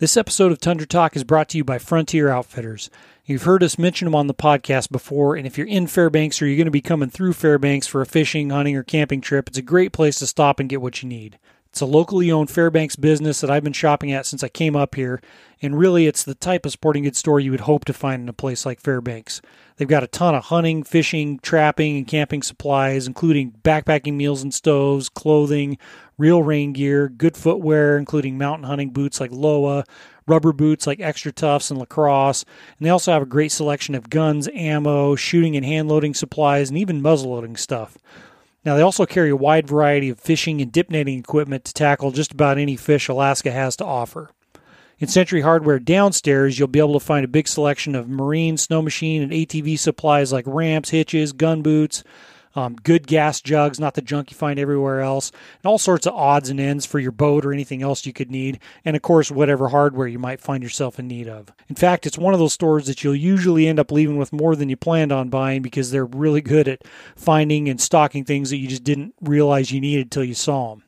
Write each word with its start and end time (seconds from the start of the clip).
This 0.00 0.16
episode 0.16 0.52
of 0.52 0.60
Tundra 0.60 0.86
Talk 0.86 1.16
is 1.16 1.24
brought 1.24 1.48
to 1.48 1.58
you 1.58 1.64
by 1.64 1.78
Frontier 1.78 2.28
Outfitters. 2.28 2.88
You've 3.24 3.42
heard 3.42 3.64
us 3.64 3.80
mention 3.80 4.06
them 4.06 4.14
on 4.14 4.28
the 4.28 4.32
podcast 4.32 4.92
before, 4.92 5.34
and 5.34 5.44
if 5.44 5.58
you're 5.58 5.66
in 5.66 5.88
Fairbanks 5.88 6.40
or 6.40 6.46
you're 6.46 6.56
going 6.56 6.66
to 6.66 6.70
be 6.70 6.80
coming 6.80 7.10
through 7.10 7.32
Fairbanks 7.32 7.88
for 7.88 8.00
a 8.00 8.06
fishing, 8.06 8.50
hunting, 8.50 8.76
or 8.76 8.84
camping 8.84 9.20
trip, 9.20 9.48
it's 9.48 9.58
a 9.58 9.62
great 9.62 9.90
place 9.90 10.20
to 10.20 10.28
stop 10.28 10.60
and 10.60 10.68
get 10.68 10.80
what 10.80 11.02
you 11.02 11.08
need. 11.08 11.40
It's 11.70 11.80
a 11.80 11.86
locally 11.86 12.30
owned 12.30 12.48
Fairbanks 12.48 12.94
business 12.94 13.40
that 13.40 13.50
I've 13.50 13.64
been 13.64 13.72
shopping 13.72 14.12
at 14.12 14.24
since 14.24 14.44
I 14.44 14.48
came 14.48 14.76
up 14.76 14.94
here, 14.94 15.20
and 15.60 15.76
really 15.76 16.06
it's 16.06 16.22
the 16.22 16.36
type 16.36 16.64
of 16.64 16.70
sporting 16.70 17.02
goods 17.02 17.18
store 17.18 17.40
you 17.40 17.50
would 17.50 17.62
hope 17.62 17.84
to 17.86 17.92
find 17.92 18.22
in 18.22 18.28
a 18.28 18.32
place 18.32 18.64
like 18.64 18.80
Fairbanks. 18.80 19.42
They've 19.76 19.88
got 19.88 20.04
a 20.04 20.08
ton 20.08 20.36
of 20.36 20.44
hunting, 20.44 20.84
fishing, 20.84 21.40
trapping, 21.40 21.96
and 21.96 22.06
camping 22.06 22.42
supplies, 22.42 23.08
including 23.08 23.50
backpacking 23.64 24.14
meals 24.14 24.42
and 24.42 24.54
stoves, 24.54 25.08
clothing, 25.08 25.76
real 26.18 26.42
rain 26.42 26.72
gear, 26.72 27.08
good 27.08 27.36
footwear, 27.36 27.96
including 27.96 28.36
mountain 28.36 28.66
hunting 28.66 28.90
boots 28.90 29.20
like 29.20 29.30
Lowa, 29.32 29.84
rubber 30.26 30.52
boots 30.52 30.86
like 30.86 30.98
XtraTufs 30.98 31.70
and 31.70 31.80
Lacrosse, 31.80 32.44
and 32.78 32.86
they 32.86 32.90
also 32.90 33.12
have 33.12 33.22
a 33.22 33.26
great 33.26 33.52
selection 33.52 33.94
of 33.94 34.10
guns, 34.10 34.48
ammo, 34.52 35.14
shooting 35.14 35.56
and 35.56 35.64
hand 35.64 35.88
loading 35.88 36.12
supplies, 36.14 36.68
and 36.68 36.78
even 36.78 37.00
muzzle 37.00 37.30
loading 37.30 37.56
stuff. 37.56 37.96
Now, 38.64 38.76
they 38.76 38.82
also 38.82 39.06
carry 39.06 39.30
a 39.30 39.36
wide 39.36 39.66
variety 39.66 40.10
of 40.10 40.20
fishing 40.20 40.60
and 40.60 40.70
dip 40.70 40.90
netting 40.90 41.18
equipment 41.18 41.64
to 41.64 41.72
tackle 41.72 42.10
just 42.10 42.32
about 42.32 42.58
any 42.58 42.76
fish 42.76 43.08
Alaska 43.08 43.50
has 43.50 43.76
to 43.76 43.84
offer. 43.84 44.30
In 44.98 45.06
Century 45.06 45.42
Hardware 45.42 45.78
downstairs, 45.78 46.58
you'll 46.58 46.66
be 46.66 46.80
able 46.80 46.98
to 46.98 47.00
find 47.04 47.24
a 47.24 47.28
big 47.28 47.46
selection 47.46 47.94
of 47.94 48.08
marine, 48.08 48.56
snow 48.56 48.82
machine, 48.82 49.22
and 49.22 49.30
ATV 49.30 49.78
supplies 49.78 50.32
like 50.32 50.44
ramps, 50.46 50.90
hitches, 50.90 51.32
gun 51.32 51.62
boots, 51.62 52.02
um, 52.58 52.76
good 52.76 53.06
gas 53.06 53.40
jugs, 53.40 53.78
not 53.78 53.94
the 53.94 54.02
junk 54.02 54.30
you 54.30 54.36
find 54.36 54.58
everywhere 54.58 55.00
else, 55.00 55.30
and 55.30 55.68
all 55.68 55.78
sorts 55.78 56.06
of 56.06 56.14
odds 56.14 56.50
and 56.50 56.58
ends 56.58 56.84
for 56.84 56.98
your 56.98 57.12
boat 57.12 57.44
or 57.44 57.52
anything 57.52 57.82
else 57.82 58.04
you 58.04 58.12
could 58.12 58.30
need, 58.30 58.58
and 58.84 58.96
of 58.96 59.02
course, 59.02 59.30
whatever 59.30 59.68
hardware 59.68 60.08
you 60.08 60.18
might 60.18 60.40
find 60.40 60.62
yourself 60.62 60.98
in 60.98 61.06
need 61.06 61.28
of. 61.28 61.52
In 61.68 61.76
fact, 61.76 62.06
it's 62.06 62.18
one 62.18 62.34
of 62.34 62.40
those 62.40 62.52
stores 62.52 62.86
that 62.86 63.04
you'll 63.04 63.14
usually 63.14 63.68
end 63.68 63.78
up 63.78 63.92
leaving 63.92 64.16
with 64.16 64.32
more 64.32 64.56
than 64.56 64.68
you 64.68 64.76
planned 64.76 65.12
on 65.12 65.28
buying 65.28 65.62
because 65.62 65.90
they're 65.90 66.04
really 66.04 66.40
good 66.40 66.68
at 66.68 66.82
finding 67.16 67.68
and 67.68 67.80
stocking 67.80 68.24
things 68.24 68.50
that 68.50 68.58
you 68.58 68.68
just 68.68 68.84
didn't 68.84 69.14
realize 69.20 69.70
you 69.70 69.80
needed 69.80 70.06
until 70.06 70.24
you 70.24 70.34
saw 70.34 70.70
them. 70.70 70.82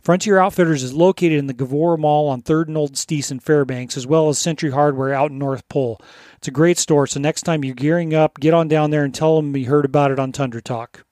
Frontier 0.00 0.38
Outfitters 0.38 0.82
is 0.82 0.94
located 0.94 1.38
in 1.38 1.48
the 1.48 1.54
Gavora 1.54 1.98
Mall 1.98 2.28
on 2.28 2.40
3rd 2.40 2.68
and 2.68 2.78
Old 2.78 2.96
Steese 2.96 3.30
in 3.30 3.40
Fairbanks, 3.40 3.94
as 3.94 4.06
well 4.06 4.30
as 4.30 4.38
Century 4.38 4.70
Hardware 4.70 5.12
out 5.12 5.30
in 5.30 5.38
North 5.38 5.68
Pole. 5.68 6.00
It's 6.38 6.46
a 6.46 6.52
great 6.52 6.78
store, 6.78 7.08
so 7.08 7.18
next 7.18 7.42
time 7.42 7.64
you're 7.64 7.74
gearing 7.74 8.14
up, 8.14 8.38
get 8.38 8.54
on 8.54 8.68
down 8.68 8.90
there 8.90 9.02
and 9.02 9.12
tell 9.12 9.34
them 9.34 9.56
you 9.56 9.66
heard 9.66 9.84
about 9.84 10.12
it 10.12 10.20
on 10.20 10.30
Tundra 10.30 10.62
Talk. 10.62 11.04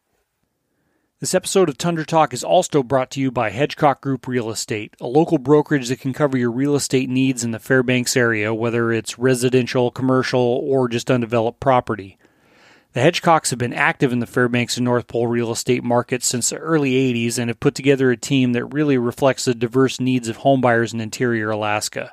This 1.19 1.35
episode 1.35 1.69
of 1.69 1.77
Tundra 1.77 2.07
Talk 2.07 2.33
is 2.33 2.45
also 2.45 2.85
brought 2.85 3.11
to 3.11 3.21
you 3.21 3.33
by 3.33 3.51
Hedgecock 3.51 4.01
Group 4.01 4.29
Real 4.29 4.51
Estate, 4.51 4.95
a 5.01 5.09
local 5.09 5.39
brokerage 5.39 5.89
that 5.89 5.99
can 5.99 6.13
cover 6.13 6.39
your 6.39 6.53
real 6.53 6.77
estate 6.77 7.11
needs 7.11 7.43
in 7.43 7.51
the 7.51 7.59
Fairbanks 7.59 8.17
area, 8.17 8.55
whether 8.55 8.93
it's 8.93 9.19
residential, 9.19 9.91
commercial, 9.91 10.41
or 10.63 10.89
just 10.89 11.11
undeveloped 11.11 11.59
property. 11.59 12.19
The 12.93 13.01
Hedgecocks 13.01 13.51
have 13.51 13.59
been 13.59 13.75
active 13.75 14.13
in 14.13 14.21
the 14.21 14.27
Fairbanks 14.29 14.77
and 14.77 14.85
North 14.85 15.09
Pole 15.09 15.27
real 15.27 15.51
estate 15.51 15.83
market 15.83 16.23
since 16.23 16.51
the 16.51 16.59
early 16.59 16.93
80s 16.93 17.37
and 17.37 17.51
have 17.51 17.59
put 17.59 17.75
together 17.75 18.13
a 18.13 18.17
team 18.17 18.53
that 18.53 18.67
really 18.67 18.97
reflects 18.97 19.47
the 19.47 19.57
diverse 19.57 19.99
needs 19.99 20.29
of 20.29 20.39
homebuyers 20.39 20.95
in 20.95 21.01
interior 21.01 21.51
Alaska. 21.51 22.13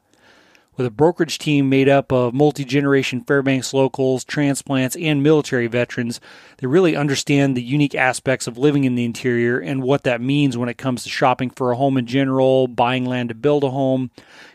With 0.75 0.87
a 0.87 0.91
brokerage 0.91 1.37
team 1.37 1.69
made 1.69 1.87
up 1.87 2.11
of 2.11 2.33
multi 2.33 2.65
generation 2.65 3.21
Fairbanks 3.21 3.75
locals, 3.75 4.23
transplants, 4.23 4.95
and 4.95 5.21
military 5.21 5.67
veterans, 5.67 6.19
they 6.57 6.65
really 6.65 6.95
understand 6.95 7.55
the 7.55 7.61
unique 7.61 7.93
aspects 7.93 8.47
of 8.47 8.57
living 8.57 8.83
in 8.83 8.95
the 8.95 9.05
interior 9.05 9.59
and 9.59 9.83
what 9.83 10.03
that 10.03 10.19
means 10.19 10.57
when 10.57 10.69
it 10.69 10.79
comes 10.79 11.03
to 11.03 11.09
shopping 11.09 11.51
for 11.51 11.71
a 11.71 11.75
home 11.75 11.95
in 11.95 12.07
general, 12.07 12.67
buying 12.67 13.05
land 13.05 13.29
to 13.29 13.35
build 13.35 13.63
a 13.63 13.69
home, 13.69 14.09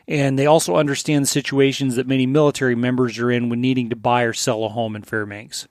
and 0.09 0.37
they 0.37 0.47
also 0.47 0.75
understand 0.75 1.23
the 1.23 1.29
situations 1.29 1.95
that 1.95 2.09
many 2.09 2.27
military 2.27 2.75
members 2.75 3.17
are 3.21 3.31
in 3.31 3.49
when 3.49 3.61
needing 3.61 3.89
to 3.89 3.97
buy 3.97 4.23
or 4.23 4.33
sell 4.33 4.65
a 4.65 4.69
home 4.69 4.97
in 4.97 5.03
Fairbanks. 5.03 5.69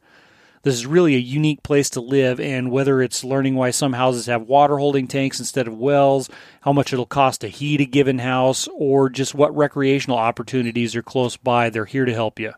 This 0.63 0.75
is 0.75 0.85
really 0.85 1.15
a 1.15 1.19
unique 1.19 1.63
place 1.63 1.89
to 1.91 2.01
live, 2.01 2.39
and 2.39 2.71
whether 2.71 3.01
it's 3.01 3.23
learning 3.23 3.55
why 3.55 3.71
some 3.71 3.93
houses 3.93 4.25
have 4.25 4.41
water 4.43 4.77
holding 4.77 5.07
tanks 5.07 5.39
instead 5.39 5.67
of 5.67 5.77
wells, 5.77 6.29
how 6.61 6.73
much 6.73 6.91
it'll 6.91 7.05
cost 7.05 7.41
to 7.41 7.47
heat 7.47 7.79
a 7.79 7.85
given 7.85 8.17
house, 8.19 8.67
or 8.73 9.09
just 9.09 9.35
what 9.35 9.55
recreational 9.55 10.17
opportunities 10.17 10.95
are 10.95 11.03
close 11.03 11.37
by, 11.37 11.69
they're 11.69 11.85
here 11.85 12.05
to 12.05 12.13
help 12.13 12.39
you. 12.39 12.53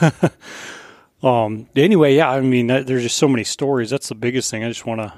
um 1.22 1.68
anyway, 1.74 2.14
yeah. 2.14 2.30
I 2.30 2.40
mean, 2.40 2.68
there's 2.68 3.02
just 3.02 3.16
so 3.18 3.28
many 3.28 3.44
stories. 3.44 3.90
That's 3.90 4.08
the 4.08 4.14
biggest 4.14 4.50
thing. 4.50 4.62
I 4.62 4.68
just 4.68 4.86
want 4.86 5.00
to 5.00 5.12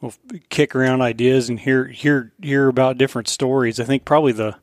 we'll 0.00 0.14
kick 0.50 0.74
around 0.74 1.00
ideas 1.00 1.48
and 1.48 1.60
hear 1.60 1.86
hear 1.86 2.32
hear 2.42 2.68
about 2.68 2.98
different 2.98 3.28
stories. 3.28 3.80
I 3.80 3.84
think 3.84 4.04
probably 4.04 4.32
the 4.32 4.56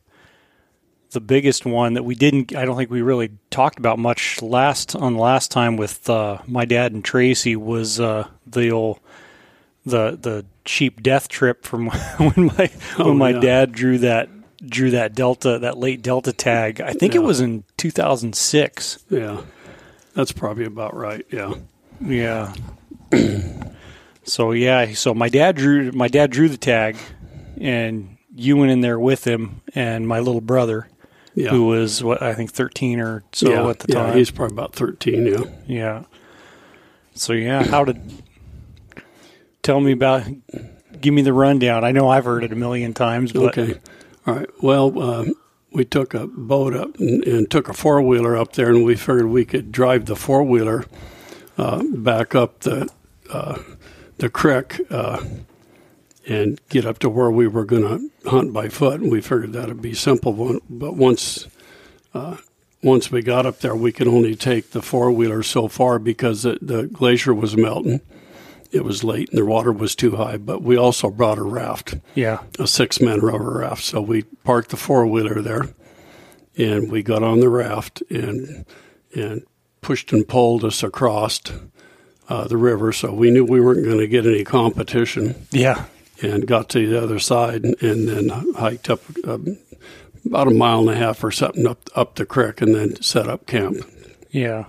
the 1.11 1.21
biggest 1.21 1.65
one 1.65 1.93
that 1.93 2.03
we 2.03 2.15
didn't 2.15 2.55
I 2.55 2.65
don't 2.65 2.77
think 2.77 2.89
we 2.89 3.01
really 3.01 3.31
talked 3.49 3.79
about 3.79 3.99
much 3.99 4.41
last 4.41 4.95
on 4.95 5.15
last 5.15 5.51
time 5.51 5.77
with 5.77 6.09
uh, 6.09 6.39
my 6.47 6.65
dad 6.65 6.91
and 6.91 7.03
Tracy 7.03 7.55
was 7.55 7.99
uh, 7.99 8.27
the 8.45 8.71
old 8.71 8.99
the 9.85 10.17
the 10.19 10.45
cheap 10.65 11.01
death 11.01 11.27
trip 11.27 11.65
from 11.65 11.87
when 12.17 12.45
my 12.57 12.71
oh, 12.97 13.09
when 13.09 13.17
my 13.17 13.31
yeah. 13.31 13.39
dad 13.39 13.71
drew 13.71 13.97
that 13.99 14.29
drew 14.65 14.91
that 14.91 15.15
delta 15.15 15.59
that 15.59 15.77
late 15.77 16.01
delta 16.01 16.33
tag. 16.33 16.81
I 16.81 16.93
think 16.93 17.13
yeah. 17.13 17.21
it 17.21 17.23
was 17.23 17.39
in 17.39 17.63
2006. 17.77 19.05
Yeah. 19.09 19.41
That's 20.13 20.31
probably 20.31 20.65
about 20.65 20.95
right. 20.95 21.25
Yeah. 21.31 21.53
Yeah. 22.01 22.53
So 24.29 24.51
yeah, 24.51 24.93
so 24.93 25.13
my 25.13 25.29
dad 25.29 25.55
drew 25.55 25.91
my 25.91 26.07
dad 26.07 26.29
drew 26.29 26.49
the 26.49 26.57
tag, 26.57 26.97
and 27.59 28.17
you 28.35 28.57
went 28.57 28.71
in 28.71 28.81
there 28.81 28.99
with 28.99 29.25
him 29.25 29.61
and 29.73 30.07
my 30.07 30.19
little 30.19 30.41
brother, 30.41 30.87
yeah. 31.39 31.49
who 31.49 31.65
was 31.65 32.03
what 32.03 32.21
I 32.21 32.33
think 32.33 32.51
thirteen 32.51 32.99
or 32.99 33.23
so 33.31 33.49
yeah, 33.49 33.69
at 33.69 33.79
the 33.79 33.93
time. 33.93 34.07
Yeah, 34.09 34.15
he's 34.15 34.31
probably 34.31 34.55
about 34.55 34.73
thirteen. 34.73 35.25
Yeah. 35.25 35.43
Yeah. 35.67 36.03
So 37.15 37.33
yeah, 37.33 37.63
how 37.63 37.83
did 37.85 38.01
tell 39.61 39.79
me 39.79 39.93
about? 39.93 40.23
Give 40.99 41.13
me 41.13 41.21
the 41.21 41.33
rundown. 41.33 41.83
I 41.83 41.91
know 41.91 42.09
I've 42.09 42.25
heard 42.25 42.43
it 42.43 42.51
a 42.51 42.55
million 42.55 42.93
times. 42.93 43.31
But. 43.31 43.57
Okay. 43.57 43.79
All 44.27 44.35
right. 44.35 44.49
Well, 44.61 45.01
uh, 45.01 45.25
we 45.71 45.85
took 45.85 46.13
a 46.13 46.27
boat 46.27 46.75
up 46.75 46.99
and, 46.99 47.23
and 47.23 47.49
took 47.49 47.69
a 47.69 47.73
four 47.73 48.01
wheeler 48.01 48.35
up 48.35 48.53
there, 48.53 48.69
and 48.69 48.83
we 48.83 48.95
figured 48.95 49.27
we 49.27 49.45
could 49.45 49.71
drive 49.71 50.05
the 50.05 50.15
four 50.15 50.43
wheeler 50.43 50.85
uh, 51.57 51.83
back 51.93 52.35
up 52.35 52.59
the. 52.59 52.89
Uh, 53.29 53.59
the 54.19 54.29
creek 54.29 54.81
uh, 54.89 55.23
and 56.29 56.59
get 56.69 56.85
up 56.85 56.99
to 56.99 57.09
where 57.09 57.31
we 57.31 57.47
were 57.47 57.65
going 57.65 57.81
to 58.23 58.29
hunt 58.29 58.53
by 58.53 58.69
foot. 58.69 59.01
And 59.01 59.11
we 59.11 59.19
figured 59.19 59.51
that'd 59.53 59.81
be 59.81 59.93
simple. 59.93 60.59
But 60.69 60.95
once 60.95 61.47
uh, 62.13 62.37
once 62.83 63.11
we 63.11 63.21
got 63.21 63.45
up 63.45 63.59
there, 63.59 63.75
we 63.75 63.91
could 63.91 64.07
only 64.07 64.35
take 64.35 64.71
the 64.71 64.81
four 64.81 65.11
wheeler 65.11 65.43
so 65.43 65.67
far 65.67 65.99
because 65.99 66.43
the, 66.43 66.57
the 66.61 66.83
glacier 66.87 67.33
was 67.33 67.57
melting. 67.57 67.99
It 68.71 68.83
was 68.85 69.03
late 69.03 69.29
and 69.29 69.37
the 69.39 69.45
water 69.45 69.71
was 69.71 69.95
too 69.95 70.15
high. 70.15 70.37
But 70.37 70.61
we 70.61 70.77
also 70.77 71.09
brought 71.09 71.39
a 71.39 71.43
raft, 71.43 71.95
Yeah. 72.15 72.41
a 72.59 72.67
six 72.67 73.01
man 73.01 73.19
rubber 73.19 73.57
raft. 73.59 73.83
So 73.83 73.99
we 73.99 74.21
parked 74.43 74.69
the 74.69 74.77
four 74.77 75.07
wheeler 75.07 75.41
there, 75.41 75.69
and 76.57 76.91
we 76.91 77.01
got 77.03 77.23
on 77.23 77.39
the 77.39 77.49
raft 77.49 78.03
and 78.11 78.65
and 79.15 79.41
pushed 79.81 80.13
and 80.13 80.27
pulled 80.27 80.63
us 80.63 80.83
across 80.83 81.41
uh, 82.29 82.47
the 82.47 82.57
river. 82.57 82.93
So 82.93 83.11
we 83.11 83.31
knew 83.31 83.43
we 83.43 83.59
weren't 83.59 83.83
going 83.83 83.97
to 83.97 84.07
get 84.07 84.25
any 84.27 84.43
competition 84.43 85.47
Yeah. 85.51 85.85
And 86.21 86.47
got 86.47 86.69
to 86.69 86.87
the 86.87 87.01
other 87.01 87.19
side 87.19 87.63
and, 87.63 87.81
and 87.81 88.07
then 88.07 88.29
hiked 88.55 88.89
up 88.89 89.01
um, 89.25 89.57
about 90.25 90.47
a 90.47 90.51
mile 90.51 90.81
and 90.81 90.89
a 90.89 90.95
half 90.95 91.23
or 91.23 91.31
something 91.31 91.67
up 91.67 91.89
up 91.95 92.15
the 92.15 92.25
creek 92.25 92.61
and 92.61 92.75
then 92.75 93.01
set 93.01 93.27
up 93.27 93.45
camp. 93.45 93.77
Yeah. 94.29 94.65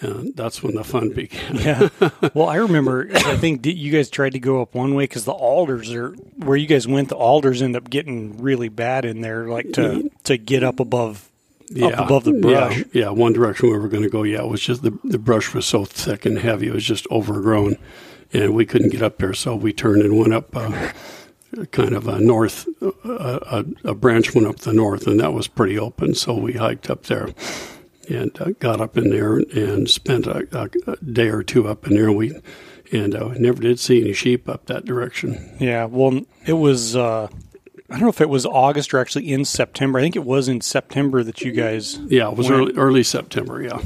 And 0.00 0.36
that's 0.36 0.62
when 0.62 0.76
the 0.76 0.84
fun 0.84 1.12
began. 1.12 1.56
Yeah. 1.56 1.88
well, 2.34 2.48
I 2.48 2.56
remember. 2.56 3.08
I 3.12 3.36
think 3.36 3.66
you 3.66 3.90
guys 3.90 4.08
tried 4.08 4.34
to 4.34 4.38
go 4.38 4.62
up 4.62 4.72
one 4.72 4.94
way 4.94 5.04
because 5.04 5.24
the 5.24 5.32
alders 5.32 5.92
are 5.92 6.10
where 6.36 6.56
you 6.56 6.68
guys 6.68 6.86
went. 6.86 7.08
The 7.08 7.16
alders 7.16 7.62
end 7.62 7.74
up 7.74 7.90
getting 7.90 8.40
really 8.40 8.68
bad 8.68 9.04
in 9.04 9.22
there, 9.22 9.48
like 9.48 9.72
to 9.72 10.08
to 10.24 10.36
get 10.36 10.62
up 10.62 10.78
above 10.78 11.28
up 11.82 11.98
above 11.98 12.24
the 12.24 12.32
brush. 12.32 12.78
Yeah, 12.78 12.84
yeah, 12.92 13.10
one 13.10 13.32
direction 13.32 13.70
we 13.70 13.76
were 13.78 13.88
going 13.88 14.04
to 14.04 14.08
go. 14.08 14.22
Yeah, 14.22 14.42
it 14.42 14.48
was 14.48 14.60
just 14.60 14.82
the 14.82 14.96
the 15.02 15.18
brush 15.18 15.52
was 15.52 15.66
so 15.66 15.84
thick 15.84 16.24
and 16.24 16.38
heavy; 16.38 16.68
it 16.68 16.74
was 16.74 16.84
just 16.84 17.06
overgrown, 17.10 17.76
and 18.32 18.54
we 18.54 18.66
couldn't 18.66 18.90
get 18.90 19.02
up 19.02 19.18
there. 19.18 19.34
So 19.34 19.56
we 19.56 19.72
turned 19.72 20.02
and 20.02 20.18
went 20.18 20.34
up, 20.34 20.54
uh, 20.54 20.92
kind 21.70 21.94
of 21.94 22.06
a 22.08 22.20
north. 22.20 22.68
Uh, 22.82 22.90
a, 23.04 23.64
a 23.84 23.94
branch 23.94 24.34
went 24.34 24.46
up 24.46 24.60
the 24.60 24.72
north, 24.72 25.06
and 25.06 25.20
that 25.20 25.32
was 25.32 25.48
pretty 25.48 25.78
open. 25.78 26.14
So 26.14 26.34
we 26.34 26.54
hiked 26.54 26.90
up 26.90 27.04
there 27.04 27.30
and 28.08 28.40
uh, 28.40 28.50
got 28.58 28.80
up 28.80 28.96
in 28.96 29.10
there 29.10 29.36
and 29.36 29.88
spent 29.88 30.26
a, 30.26 30.46
a, 30.52 30.96
day 31.04 31.28
or 31.28 31.42
two 31.42 31.68
up 31.68 31.86
in 31.86 31.94
there. 31.94 32.12
We 32.12 32.40
and 32.92 33.14
uh, 33.14 33.34
never 33.38 33.60
did 33.60 33.78
see 33.78 34.00
any 34.00 34.12
sheep 34.12 34.48
up 34.48 34.66
that 34.66 34.84
direction. 34.84 35.56
Yeah. 35.58 35.84
Well, 35.84 36.22
it 36.46 36.54
was. 36.54 36.96
Uh, 36.96 37.28
I 37.90 37.94
don't 37.94 38.02
know 38.02 38.08
if 38.08 38.20
it 38.20 38.28
was 38.28 38.44
August 38.44 38.92
or 38.92 38.98
actually 38.98 39.32
in 39.32 39.46
September. 39.46 39.98
I 39.98 40.02
think 40.02 40.16
it 40.16 40.24
was 40.24 40.48
in 40.48 40.60
September 40.60 41.22
that 41.22 41.40
you 41.40 41.52
guys. 41.52 41.98
Yeah, 42.08 42.30
it 42.30 42.36
was 42.36 42.50
When- 42.50 42.60
early, 42.60 42.72
early 42.74 43.02
September. 43.02 43.62
Yeah. 43.62 43.80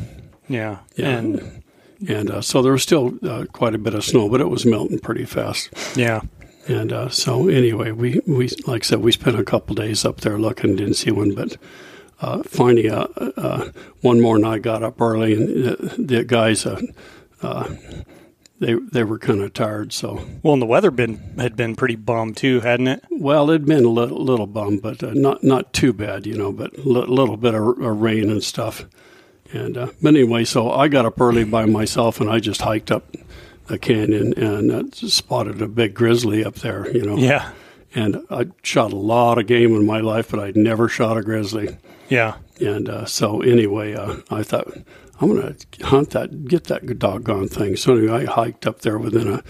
Yeah. 0.48 0.78
Yeah. 0.96 1.08
And 1.08 1.61
And 2.08 2.30
uh, 2.30 2.40
so 2.40 2.62
there 2.62 2.72
was 2.72 2.82
still 2.82 3.14
uh, 3.22 3.44
quite 3.52 3.74
a 3.74 3.78
bit 3.78 3.94
of 3.94 4.04
snow, 4.04 4.28
but 4.28 4.40
it 4.40 4.48
was 4.48 4.66
melting 4.66 4.98
pretty 4.98 5.24
fast. 5.24 5.70
yeah. 5.96 6.20
And 6.68 6.92
uh, 6.92 7.08
so 7.08 7.48
anyway, 7.48 7.90
we, 7.90 8.20
we 8.26 8.48
like 8.66 8.84
I 8.84 8.86
said, 8.86 9.00
we 9.00 9.10
spent 9.10 9.38
a 9.38 9.44
couple 9.44 9.74
days 9.74 10.04
up 10.04 10.20
there 10.20 10.38
looking, 10.38 10.76
didn't 10.76 10.94
see 10.94 11.10
one, 11.10 11.34
but 11.34 11.56
uh, 12.20 12.44
finally, 12.44 12.88
uh, 12.88 13.08
uh, 13.36 13.70
one 14.00 14.20
morning 14.20 14.46
I 14.46 14.58
got 14.60 14.84
up 14.84 15.00
early, 15.00 15.32
and 15.34 15.48
the, 15.48 15.94
the 15.98 16.24
guys, 16.24 16.64
uh, 16.64 16.80
uh, 17.42 17.68
they 18.60 18.74
they 18.74 19.02
were 19.02 19.18
kind 19.18 19.40
of 19.40 19.52
tired. 19.52 19.92
So 19.92 20.24
Well, 20.44 20.52
and 20.52 20.62
the 20.62 20.66
weather 20.66 20.92
been 20.92 21.34
had 21.36 21.56
been 21.56 21.74
pretty 21.74 21.96
bummed 21.96 22.36
too, 22.36 22.60
hadn't 22.60 22.86
it? 22.86 23.04
well, 23.10 23.50
it'd 23.50 23.66
been 23.66 23.84
a 23.84 23.88
little, 23.88 24.22
little 24.22 24.46
bum, 24.46 24.78
but 24.78 25.02
uh, 25.02 25.14
not 25.14 25.42
not 25.42 25.72
too 25.72 25.92
bad, 25.92 26.26
you 26.28 26.36
know, 26.36 26.52
but 26.52 26.76
a 26.78 26.82
little 26.88 27.36
bit 27.36 27.54
of, 27.54 27.80
of 27.80 28.00
rain 28.00 28.30
and 28.30 28.44
stuff. 28.44 28.86
And 29.52 29.76
uh, 29.76 29.88
but 30.00 30.08
anyway, 30.14 30.44
so 30.44 30.70
I 30.70 30.88
got 30.88 31.04
up 31.04 31.20
early 31.20 31.44
by 31.44 31.66
myself, 31.66 32.20
and 32.20 32.30
I 32.30 32.38
just 32.40 32.62
hiked 32.62 32.90
up 32.90 33.14
the 33.66 33.78
canyon 33.78 34.34
and 34.34 34.70
uh, 34.70 34.82
spotted 34.92 35.60
a 35.62 35.68
big 35.68 35.94
grizzly 35.94 36.44
up 36.44 36.56
there, 36.56 36.90
you 36.90 37.02
know. 37.02 37.16
Yeah. 37.16 37.52
and 37.94 38.24
I 38.30 38.46
shot 38.62 38.92
a 38.92 38.96
lot 38.96 39.38
of 39.38 39.46
game 39.46 39.74
in 39.74 39.86
my 39.86 40.00
life, 40.00 40.30
but 40.30 40.40
I'd 40.40 40.56
never 40.56 40.88
shot 40.88 41.16
a 41.16 41.22
grizzly. 41.22 41.76
Yeah. 42.08 42.36
And 42.60 42.88
uh, 42.88 43.04
so 43.06 43.40
anyway, 43.42 43.94
uh, 43.94 44.16
I 44.30 44.42
thought 44.42 44.68
I'm 45.20 45.28
going 45.28 45.54
to 45.54 45.86
hunt 45.86 46.10
that, 46.10 46.46
get 46.46 46.64
that 46.64 46.98
doggone 46.98 47.48
thing. 47.48 47.76
So 47.76 47.96
anyway, 47.96 48.26
I 48.26 48.32
hiked 48.32 48.66
up 48.66 48.80
there 48.80 48.98
within 48.98 49.32
a 49.32 49.42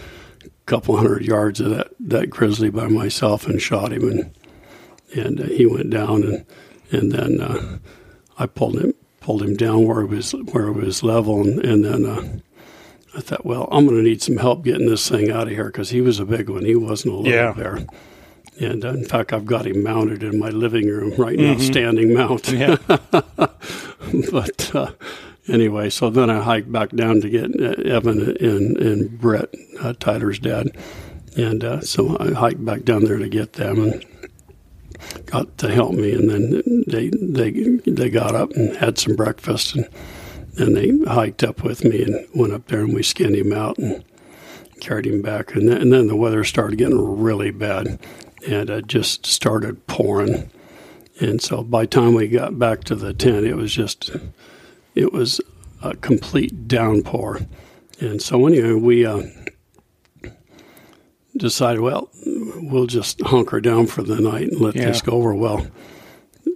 couple 0.66 0.96
hundred 0.96 1.24
yards 1.24 1.60
of 1.60 1.70
that, 1.70 1.88
that 2.00 2.30
grizzly 2.30 2.70
by 2.70 2.88
myself 2.88 3.46
and 3.46 3.60
shot 3.60 3.92
him, 3.92 4.08
and 4.08 4.36
and 5.14 5.40
uh, 5.40 5.44
he 5.44 5.66
went 5.66 5.90
down, 5.90 6.22
and 6.22 6.46
and 6.90 7.12
then 7.12 7.40
uh, 7.40 7.78
I 8.38 8.46
pulled 8.46 8.78
him 8.78 8.94
pulled 9.22 9.42
him 9.42 9.56
down 9.56 9.86
where 9.86 10.00
it 10.00 10.06
was 10.08 10.32
where 10.32 10.68
it 10.68 10.72
was 10.72 11.02
level, 11.02 11.40
and, 11.42 11.64
and 11.64 11.84
then. 11.84 12.06
Uh, 12.06 12.38
I 13.14 13.20
thought, 13.20 13.44
well, 13.44 13.68
I'm 13.70 13.84
going 13.86 13.98
to 13.98 14.02
need 14.02 14.22
some 14.22 14.38
help 14.38 14.64
getting 14.64 14.86
this 14.88 15.06
thing 15.06 15.30
out 15.30 15.42
of 15.42 15.50
here 15.50 15.66
because 15.66 15.90
he 15.90 16.00
was 16.00 16.18
a 16.18 16.24
big 16.24 16.48
one. 16.48 16.64
He 16.64 16.74
wasn't 16.74 17.12
a 17.12 17.16
little 17.18 17.30
Yeah. 17.30 17.52
bear. 17.52 17.84
And 18.58 18.82
uh, 18.86 18.88
in 18.88 19.04
fact, 19.04 19.34
I've 19.34 19.44
got 19.44 19.66
him 19.66 19.82
mounted 19.82 20.22
in 20.22 20.38
my 20.38 20.48
living 20.48 20.86
room 20.88 21.12
right 21.18 21.38
now, 21.38 21.58
standing 21.58 22.14
mount. 22.14 22.48
Yeah. 22.50 22.76
but 24.30 24.74
uh, 24.74 24.92
anyway, 25.46 25.90
so 25.90 26.08
then 26.10 26.30
I 26.30 26.40
hiked 26.42 26.72
back 26.72 26.88
down 26.90 27.20
to 27.20 27.28
get 27.28 27.50
uh, 27.60 27.82
Evan 27.82 28.34
and, 28.40 28.76
and 28.78 29.20
Brett, 29.20 29.50
uh, 29.80 29.92
Tyler's 30.00 30.38
dad. 30.38 30.68
And 31.36 31.62
uh, 31.64 31.80
so 31.82 32.16
I 32.18 32.32
hiked 32.32 32.64
back 32.64 32.84
down 32.84 33.04
there 33.04 33.18
to 33.18 33.28
get 33.28 33.54
them 33.54 33.82
and 33.82 34.04
got 35.26 35.58
to 35.58 35.72
help 35.72 35.92
me. 35.92 36.12
And 36.12 36.28
then 36.30 36.84
they 36.86 37.10
they 37.10 37.50
they 37.86 38.10
got 38.10 38.34
up 38.34 38.52
and 38.52 38.76
had 38.76 38.98
some 38.98 39.16
breakfast 39.16 39.74
and 39.74 39.88
then 40.54 40.74
they 40.74 41.10
hiked 41.10 41.42
up 41.42 41.62
with 41.62 41.84
me 41.84 42.02
and 42.02 42.26
went 42.34 42.52
up 42.52 42.66
there 42.66 42.80
and 42.80 42.94
we 42.94 43.02
skinned 43.02 43.36
him 43.36 43.52
out 43.52 43.78
and 43.78 44.04
carried 44.80 45.06
him 45.06 45.22
back. 45.22 45.54
And 45.54 45.68
then, 45.68 45.80
and 45.80 45.92
then 45.92 46.08
the 46.08 46.16
weather 46.16 46.44
started 46.44 46.76
getting 46.76 47.20
really 47.20 47.50
bad 47.50 47.98
and 48.46 48.68
it 48.68 48.86
just 48.86 49.24
started 49.24 49.86
pouring. 49.86 50.50
And 51.20 51.40
so 51.40 51.62
by 51.62 51.82
the 51.82 51.88
time 51.88 52.14
we 52.14 52.28
got 52.28 52.58
back 52.58 52.84
to 52.84 52.94
the 52.94 53.14
tent, 53.14 53.46
it 53.46 53.54
was 53.54 53.72
just, 53.72 54.10
it 54.94 55.12
was 55.12 55.40
a 55.82 55.96
complete 55.96 56.68
downpour. 56.68 57.40
And 58.00 58.20
so 58.20 58.46
anyway, 58.46 58.72
we 58.72 59.06
uh, 59.06 59.22
decided, 61.36 61.80
well, 61.80 62.10
we'll 62.56 62.86
just 62.86 63.20
hunker 63.22 63.60
down 63.60 63.86
for 63.86 64.02
the 64.02 64.20
night 64.20 64.48
and 64.52 64.60
let 64.60 64.74
Yeah. 64.76 64.86
this 64.86 65.02
go 65.02 65.12
over. 65.12 65.34
Well, 65.34 65.66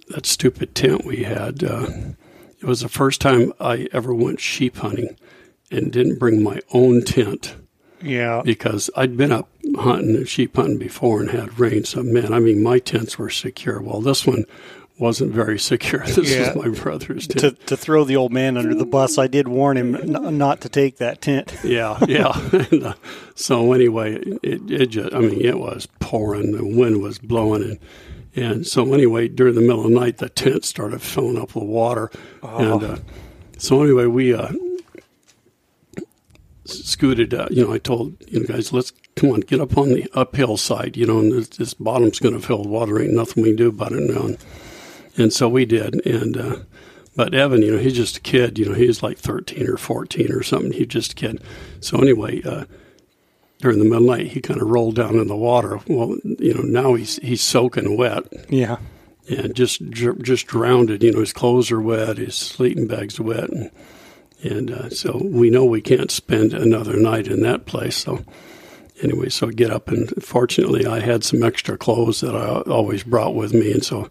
that 0.08 0.26
stupid 0.26 0.75
tent 0.75 1.05
we 1.05 1.19
had, 1.25 1.64
uh, 1.64 1.87
it 2.61 2.64
was 2.67 2.81
the 2.81 2.88
first 2.88 3.20
time 3.20 3.52
I 3.61 3.88
ever 3.93 4.14
went 4.14 4.40
sheep 4.40 4.76
hunting 4.78 5.17
and 5.70 5.90
didn't 5.93 6.19
bring 6.19 6.43
my 6.43 6.61
own 6.73 7.02
tent 7.02 7.55
Yeah. 8.02 8.43
because 8.44 8.88
I'd 8.96 9.17
been 9.17 9.32
up 9.32 9.49
hunting, 9.76 10.14
and 10.17 10.28
sheep 10.28 10.55
hunting 10.56 10.78
before 10.78 11.20
and 11.20 11.31
had 11.31 11.58
rain. 11.58 11.85
So, 11.85 12.02
man, 12.02 12.33
I 12.33 12.38
mean, 12.38 12.62
my 12.62 12.78
tents 12.78 13.18
were 13.18 13.30
secure. 13.30 13.80
Well, 13.80 14.00
this 14.00 14.26
one 14.26 14.45
wasn't 14.99 15.33
very 15.33 15.59
secure. 15.59 16.03
This 16.07 16.31
Yeah. 16.35 16.50
is 16.50 16.57
my 16.57 16.69
brother's 16.69 17.26
tent. 17.26 17.41
To, 17.41 17.67
to 17.67 17.76
throw 17.76 18.05
the 18.05 18.17
old 18.17 18.33
man 18.33 18.57
under 18.57 18.75
the 18.75 18.87
bus, 18.87 19.19
I 19.19 19.26
did 19.26 19.47
warn 19.49 19.76
him 19.76 19.95
n- 19.95 20.38
not 20.38 20.61
to 20.62 20.69
take 20.69 20.97
that 20.99 21.21
tent. 21.21 21.55
yeah, 21.65 21.99
yeah. 22.09 22.33
and, 22.71 22.83
uh, 22.85 22.95
so 23.35 23.73
anyway, 23.73 24.17
it, 24.43 24.71
it 24.71 24.87
just, 24.87 25.15
I 25.15 25.21
mean, 25.21 25.41
it 25.41 25.59
was 25.59 25.87
pouring. 26.00 26.53
The 26.53 26.65
wind 26.65 27.03
was 27.03 27.19
blowing. 27.19 27.62
And, 27.62 27.79
and 28.35 28.67
so 28.67 28.93
anyway, 28.95 29.29
during 29.29 29.55
the 29.55 29.61
middle 29.61 29.85
of 29.85 29.91
the 29.93 29.99
night, 29.99 30.19
the 30.19 30.29
tent 30.29 30.65
started 30.65 31.03
filling 31.03 31.38
up 31.38 31.55
with 31.55 31.65
water. 31.65 32.11
And 32.43 32.83
uh, 32.83 32.97
so 33.59 33.83
anyway, 33.83 34.07
we 34.07 34.33
uh, 34.35 34.53
scooted, 36.65 37.33
uh, 37.35 37.49
you 37.50 37.65
know, 37.67 37.73
I 37.73 37.79
told, 37.79 38.17
you 38.29 38.41
know, 38.41 38.47
guys, 38.47 38.73
let's 38.73 38.93
come 39.15 39.31
on, 39.31 39.41
get 39.41 39.61
up 39.61 39.76
on 39.79 39.91
the 39.91 40.09
uphill 40.15 40.57
side, 40.57 40.97
you 40.97 41.07
know, 41.07 41.19
and 41.21 41.33
this, 41.33 41.49
this 41.49 41.75
bottom's 41.75 42.19
going 42.19 42.35
to 42.35 42.41
fill 42.45 42.59
with 42.59 42.69
water. 42.69 43.00
Ain't 43.00 43.12
nothing 43.12 43.43
we 43.43 43.50
can 43.50 43.57
do 43.57 43.69
about 43.69 43.93
it 43.93 44.03
now. 44.03 44.26
And, 44.26 44.38
and 45.16 45.32
so 45.32 45.49
we 45.49 45.64
did. 45.64 46.04
And, 46.06 46.37
uh, 46.37 46.56
but 47.16 47.35
Evan, 47.35 47.62
you 47.62 47.73
know, 47.73 47.78
he's 47.78 47.94
just 47.96 48.18
a 48.18 48.20
kid. 48.20 48.58
You 48.58 48.66
know, 48.66 48.75
he's 48.75 49.02
like 49.02 49.18
13 49.18 49.68
or 49.68 49.76
14 49.76 50.30
or 50.32 50.42
something. 50.42 50.73
He's 50.73 50.87
just 50.88 51.12
a 51.12 51.14
kid. 51.14 51.42
So 51.80 51.99
anyway, 51.99 52.42
uh, 52.42 52.64
during 53.61 53.78
the 53.78 53.85
middle 53.85 53.99
of 53.99 54.18
the 54.18 54.25
night, 54.25 54.32
he 54.32 54.40
kind 54.42 54.61
of 54.61 54.68
rolled 54.68 54.96
down 54.96 55.18
in 55.18 55.28
the 55.28 55.37
water. 55.37 55.80
Well, 55.88 56.16
you 56.25 56.52
know, 56.54 56.62
now 56.62 56.92
he's 56.94 57.16
he's 57.16 57.40
soaking 57.40 57.96
wet 57.96 58.25
Yeah. 58.50 58.76
and 59.30 59.54
just 59.54 59.80
just 59.90 60.46
drowned. 60.46 60.90
You 61.02 61.12
know, 61.12 61.20
his 61.20 61.32
clothes 61.32 61.73
are 61.73 61.80
wet, 61.80 62.18
his 62.18 62.35
sleeping 62.35 62.87
bags 62.87 63.18
are 63.18 63.23
wet, 63.23 63.49
and 63.49 63.70
and 64.42 64.70
uh, 64.70 64.90
so 64.90 65.23
we 65.25 65.49
know 65.49 65.64
we 65.64 65.80
can't 65.80 66.11
spend 66.11 66.52
another 66.52 66.99
night 66.99 67.28
in 67.28 67.40
that 67.44 67.64
place. 67.64 67.96
So 67.96 68.23
anyway, 69.02 69.30
so 69.30 69.49
I 69.49 69.52
get 69.52 69.70
up 69.70 69.88
and 69.88 70.12
fortunately 70.23 70.85
I 70.85 71.00
had 71.00 71.25
some 71.25 71.42
extra 71.42 71.78
clothes 71.78 72.20
that 72.20 72.37
I 72.37 72.61
always 72.70 73.04
brought 73.04 73.35
with 73.35 73.54
me, 73.54 73.73
and 73.73 73.82
so 73.82 74.11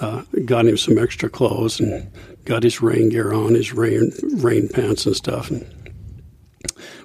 uh, 0.00 0.22
got 0.44 0.66
him 0.66 0.76
some 0.76 0.98
extra 0.98 1.28
clothes 1.28 1.80
and 1.80 2.10
got 2.44 2.62
his 2.62 2.82
rain 2.82 3.08
gear 3.08 3.32
on, 3.32 3.54
his 3.54 3.72
rain 3.72 4.12
rain 4.36 4.68
pants 4.68 5.06
and 5.06 5.16
stuff, 5.16 5.50
and 5.50 5.66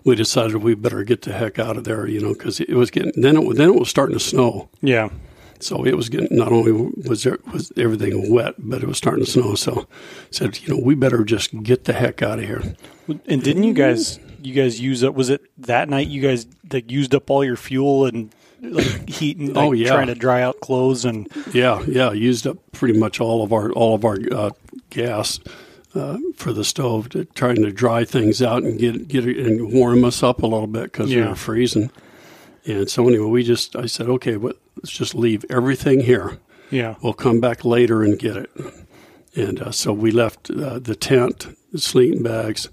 we 0.04 0.16
decided 0.16 0.58
we 0.58 0.76
better 0.76 1.04
get 1.04 1.22
the 1.22 1.34
heck 1.34 1.60
out 1.60 1.78
of 1.78 1.84
there, 1.84 2.08
you 2.08 2.20
know, 2.20 2.34
because 2.34 2.60
it 2.60 2.74
was 2.74 2.92
getting 2.92 3.22
then 3.22 3.38
it 3.38 3.56
then 3.56 3.70
it 3.70 3.80
was 3.80 3.90
starting 3.90 4.18
to 4.18 4.24
snow. 4.24 4.70
Yeah. 4.82 5.10
So 5.62 5.86
it 5.86 5.96
was 5.96 6.08
getting 6.08 6.36
not 6.36 6.54
only 6.54 6.72
was 6.72 7.24
there 7.24 7.38
was 7.52 7.72
everything 7.76 8.32
wet, 8.32 8.56
but 8.58 8.82
it 8.82 8.88
was 8.88 8.98
starting 8.98 9.26
to 9.26 9.30
snow. 9.30 9.56
So 9.56 9.82
I 9.82 9.86
said, 10.32 10.62
you 10.62 10.74
know, 10.74 10.82
we 10.82 10.96
better 10.96 11.24
just 11.26 11.64
get 11.64 11.84
the 11.84 11.94
heck 11.94 12.22
out 12.22 12.40
of 12.40 12.46
here. 12.46 12.76
And 13.28 13.44
didn't 13.44 13.64
you 13.64 13.74
guys 13.74 14.20
you 14.42 14.54
guys 14.54 14.80
use 14.80 15.04
up? 15.04 15.16
Was 15.16 15.30
it 15.30 15.42
that 15.58 15.90
night 15.90 16.08
you 16.08 16.22
guys 16.22 16.48
like 16.72 16.90
used 16.90 17.14
up 17.14 17.30
all 17.30 17.44
your 17.44 17.58
fuel 17.58 18.06
and 18.06 18.34
like 18.62 19.10
heating? 19.10 19.54
Like, 19.54 19.58
Oh, 19.66 19.72
yeah. 19.72 19.90
trying 19.90 20.08
to 20.08 20.16
dry 20.16 20.42
out 20.42 20.60
clothes 20.62 21.06
and 21.06 21.28
Yeah, 21.54 21.82
yeah, 21.88 22.12
used 22.12 22.46
up 22.48 22.58
pretty 22.72 22.98
much 23.00 23.20
all 23.20 23.44
of 23.44 23.52
our 23.54 23.72
all 23.72 23.96
of 23.96 24.06
our 24.06 24.18
uh, 24.32 24.50
gas 24.90 25.40
uh, 25.96 26.18
for 26.36 26.54
the 26.54 26.64
stove, 26.64 27.10
to, 27.10 27.26
trying 27.26 27.56
to 27.56 27.72
dry 27.72 28.04
things 28.06 28.42
out 28.42 28.64
and 28.64 28.80
get 28.80 29.08
get 29.08 29.28
it 29.28 29.38
and 29.38 29.74
warm 29.74 30.04
us 30.06 30.22
up 30.24 30.44
a 30.44 30.48
little 30.48 30.68
bit 30.68 30.84
because 30.92 31.10
we 31.10 31.22
were 31.22 31.36
freezing. 31.36 31.90
And 32.66 32.90
so 32.90 33.08
anyway, 33.08 33.26
we 33.30 33.44
just 33.44 33.76
I 33.76 33.86
said, 33.88 34.08
okay, 34.10 34.38
what, 34.38 34.58
let's 34.78 34.92
just 34.92 35.16
leave 35.16 35.44
everything 35.50 36.02
here. 36.02 36.38
yeah, 36.70 36.96
We'll 37.02 37.14
come 37.14 37.40
back 37.40 37.66
later 37.66 38.04
and 38.04 38.20
get 38.20 38.38
it. 38.38 38.50
And 39.36 39.62
uh, 39.62 39.72
so 39.72 39.94
we 39.94 40.12
left 40.12 40.50
uh, 40.52 40.80
the 40.80 40.96
tent, 40.96 41.48
the 41.72 41.80
sleeping 41.80 42.22
bags, 42.24 42.68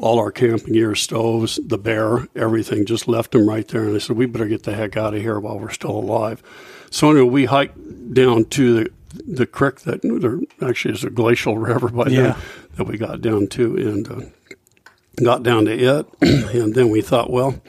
all 0.00 0.18
our 0.18 0.32
camping 0.32 0.72
gear, 0.74 0.94
stoves, 0.94 1.58
the 1.64 1.78
bear, 1.78 2.26
everything, 2.34 2.86
just 2.86 3.06
left 3.08 3.32
them 3.32 3.48
right 3.48 3.66
there. 3.68 3.84
And 3.84 3.94
I 3.94 3.98
said, 3.98 4.16
we 4.16 4.26
better 4.26 4.46
get 4.48 4.62
the 4.64 4.74
heck 4.74 4.96
out 4.96 5.14
of 5.14 5.20
here 5.22 5.38
while 5.38 5.58
we're 5.58 5.70
still 5.70 5.90
alive. 5.96 6.42
So 6.90 7.10
anyway, 7.10 7.28
we 7.28 7.44
hiked 7.46 8.14
down 8.14 8.44
to 8.46 8.74
the 8.84 8.90
the 9.26 9.44
creek 9.44 9.80
that 9.80 10.02
there 10.02 10.38
actually 10.68 10.94
is 10.94 11.02
a 11.02 11.10
glacial 11.10 11.58
river 11.58 11.88
by 11.88 12.06
Yeah. 12.06 12.22
then 12.22 12.36
that 12.76 12.84
we 12.84 12.96
got 12.96 13.20
down 13.20 13.48
to 13.48 13.76
and 13.76 14.08
uh, 14.08 14.20
got 15.22 15.42
down 15.42 15.64
to 15.64 15.72
it. 15.72 16.06
and 16.54 16.74
then 16.76 16.90
we 16.90 17.00
thought, 17.02 17.28
well, 17.28 17.60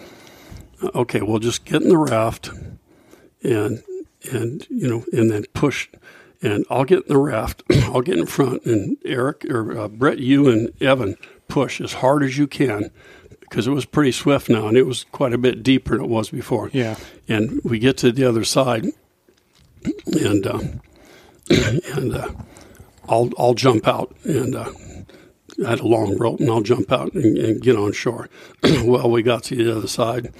okay, 0.93 1.21
we'll 1.23 1.39
just 1.39 1.65
get 1.65 1.81
in 1.81 1.89
the 1.89 1.97
raft 1.97 2.49
and 3.43 3.81
and 4.31 4.67
you 4.69 4.87
know 4.87 5.03
and 5.11 5.31
then 5.31 5.43
push 5.55 5.89
and 6.43 6.63
I'll 6.69 6.85
get 6.85 6.99
in 7.03 7.07
the 7.07 7.17
raft 7.17 7.63
I'll 7.85 8.01
get 8.01 8.19
in 8.19 8.27
front 8.27 8.63
and 8.65 8.97
Eric 9.03 9.45
or 9.49 9.75
uh, 9.77 9.87
Brett 9.87 10.19
you 10.19 10.47
and 10.47 10.71
Evan 10.81 11.17
push 11.51 11.81
as 11.81 11.93
hard 11.93 12.23
as 12.23 12.37
you 12.37 12.47
can 12.47 12.89
because 13.41 13.67
it 13.67 13.71
was 13.71 13.83
pretty 13.83 14.13
swift 14.13 14.49
now 14.49 14.69
and 14.69 14.77
it 14.77 14.87
was 14.87 15.03
quite 15.11 15.33
a 15.33 15.37
bit 15.37 15.61
deeper 15.61 15.97
than 15.97 16.05
it 16.05 16.09
was 16.09 16.29
before 16.29 16.69
yeah, 16.71 16.95
and 17.27 17.59
we 17.65 17.77
get 17.77 17.97
to 17.97 18.09
the 18.09 18.23
other 18.23 18.45
side 18.45 18.85
and 20.05 20.47
uh, 20.47 20.59
and 21.49 22.15
uh, 22.15 22.29
I'll 23.09 23.29
I'll 23.37 23.53
jump 23.53 23.85
out 23.85 24.15
and 24.23 24.55
uh, 24.55 24.71
I 25.65 25.69
had 25.71 25.81
a 25.81 25.87
long 25.87 26.17
rope 26.17 26.39
and 26.39 26.49
I'll 26.49 26.61
jump 26.61 26.89
out 26.89 27.13
and, 27.13 27.37
and 27.37 27.61
get 27.61 27.75
on 27.75 27.91
shore. 27.91 28.29
well, 28.63 29.11
we 29.11 29.21
got 29.21 29.43
to 29.45 29.55
the 29.55 29.77
other 29.77 29.87
side 29.87 30.33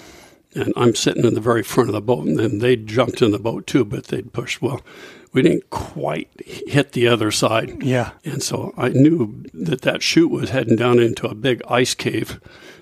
and 0.55 0.71
I'm 0.77 0.95
sitting 0.95 1.25
in 1.25 1.33
the 1.33 1.41
very 1.41 1.63
front 1.63 1.89
of 1.89 1.93
the 1.93 2.01
boat 2.01 2.25
and 2.25 2.39
then 2.39 2.59
they 2.59 2.77
jumped 2.77 3.21
in 3.21 3.31
the 3.31 3.39
boat 3.39 3.67
too, 3.67 3.83
but 3.83 4.05
they'd 4.05 4.31
pushed. 4.31 4.61
Well, 4.61 4.81
we 5.33 5.41
didn't 5.41 5.69
quite 5.69 6.29
hit 6.45 6.91
the 6.91 7.07
other 7.07 7.31
side. 7.31 7.83
yeah, 7.83 8.11
And 8.25 8.43
so 8.43 8.73
I 8.77 8.89
knew 8.89 9.45
that 9.53 9.81
that 9.81 10.01
chute 10.03 10.29
was 10.31 10.49
heading 10.49 10.75
down 10.75 10.99
into 10.99 11.27
a 11.27 11.35
big 11.35 11.61
ice 11.69 11.93
cave. 11.95 12.39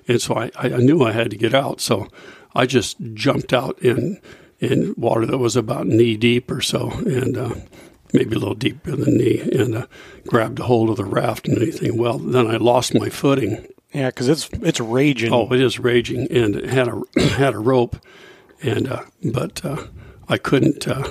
And 0.08 0.20
so 0.22 0.36
I, 0.36 0.52
I 0.56 0.70
knew 0.78 1.04
I 1.04 1.12
had 1.12 1.30
to 1.32 1.38
get 1.38 1.54
out. 1.54 1.80
So 1.80 2.08
I 2.56 2.66
just 2.66 2.98
jumped 3.14 3.54
out 3.54 3.78
in, 3.80 4.20
in 4.60 4.96
water 4.98 5.26
that 5.28 5.38
was 5.38 5.56
about 5.56 5.86
knee 5.88 6.18
deep 6.18 6.50
or 6.50 6.62
so, 6.62 6.90
and 6.92 7.38
uh, 7.38 7.54
maybe 8.14 8.36
a 8.36 8.40
little 8.40 8.56
deeper 8.56 8.96
than 8.96 9.18
knee, 9.18 9.40
and 9.40 9.76
uh, 9.76 9.86
grabbed 10.26 10.60
a 10.60 10.64
hold 10.64 10.90
of 10.90 10.98
the 10.98 11.06
raft 11.06 11.48
and 11.48 11.58
anything. 11.62 11.98
Well, 11.98 12.18
then 12.18 12.48
I 12.48 12.58
lost 12.58 12.96
my 12.96 13.10
footing. 13.10 13.68
yeah. 13.94 14.10
Because 14.10 14.28
it's 14.28 14.50
it's 14.64 14.80
raging. 14.80 15.32
Oh, 15.32 15.48
it 15.54 15.62
is 15.62 15.78
raging, 15.78 16.28
and 16.32 16.56
it 16.56 16.66
had 16.70 16.88
a 16.88 17.02
had 17.38 17.54
a 17.54 17.60
rope, 17.60 17.98
and 18.64 18.88
uh, 18.92 19.04
but 19.32 19.64
uh, 19.64 19.86
I 20.28 20.40
couldn't 20.40 20.88
uh, 20.88 21.04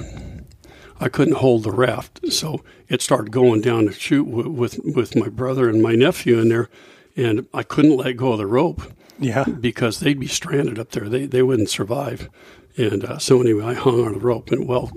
I 1.00 1.08
couldn't 1.08 1.36
hold 1.36 1.62
the 1.62 1.72
raft, 1.72 2.32
so 2.32 2.62
it 2.88 3.02
started 3.02 3.30
going 3.30 3.60
down 3.60 3.86
the 3.86 3.92
chute 3.92 4.26
with, 4.26 4.46
with 4.46 4.80
with 4.84 5.16
my 5.16 5.28
brother 5.28 5.68
and 5.68 5.82
my 5.82 5.94
nephew 5.94 6.38
in 6.38 6.48
there, 6.48 6.68
and 7.16 7.46
I 7.54 7.62
couldn't 7.62 7.96
let 7.96 8.16
go 8.16 8.32
of 8.32 8.38
the 8.38 8.46
rope 8.46 8.82
yeah, 9.18 9.44
because 9.44 10.00
they'd 10.00 10.20
be 10.20 10.28
stranded 10.28 10.78
up 10.78 10.90
there. 10.90 11.08
They 11.08 11.26
they 11.26 11.42
wouldn't 11.42 11.70
survive, 11.70 12.28
and 12.76 13.04
uh, 13.04 13.18
so 13.18 13.40
anyway, 13.40 13.64
I 13.64 13.74
hung 13.74 14.04
on 14.04 14.12
the 14.12 14.20
rope, 14.20 14.50
and 14.50 14.66
well, 14.66 14.92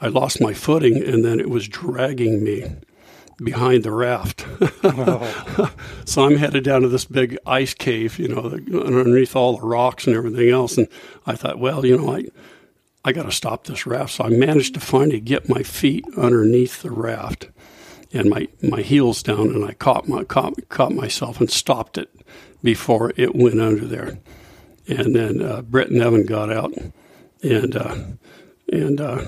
I 0.00 0.08
lost 0.08 0.40
my 0.40 0.52
footing, 0.52 1.02
and 1.02 1.24
then 1.24 1.40
it 1.40 1.50
was 1.50 1.68
dragging 1.68 2.44
me 2.44 2.76
behind 3.42 3.82
the 3.82 3.90
raft. 3.90 4.46
so 6.08 6.24
I'm 6.24 6.36
headed 6.36 6.64
down 6.64 6.82
to 6.82 6.88
this 6.88 7.04
big 7.04 7.38
ice 7.46 7.74
cave, 7.74 8.18
you 8.18 8.28
know, 8.28 8.44
underneath 8.80 9.34
all 9.34 9.56
the 9.56 9.66
rocks 9.66 10.06
and 10.06 10.14
everything 10.14 10.50
else. 10.50 10.76
And 10.76 10.86
I 11.26 11.34
thought, 11.34 11.58
well, 11.58 11.84
you 11.84 11.96
know, 11.96 12.14
I 12.14 12.24
I 13.04 13.12
got 13.12 13.24
to 13.24 13.32
stop 13.32 13.64
this 13.64 13.86
raft. 13.86 14.14
So 14.14 14.24
I 14.24 14.28
managed 14.28 14.74
to 14.74 14.80
finally 14.80 15.20
get 15.20 15.48
my 15.48 15.62
feet 15.62 16.04
underneath 16.16 16.82
the 16.82 16.90
raft 16.90 17.48
and 18.12 18.28
my, 18.28 18.48
my 18.62 18.82
heels 18.82 19.22
down, 19.22 19.48
and 19.48 19.64
I 19.64 19.72
caught 19.72 20.06
my 20.06 20.24
caught, 20.24 20.68
caught 20.68 20.92
myself 20.92 21.40
and 21.40 21.50
stopped 21.50 21.96
it 21.98 22.10
before 22.62 23.12
it 23.16 23.34
went 23.34 23.60
under 23.60 23.86
there. 23.86 24.18
And 24.86 25.14
then 25.14 25.42
uh, 25.42 25.62
Brett 25.62 25.88
and 25.88 26.02
Evan 26.02 26.26
got 26.26 26.52
out 26.52 26.74
and 27.42 27.76
uh, 27.76 27.96
and 28.70 29.00
uh, 29.00 29.24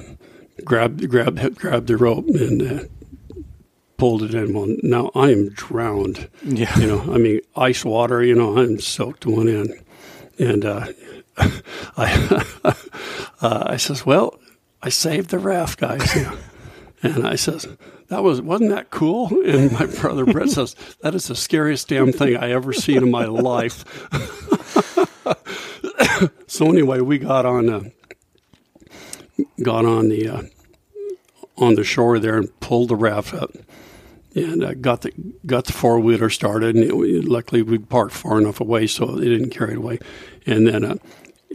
grabbed 0.65 1.09
grabbed 1.09 1.57
grabbed 1.57 1.87
the 1.87 1.97
rope 1.97 2.27
and 2.29 2.63
uh, 2.63 2.85
pulled 3.97 4.23
it 4.23 4.35
in. 4.35 4.53
Well, 4.53 4.77
now 4.83 5.11
I 5.15 5.31
am 5.31 5.51
drowned. 5.51 6.29
yeah. 6.43 6.79
You 6.79 6.87
know, 6.87 7.15
I 7.15 7.19
mean, 7.19 7.41
ice 7.57 7.85
water. 7.85 8.23
You 8.23 8.35
know, 8.35 8.59
I'm 8.59 8.81
soaked 8.81 9.23
to 9.23 9.31
one 9.31 9.49
end, 9.49 9.73
and 10.39 10.65
uh, 10.65 10.89
I 11.97 12.45
uh, 13.41 13.65
I 13.67 13.77
says, 13.77 14.07
"Well, 14.07 14.39
I 14.83 14.89
saved 14.89 15.31
the 15.31 15.39
raft, 15.39 15.79
guys." 15.79 16.17
And 17.03 17.27
I 17.27 17.35
says, 17.35 17.69
"That 18.09 18.23
was 18.23 18.41
wasn't 18.41 18.71
that 18.71 18.89
cool?" 18.91 19.29
And 19.45 19.71
my 19.73 19.85
brother 19.85 20.25
Brett 20.25 20.49
says, 20.49 20.75
"That 21.03 21.15
is 21.15 21.29
the 21.29 21.37
scariest 21.37 21.89
damn 21.89 22.13
thing 22.13 22.35
I 22.35 22.51
ever 22.53 22.73
seen 22.73 23.03
in 23.03 23.11
my 23.11 23.27
life." 23.27 23.85
so 26.47 26.71
anyway, 26.71 27.01
we 27.01 27.19
got 27.19 27.45
on 27.45 27.69
uh, 27.69 27.83
got 29.63 29.85
on 29.85 30.09
the 30.09 30.29
uh, 30.29 30.43
on 31.59 31.75
the 31.75 31.85
shore 31.85 32.19
there 32.19 32.39
and 32.39 32.59
pulled 32.61 32.89
the 32.89 32.97
raft 32.97 33.35
up 33.35 33.51
and 34.35 34.65
uh, 34.65 34.75
got 34.75 35.03
the 35.03 35.13
got 35.47 35.67
the 35.67 35.73
four 35.73 36.01
wheeler 36.01 36.31
started. 36.31 36.75
And 36.75 36.85
it, 36.85 37.25
luckily, 37.25 37.63
we 37.63 37.79
parked 37.79 38.15
far 38.15 38.39
enough 38.39 38.61
away 38.61 38.87
so 38.87 39.17
it 39.19 39.25
didn't 39.25 39.51
carry 39.51 39.73
it 39.73 39.79
away. 39.79 39.99
And 40.47 40.67
then 40.67 40.85
uh, 40.85 40.97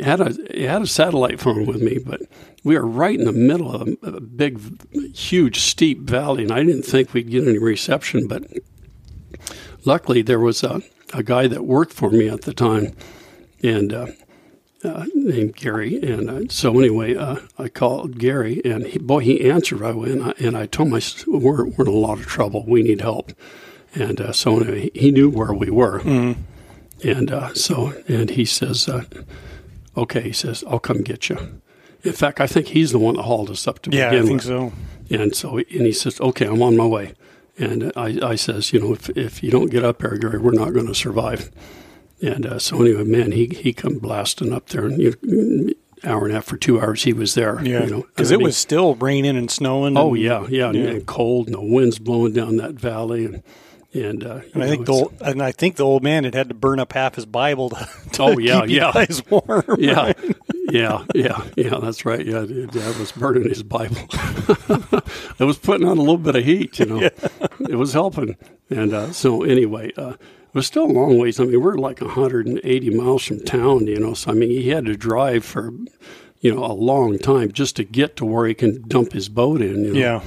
had 0.01 0.21
a 0.21 0.29
it 0.49 0.69
had 0.69 0.81
a 0.81 0.87
satellite 0.87 1.39
phone 1.39 1.65
with 1.65 1.81
me, 1.81 1.97
but 1.97 2.21
we 2.63 2.75
were 2.75 2.85
right 2.85 3.17
in 3.17 3.25
the 3.25 3.31
middle 3.31 3.73
of 3.73 3.87
a, 3.87 4.07
a 4.07 4.21
big, 4.21 4.59
huge, 5.15 5.59
steep 5.59 6.01
valley, 6.01 6.43
and 6.43 6.51
I 6.51 6.63
didn't 6.63 6.83
think 6.83 7.13
we'd 7.13 7.29
get 7.29 7.47
any 7.47 7.57
reception. 7.57 8.27
But 8.27 8.43
luckily, 9.85 10.21
there 10.21 10.39
was 10.39 10.63
a, 10.63 10.81
a 11.13 11.23
guy 11.23 11.47
that 11.47 11.65
worked 11.65 11.93
for 11.93 12.09
me 12.09 12.29
at 12.29 12.41
the 12.41 12.53
time, 12.53 12.95
and. 13.63 13.93
Uh, 13.93 14.07
uh, 14.81 15.05
named 15.13 15.57
Gary, 15.57 16.01
and 16.01 16.29
uh, 16.29 16.41
so 16.49 16.79
anyway, 16.79 17.13
uh, 17.13 17.37
I 17.57 17.67
called 17.67 18.17
Gary, 18.17 18.61
and 18.63 18.85
he, 18.85 18.97
boy, 18.97 19.19
he 19.19 19.49
answered 19.49 19.81
right 19.81 19.93
away, 19.93 20.11
and 20.11 20.23
I, 20.23 20.33
and 20.39 20.55
I 20.55 20.67
told 20.67 20.93
him, 20.93 21.01
we're, 21.27 21.65
we're 21.65 21.85
in 21.85 21.91
a 21.91 21.91
lot 21.91 22.19
of 22.19 22.25
trouble, 22.25 22.63
we 22.65 22.81
need 22.81 23.01
help, 23.01 23.33
and 23.93 24.21
uh, 24.21 24.31
so 24.31 24.57
anyway, 24.57 24.89
he 24.95 25.11
knew 25.11 25.29
where 25.29 25.53
we 25.53 25.69
were, 25.69 25.99
and 27.03 27.31
uh, 27.31 27.53
so 27.53 27.93
and 28.07 28.29
he 28.29 28.45
says, 28.45 28.87
uh, 28.87 29.03
okay, 29.97 30.21
he 30.21 30.31
says, 30.33 30.63
I'll 30.67 30.79
come 30.79 31.01
get 31.01 31.29
you. 31.29 31.61
In 32.03 32.13
fact, 32.13 32.39
I 32.39 32.47
think 32.47 32.67
he's 32.67 32.91
the 32.91 32.99
one 32.99 33.15
that 33.15 33.23
hauled 33.23 33.49
us 33.49 33.67
up 33.67 33.79
to 33.83 33.91
Yeah, 33.91 34.07
I 34.07 34.09
begin 34.11 34.25
think 34.25 34.37
with. 34.37 34.45
so. 34.45 34.73
And 35.11 35.35
so, 35.35 35.57
and 35.57 35.65
he 35.85 35.91
says, 35.91 36.21
"Okay, 36.21 36.45
I'm 36.45 36.61
on 36.61 36.77
my 36.77 36.85
way." 36.85 37.13
And 37.57 37.91
I, 37.95 38.19
I 38.23 38.35
says, 38.35 38.71
"You 38.71 38.79
know, 38.79 38.93
if 38.93 39.09
if 39.17 39.43
you 39.43 39.49
don't 39.51 39.69
get 39.71 39.83
up 39.83 39.99
there, 39.99 40.15
Gary, 40.17 40.37
we're 40.37 40.51
not 40.51 40.71
going 40.73 40.87
to 40.87 40.93
survive." 40.95 41.49
And 42.21 42.45
uh, 42.45 42.59
so 42.59 42.81
anyway, 42.81 43.03
man, 43.05 43.31
he 43.33 43.47
he 43.47 43.73
come 43.73 43.97
blasting 43.97 44.53
up 44.53 44.67
there, 44.69 44.85
and 44.85 45.01
you 45.01 45.73
hour 46.05 46.23
and 46.23 46.31
a 46.31 46.35
half 46.35 46.45
for 46.45 46.57
two 46.57 46.79
hours, 46.79 47.03
he 47.03 47.11
was 47.11 47.33
there. 47.33 47.59
Yeah, 47.65 47.83
you 47.85 47.89
know, 47.89 48.01
because 48.03 48.31
I 48.31 48.35
it 48.35 48.41
was 48.41 48.55
still 48.55 48.95
raining 48.95 49.35
and 49.35 49.49
snowing. 49.51 49.97
Oh 49.97 50.13
and- 50.13 50.23
yeah, 50.23 50.45
yeah, 50.47 50.71
Yeah. 50.71 50.83
and 50.91 51.05
cold, 51.05 51.47
and 51.47 51.55
the 51.55 51.61
winds 51.61 51.97
blowing 51.99 52.31
down 52.33 52.55
that 52.57 52.75
valley, 52.75 53.25
and 53.25 53.41
and 53.93 54.23
uh, 54.23 54.41
And 54.53 54.63
I 54.63 54.67
think 54.67 54.85
the 54.85 54.91
old, 54.93 55.13
and 55.21 55.41
I 55.41 55.51
think 55.51 55.75
the 55.77 55.83
old 55.85 56.03
man 56.03 56.23
had 56.23 56.35
had 56.35 56.49
to 56.49 56.55
burn 56.55 56.79
up 56.79 56.93
half 56.93 57.15
his 57.15 57.25
Bible 57.25 57.69
to, 57.71 57.87
to 58.13 58.23
Oh, 58.23 58.37
yeah, 58.37 58.63
yeah. 58.65 58.91
guys 58.93 59.21
warm. 59.29 59.63
yeah, 59.79 60.13
yeah, 60.69 61.05
yeah, 61.15 61.43
yeah. 61.57 61.79
That's 61.81 62.05
right. 62.05 62.23
Yeah, 62.25 62.45
Dad 62.45 62.97
was 62.97 63.11
burning 63.11 63.49
his 63.49 63.63
Bible. 63.63 63.97
it 65.39 65.43
was 65.45 65.57
putting 65.57 65.87
on 65.87 65.97
a 65.97 66.01
little 66.01 66.17
bit 66.17 66.35
of 66.35 66.43
heat. 66.43 66.79
You 66.79 66.85
know, 66.85 67.09
it 67.59 67.75
was 67.75 67.93
helping. 67.93 68.37
And 68.69 68.93
uh, 68.93 69.11
so 69.11 69.43
anyway, 69.43 69.91
uh, 69.97 70.11
it 70.11 70.53
was 70.55 70.67
still 70.67 70.85
a 70.85 70.91
long 70.91 71.17
ways. 71.17 71.39
I 71.39 71.45
mean, 71.45 71.61
we're 71.61 71.75
like 71.77 72.01
180 72.01 72.89
miles 72.91 73.23
from 73.23 73.39
town. 73.41 73.87
You 73.87 73.99
know, 73.99 74.13
so 74.13 74.31
I 74.31 74.33
mean, 74.35 74.49
he 74.49 74.69
had 74.69 74.85
to 74.85 74.95
drive 74.95 75.43
for 75.43 75.71
you 76.41 76.53
know 76.53 76.63
a 76.63 76.73
long 76.73 77.17
time 77.17 77.51
just 77.51 77.75
to 77.77 77.83
get 77.83 78.15
to 78.17 78.25
where 78.25 78.47
he 78.47 78.53
can 78.53 78.87
dump 78.87 79.13
his 79.13 79.29
boat 79.29 79.61
in. 79.61 79.83
You 79.85 79.93
know? 79.93 79.99
Yeah. 79.99 80.21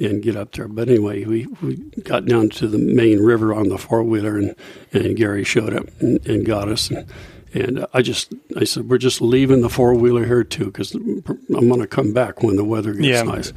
And 0.00 0.22
get 0.22 0.36
up 0.36 0.52
there. 0.52 0.68
But 0.68 0.88
anyway, 0.88 1.24
we, 1.24 1.46
we 1.62 1.76
got 2.02 2.26
down 2.26 2.48
to 2.50 2.66
the 2.68 2.78
main 2.78 3.20
river 3.20 3.54
on 3.54 3.68
the 3.68 3.78
four 3.78 4.02
wheeler, 4.02 4.36
and, 4.38 4.54
and 4.92 5.16
Gary 5.16 5.44
showed 5.44 5.74
up 5.74 5.86
and, 6.00 6.24
and 6.26 6.44
got 6.46 6.68
us. 6.68 6.90
And, 6.90 7.06
And 7.54 7.78
uh, 7.80 7.86
I 7.94 8.02
just, 8.02 8.34
I 8.56 8.64
said, 8.64 8.88
we're 8.90 8.98
just 8.98 9.20
leaving 9.20 9.60
the 9.60 9.68
four 9.70 9.94
wheeler 9.94 10.24
here 10.26 10.42
too, 10.42 10.66
because 10.66 10.92
I'm 10.94 11.22
going 11.68 11.80
to 11.80 11.86
come 11.86 12.12
back 12.12 12.42
when 12.42 12.56
the 12.56 12.64
weather 12.64 12.92
gets 12.92 13.06
Yeah. 13.06 13.22
nice. 13.22 13.52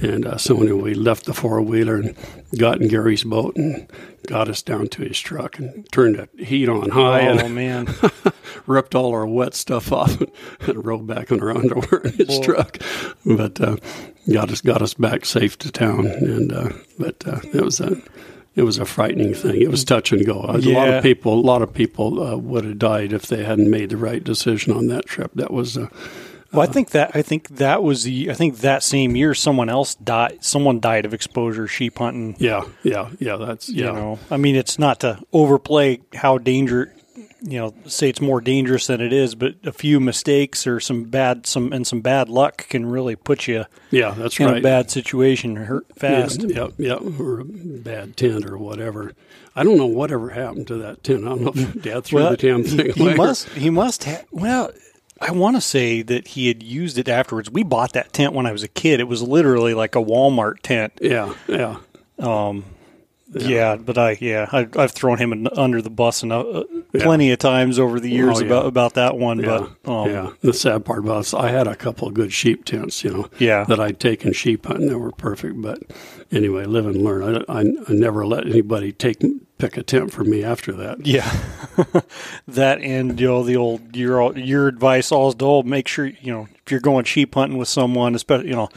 And 0.00 0.26
uh, 0.26 0.36
so 0.36 0.60
anyway, 0.60 0.82
we 0.82 0.94
left 0.94 1.24
the 1.26 1.32
four 1.32 1.62
wheeler 1.62 1.96
and 1.96 2.14
got 2.58 2.82
in 2.82 2.88
Gary's 2.88 3.22
boat 3.24 3.56
and 3.56 3.88
got 4.26 4.48
us 4.48 4.60
down 4.62 4.88
to 4.88 5.02
his 5.02 5.18
truck 5.20 5.58
and 5.58 5.90
turned 5.92 6.16
the 6.16 6.44
heat 6.44 6.68
on 6.68 6.90
high 6.90 7.28
Oh 7.28 7.38
and 7.38 7.54
man, 7.54 7.86
ripped 8.66 8.94
all 8.94 9.12
our 9.12 9.26
wet 9.26 9.54
stuff 9.54 9.92
off 9.92 10.20
and 10.60 10.84
rode 10.84 11.06
back 11.06 11.30
in 11.30 11.40
our 11.40 11.56
underwear 11.56 12.02
in 12.02 12.12
his 12.12 12.38
Boy. 12.38 12.42
truck. 12.42 12.78
But 13.24 13.60
uh, 13.60 13.76
got 14.32 14.50
us 14.50 14.60
got 14.60 14.82
us 14.82 14.94
back 14.94 15.24
safe 15.24 15.58
to 15.58 15.72
town. 15.72 16.06
And 16.06 16.52
uh, 16.52 16.70
but 16.98 17.26
uh, 17.26 17.40
it 17.52 17.62
was 17.62 17.80
a 17.80 18.00
it 18.54 18.62
was 18.62 18.78
a 18.78 18.86
frightening 18.86 19.34
thing. 19.34 19.60
It 19.60 19.70
was 19.70 19.84
touch 19.84 20.12
and 20.12 20.24
go. 20.24 20.40
A 20.40 20.58
lot 20.58 20.88
of 20.88 21.02
people 21.02 21.34
a 21.34 21.40
lot 21.40 21.62
of 21.62 21.72
people 21.72 22.22
uh, 22.22 22.36
would 22.36 22.64
have 22.64 22.78
died 22.78 23.12
if 23.12 23.26
they 23.26 23.44
hadn't 23.44 23.70
made 23.70 23.90
the 23.90 23.96
right 23.96 24.22
decision 24.22 24.72
on 24.72 24.88
that 24.88 25.06
trip. 25.06 25.30
That 25.34 25.52
was. 25.52 25.76
Uh, 25.76 25.88
well, 26.52 26.62
I 26.62 26.72
think 26.72 26.90
that 26.90 27.10
I 27.14 27.22
think 27.22 27.48
that 27.48 27.82
was 27.82 28.04
the 28.04 28.30
I 28.30 28.34
think 28.34 28.58
that 28.58 28.82
same 28.82 29.14
year 29.14 29.34
someone 29.34 29.68
else 29.68 29.94
died. 29.96 30.42
Someone 30.42 30.80
died 30.80 31.04
of 31.04 31.12
exposure 31.12 31.66
sheep 31.66 31.98
hunting. 31.98 32.36
yeah, 32.38 32.62
yeah, 32.82 33.10
yeah. 33.18 33.36
That's 33.36 33.68
yeah. 33.68 33.88
You 33.88 33.92
know, 33.92 34.18
I 34.30 34.38
mean, 34.38 34.56
it's 34.56 34.78
not 34.78 35.00
to 35.00 35.20
overplay 35.32 36.00
how 36.14 36.38
danger. 36.38 36.94
You 37.42 37.58
know, 37.58 37.74
say 37.86 38.08
it's 38.08 38.20
more 38.20 38.40
dangerous 38.40 38.86
than 38.86 39.00
it 39.00 39.12
is, 39.12 39.34
but 39.34 39.54
a 39.64 39.72
few 39.72 40.00
mistakes 40.00 40.66
or 40.66 40.80
some 40.80 41.04
bad 41.04 41.46
some 41.46 41.72
and 41.72 41.86
some 41.86 42.00
bad 42.00 42.28
luck 42.28 42.68
can 42.68 42.86
really 42.86 43.14
put 43.14 43.46
you 43.46 43.66
yeah, 43.90 44.12
that's 44.12 44.40
in 44.40 44.46
right. 44.46 44.58
a 44.58 44.60
bad 44.62 44.90
situation 44.90 45.56
hurt 45.56 45.86
fast. 45.94 46.42
Yeah, 46.42 46.68
yeah, 46.78 46.98
yeah, 46.98 47.18
or 47.18 47.40
a 47.40 47.44
bad 47.44 48.16
tent 48.16 48.46
or 48.46 48.56
whatever. 48.56 49.12
I 49.54 49.62
don't 49.62 49.78
know 49.78 49.86
whatever 49.86 50.30
happened 50.30 50.66
to 50.68 50.76
that 50.76 51.02
tent. 51.02 51.24
I 51.24 51.28
don't 51.28 51.42
know 51.42 51.52
if 51.54 51.82
Dad 51.82 52.04
threw 52.04 52.22
the 52.22 52.36
damn 52.36 52.62
thing 52.62 52.92
he, 52.92 53.02
away. 53.02 53.12
he 53.12 53.16
must. 53.16 53.48
He 53.50 53.70
must 53.70 54.04
have. 54.04 54.26
Well, 54.30 54.70
I 55.20 55.30
want 55.30 55.56
to 55.56 55.62
say 55.62 56.02
that 56.02 56.28
he 56.28 56.48
had 56.48 56.62
used 56.62 56.98
it 56.98 57.08
afterwards. 57.08 57.50
We 57.50 57.62
bought 57.62 57.94
that 57.94 58.12
tent 58.12 58.34
when 58.34 58.44
I 58.44 58.52
was 58.52 58.62
a 58.62 58.68
kid. 58.68 59.00
It 59.00 59.08
was 59.08 59.22
literally 59.22 59.72
like 59.72 59.94
a 59.94 60.02
Walmart 60.02 60.60
tent. 60.60 60.98
Yeah, 61.00 61.34
yeah. 61.48 61.78
Um, 62.18 62.64
Yeah, 63.28 63.74
but 63.76 63.98
I 63.98 64.16
yeah 64.20 64.48
I, 64.52 64.68
I've 64.76 64.92
thrown 64.92 65.18
him 65.18 65.32
in, 65.32 65.48
under 65.56 65.82
the 65.82 65.90
bus 65.90 66.22
and 66.22 66.32
uh, 66.32 66.62
plenty 66.92 67.32
of 67.32 67.38
times 67.40 67.78
over 67.78 67.98
the 67.98 68.08
years 68.10 68.36
Oh, 68.36 68.40
yeah. 68.40 68.46
about 68.46 68.66
about 68.66 68.94
that 68.94 69.16
one. 69.18 69.40
Yeah, 69.40 69.66
But 69.82 69.90
um, 69.90 70.10
yeah. 70.10 70.30
The 70.42 70.52
sad 70.52 70.84
part 70.84 71.00
about 71.00 71.18
it 71.18 71.20
is 71.26 71.34
I 71.34 71.48
had 71.48 71.66
a 71.66 71.74
couple 71.74 72.06
of 72.06 72.14
good 72.14 72.32
sheep 72.32 72.64
tents, 72.64 73.02
you 73.02 73.10
know, 73.10 73.28
Yeah. 73.38 73.64
that 73.64 73.80
I'd 73.80 73.98
taken 73.98 74.32
sheep 74.32 74.64
hunting 74.66 74.88
that 74.88 74.98
were 74.98 75.10
perfect. 75.10 75.60
But 75.60 75.82
anyway, 76.30 76.66
live 76.66 76.86
and 76.86 77.02
learn. 77.02 77.44
I, 77.48 77.52
I, 77.52 77.60
I 77.62 77.92
never 77.92 78.24
let 78.26 78.46
anybody 78.46 78.92
take 78.92 79.18
pick 79.58 79.76
a 79.76 79.82
tent 79.82 80.12
for 80.12 80.22
me 80.22 80.44
after 80.44 80.70
that. 80.72 81.04
Yeah, 81.04 81.28
that 82.48 82.80
and 82.80 83.18
you 83.20 83.26
know 83.26 83.42
the 83.42 83.56
old 83.56 83.96
your 83.96 84.36
your 84.38 84.68
advice 84.68 85.10
always 85.12 85.34
to 85.36 85.62
make 85.64 85.88
sure 85.88 86.06
you 86.06 86.32
know 86.32 86.48
if 86.64 86.70
you're 86.70 86.80
going 86.80 87.04
sheep 87.04 87.34
hunting 87.34 87.58
with 87.58 87.68
someone, 87.68 88.14
especially 88.14 88.48
you 88.50 88.56
know 88.56 88.68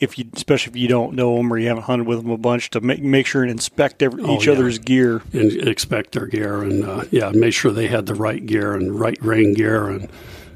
if 0.00 0.18
you 0.18 0.24
especially 0.34 0.72
if 0.72 0.76
you 0.76 0.88
don't 0.88 1.14
know 1.14 1.36
them 1.36 1.52
or 1.52 1.58
you 1.58 1.68
haven't 1.68 1.84
hunted 1.84 2.06
with 2.06 2.22
them 2.22 2.30
a 2.30 2.38
bunch, 2.38 2.70
to 2.70 2.80
make 2.80 3.02
make 3.02 3.26
sure 3.26 3.42
and 3.42 3.50
inspect 3.50 4.02
every, 4.02 4.24
each 4.24 4.46
yeah. 4.46 4.52
other's 4.52 4.78
gear. 4.78 5.22
And 5.32 5.52
expect 5.68 6.12
their 6.12 6.26
gear 6.26 6.62
and 6.62 6.84
uh, 6.84 7.04
yeah, 7.10 7.30
make 7.30 7.54
sure 7.54 7.70
they 7.70 7.88
had 7.88 8.06
the 8.06 8.14
right 8.14 8.44
gear 8.44 8.74
and 8.74 8.98
right 8.98 9.18
rain 9.22 9.54
gear 9.54 9.88
and 9.88 10.08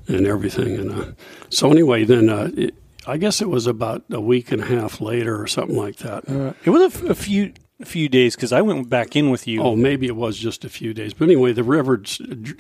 and 0.08 0.26
everything. 0.26 0.76
And 0.76 0.92
uh, 0.92 1.04
so 1.50 1.70
anyway, 1.70 2.04
then 2.04 2.28
uh, 2.28 2.50
it, 2.56 2.74
I 3.06 3.18
guess 3.18 3.42
it 3.42 3.48
was 3.48 3.66
about 3.66 4.04
a 4.10 4.20
week 4.20 4.50
and 4.50 4.62
a 4.62 4.66
half 4.66 5.00
later 5.00 5.40
or 5.40 5.46
something 5.46 5.76
like 5.76 5.96
that. 5.96 6.24
It 6.64 6.70
was 6.70 6.82
a, 6.82 6.86
f- 6.86 7.10
a 7.10 7.14
few 7.14 7.52
a 7.80 7.84
few 7.84 8.08
days 8.08 8.34
because 8.34 8.52
I 8.52 8.62
went 8.62 8.88
back 8.88 9.14
in 9.16 9.30
with 9.30 9.46
you. 9.46 9.62
Oh, 9.62 9.76
maybe 9.76 10.06
it 10.06 10.16
was 10.16 10.38
just 10.38 10.64
a 10.64 10.68
few 10.68 10.94
days. 10.94 11.12
But 11.12 11.24
anyway, 11.24 11.52
the 11.52 11.64
river 11.64 12.02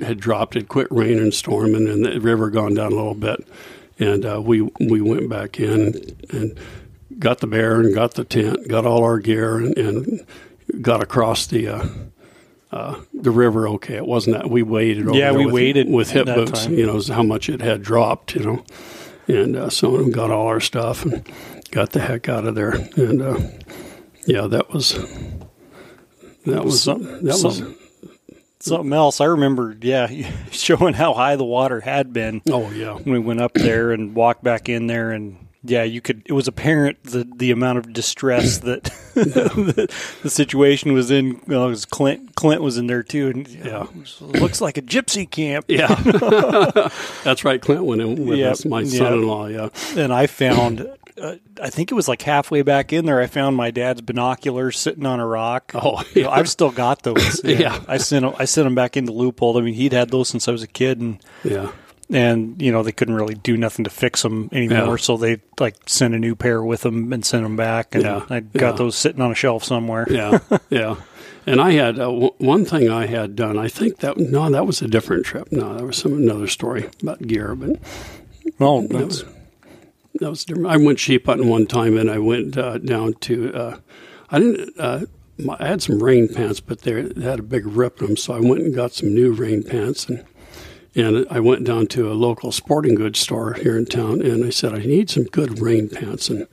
had 0.00 0.20
dropped. 0.20 0.56
It 0.56 0.68
quit 0.68 0.88
raining 0.90 1.20
and 1.20 1.34
storming, 1.34 1.88
and 1.88 2.04
the 2.04 2.20
river 2.20 2.50
gone 2.50 2.74
down 2.74 2.92
a 2.92 2.96
little 2.96 3.14
bit. 3.14 3.46
And 3.98 4.24
uh, 4.26 4.40
we 4.42 4.62
we 4.80 5.00
went 5.00 5.28
back 5.28 5.60
in 5.60 6.16
and 6.30 6.58
got 7.18 7.38
the 7.38 7.46
bear 7.46 7.80
and 7.80 7.94
got 7.94 8.14
the 8.14 8.24
tent, 8.24 8.68
got 8.68 8.84
all 8.86 9.04
our 9.04 9.18
gear, 9.20 9.56
and, 9.58 9.76
and 9.78 10.26
got 10.82 11.02
across 11.02 11.46
the. 11.46 11.68
Uh, 11.68 11.86
uh, 12.72 13.00
the 13.12 13.30
river, 13.30 13.68
okay, 13.68 13.94
it 13.94 14.04
wasn't 14.04 14.36
that 14.36 14.50
we 14.50 14.60
waded 14.60 15.06
over 15.06 15.16
Yeah, 15.16 15.30
we 15.30 15.44
with, 15.46 15.54
waded 15.54 15.88
with 15.88 16.10
hip 16.10 16.26
boots. 16.26 16.64
time. 16.64 16.74
You 16.74 16.86
know, 16.86 17.00
how 17.08 17.22
much 17.22 17.48
it 17.48 17.60
had 17.60 17.82
dropped. 17.82 18.34
You 18.34 18.40
know, 18.42 18.64
and 19.28 19.54
uh, 19.54 19.70
so 19.70 20.02
we 20.02 20.10
got 20.10 20.32
all 20.32 20.48
our 20.48 20.58
stuff 20.58 21.04
and 21.04 21.24
got 21.70 21.90
the 21.92 22.00
heck 22.00 22.28
out 22.28 22.44
of 22.46 22.56
there. 22.56 22.72
And 22.96 23.22
uh, 23.22 23.38
yeah, 24.26 24.48
that 24.48 24.70
was 24.72 24.94
that 26.46 26.64
was 26.64 26.82
Some- 26.82 27.04
that 27.24 27.40
was 27.44 27.62
Something 28.64 28.92
else. 28.92 29.20
I 29.20 29.26
remember, 29.26 29.76
yeah, 29.80 30.08
showing 30.50 30.94
how 30.94 31.12
high 31.14 31.36
the 31.36 31.44
water 31.44 31.80
had 31.80 32.12
been 32.12 32.40
oh 32.50 32.70
yeah. 32.70 32.94
when 32.94 33.12
we 33.12 33.18
went 33.18 33.40
up 33.40 33.52
there 33.54 33.92
and 33.92 34.14
walked 34.14 34.42
back 34.42 34.68
in 34.68 34.86
there. 34.86 35.10
And 35.12 35.38
yeah 35.66 35.82
you 35.82 36.00
could 36.02 36.22
it 36.26 36.32
was 36.32 36.46
apparent 36.46 37.02
the 37.04 37.26
the 37.36 37.50
amount 37.50 37.78
of 37.78 37.90
distress 37.90 38.58
that 38.68 38.84
the, 39.14 39.90
the 40.22 40.28
situation 40.30 40.92
was 40.92 41.10
in 41.10 41.40
well, 41.46 41.68
'cause 41.68 41.86
clint 41.86 42.34
clint 42.36 42.60
was 42.62 42.76
in 42.76 42.86
there 42.86 43.02
too. 43.02 43.28
And 43.28 43.48
yeah 43.48 43.86
it 43.94 44.40
looks 44.40 44.60
like 44.60 44.76
a 44.76 44.82
gypsy 44.82 45.28
camp. 45.30 45.64
Yeah. 45.68 45.94
That's 47.24 47.44
right. 47.44 47.60
Clint 47.62 47.84
went 47.84 48.02
in 48.02 48.26
with 48.26 48.38
Yeah, 48.38 48.50
us 48.50 48.64
my 48.64 48.84
son-in-law 48.84 49.46
yeah. 49.46 49.68
And 49.96 50.12
i 50.12 50.26
found 50.26 50.86
uh, 51.20 51.36
i 51.62 51.70
think 51.70 51.90
it 51.90 51.94
was 51.94 52.08
like 52.08 52.22
halfway 52.22 52.62
back 52.62 52.92
in 52.92 53.04
there 53.06 53.20
i 53.20 53.26
found 53.26 53.56
my 53.56 53.70
dad's 53.70 54.00
binoculars 54.00 54.78
sitting 54.78 55.06
on 55.06 55.20
a 55.20 55.26
rock 55.26 55.70
oh 55.74 56.02
You 56.14 56.22
know, 56.24 56.30
I've 56.30 56.48
still 56.48 56.70
got 56.70 57.02
those. 57.02 57.42
Yeah. 57.44 57.80
I 57.88 57.98
sent 57.98 58.24
'em- 58.24 58.34
I 58.38 58.44
sent 58.46 58.64
them 58.66 58.74
back 58.74 58.96
into 58.96 59.12
Leupold. 59.12 59.58
I 59.58 59.62
mean, 59.64 59.74
he'd 59.74 59.92
had 59.92 60.10
those 60.10 60.28
since 60.28 60.48
I 60.48 60.52
was 60.52 60.62
a 60.62 60.66
kid, 60.68 61.00
and 61.00 61.18
yeah 61.44 61.70
and 62.10 62.60
you 62.60 62.70
know 62.70 62.82
they 62.82 62.92
couldn't 62.92 63.14
really 63.14 63.34
do 63.34 63.56
nothing 63.56 63.82
to 63.84 63.90
fix 63.90 64.20
them 64.22 64.50
anymore 64.52 64.78
Yeah. 64.90 64.96
so 64.96 65.16
they 65.16 65.40
like 65.58 65.76
sent 65.86 66.14
a 66.14 66.18
new 66.18 66.34
pair 66.34 66.62
with 66.62 66.82
them 66.82 67.10
and 67.14 67.24
sent 67.24 67.42
them 67.44 67.56
back 67.56 67.94
and 67.94 68.04
Yeah, 68.04 68.26
i 68.28 68.40
got 68.40 68.60
yeah. 68.60 68.72
those 68.72 68.94
sitting 68.94 69.22
on 69.22 69.32
a 69.32 69.34
shelf 69.34 69.64
somewhere 69.64 70.06
yeah 70.10 70.38
yeah 70.70 70.96
and 71.46 71.60
I 71.62 71.72
had 71.72 71.96
uh, 71.98 72.04
w- 72.04 72.34
one 72.38 72.66
thing 72.66 72.90
I 72.90 73.06
had 73.06 73.34
done 73.36 73.58
I 73.58 73.68
think 73.68 73.98
that 74.00 74.18
no 74.18 74.50
that 74.50 74.66
was 74.66 74.82
a 74.82 74.86
different 74.86 75.24
trip 75.24 75.50
no 75.50 75.72
that 75.74 75.82
was 75.84 75.96
some 75.96 76.12
another 76.12 76.46
story 76.46 76.90
about 77.02 77.22
gear 77.22 77.54
but 77.54 77.80
well 78.58 78.82
that 78.82 78.90
that's, 78.92 79.22
was 79.24 79.33
that 80.20 80.30
was 80.30 80.44
different. 80.44 80.68
I 80.68 80.76
went 80.76 80.98
sheep 80.98 81.26
hunting 81.26 81.48
one 81.48 81.66
time, 81.66 81.96
and 81.96 82.10
I 82.10 82.18
went 82.18 82.56
uh, 82.56 82.78
down 82.78 83.14
to. 83.14 83.54
Uh, 83.54 83.78
I 84.30 84.38
didn't. 84.38 84.78
Uh, 84.78 85.06
my, 85.38 85.56
I 85.58 85.66
had 85.66 85.82
some 85.82 86.02
rain 86.02 86.32
pants, 86.32 86.60
but 86.60 86.82
they 86.82 87.02
they 87.02 87.24
had 87.24 87.40
a 87.40 87.44
big 87.44 87.66
rip 87.66 88.00
in 88.00 88.06
them, 88.06 88.16
so 88.16 88.34
I 88.34 88.40
went 88.40 88.62
and 88.62 88.74
got 88.74 88.92
some 88.92 89.14
new 89.14 89.32
rain 89.32 89.62
pants, 89.62 90.08
and 90.08 90.24
and 90.94 91.26
I 91.30 91.40
went 91.40 91.64
down 91.64 91.88
to 91.88 92.10
a 92.10 92.14
local 92.14 92.52
sporting 92.52 92.94
goods 92.94 93.18
store 93.18 93.54
here 93.54 93.76
in 93.76 93.86
town, 93.86 94.22
and 94.22 94.44
I 94.44 94.50
said 94.50 94.72
I 94.72 94.78
need 94.78 95.10
some 95.10 95.24
good 95.24 95.60
rain 95.60 95.88
pants, 95.88 96.28
and 96.28 96.46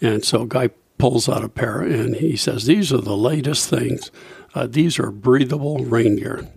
and 0.00 0.24
so 0.24 0.42
a 0.42 0.46
guy 0.46 0.70
pulls 0.98 1.28
out 1.28 1.44
a 1.44 1.48
pair, 1.48 1.80
and 1.80 2.16
he 2.16 2.36
says 2.36 2.66
these 2.66 2.92
are 2.92 3.00
the 3.00 3.16
latest 3.16 3.68
things. 3.70 4.10
Uh, 4.54 4.66
these 4.66 4.98
are 4.98 5.10
breathable 5.10 5.78
rain 5.78 6.16
gear. 6.16 6.48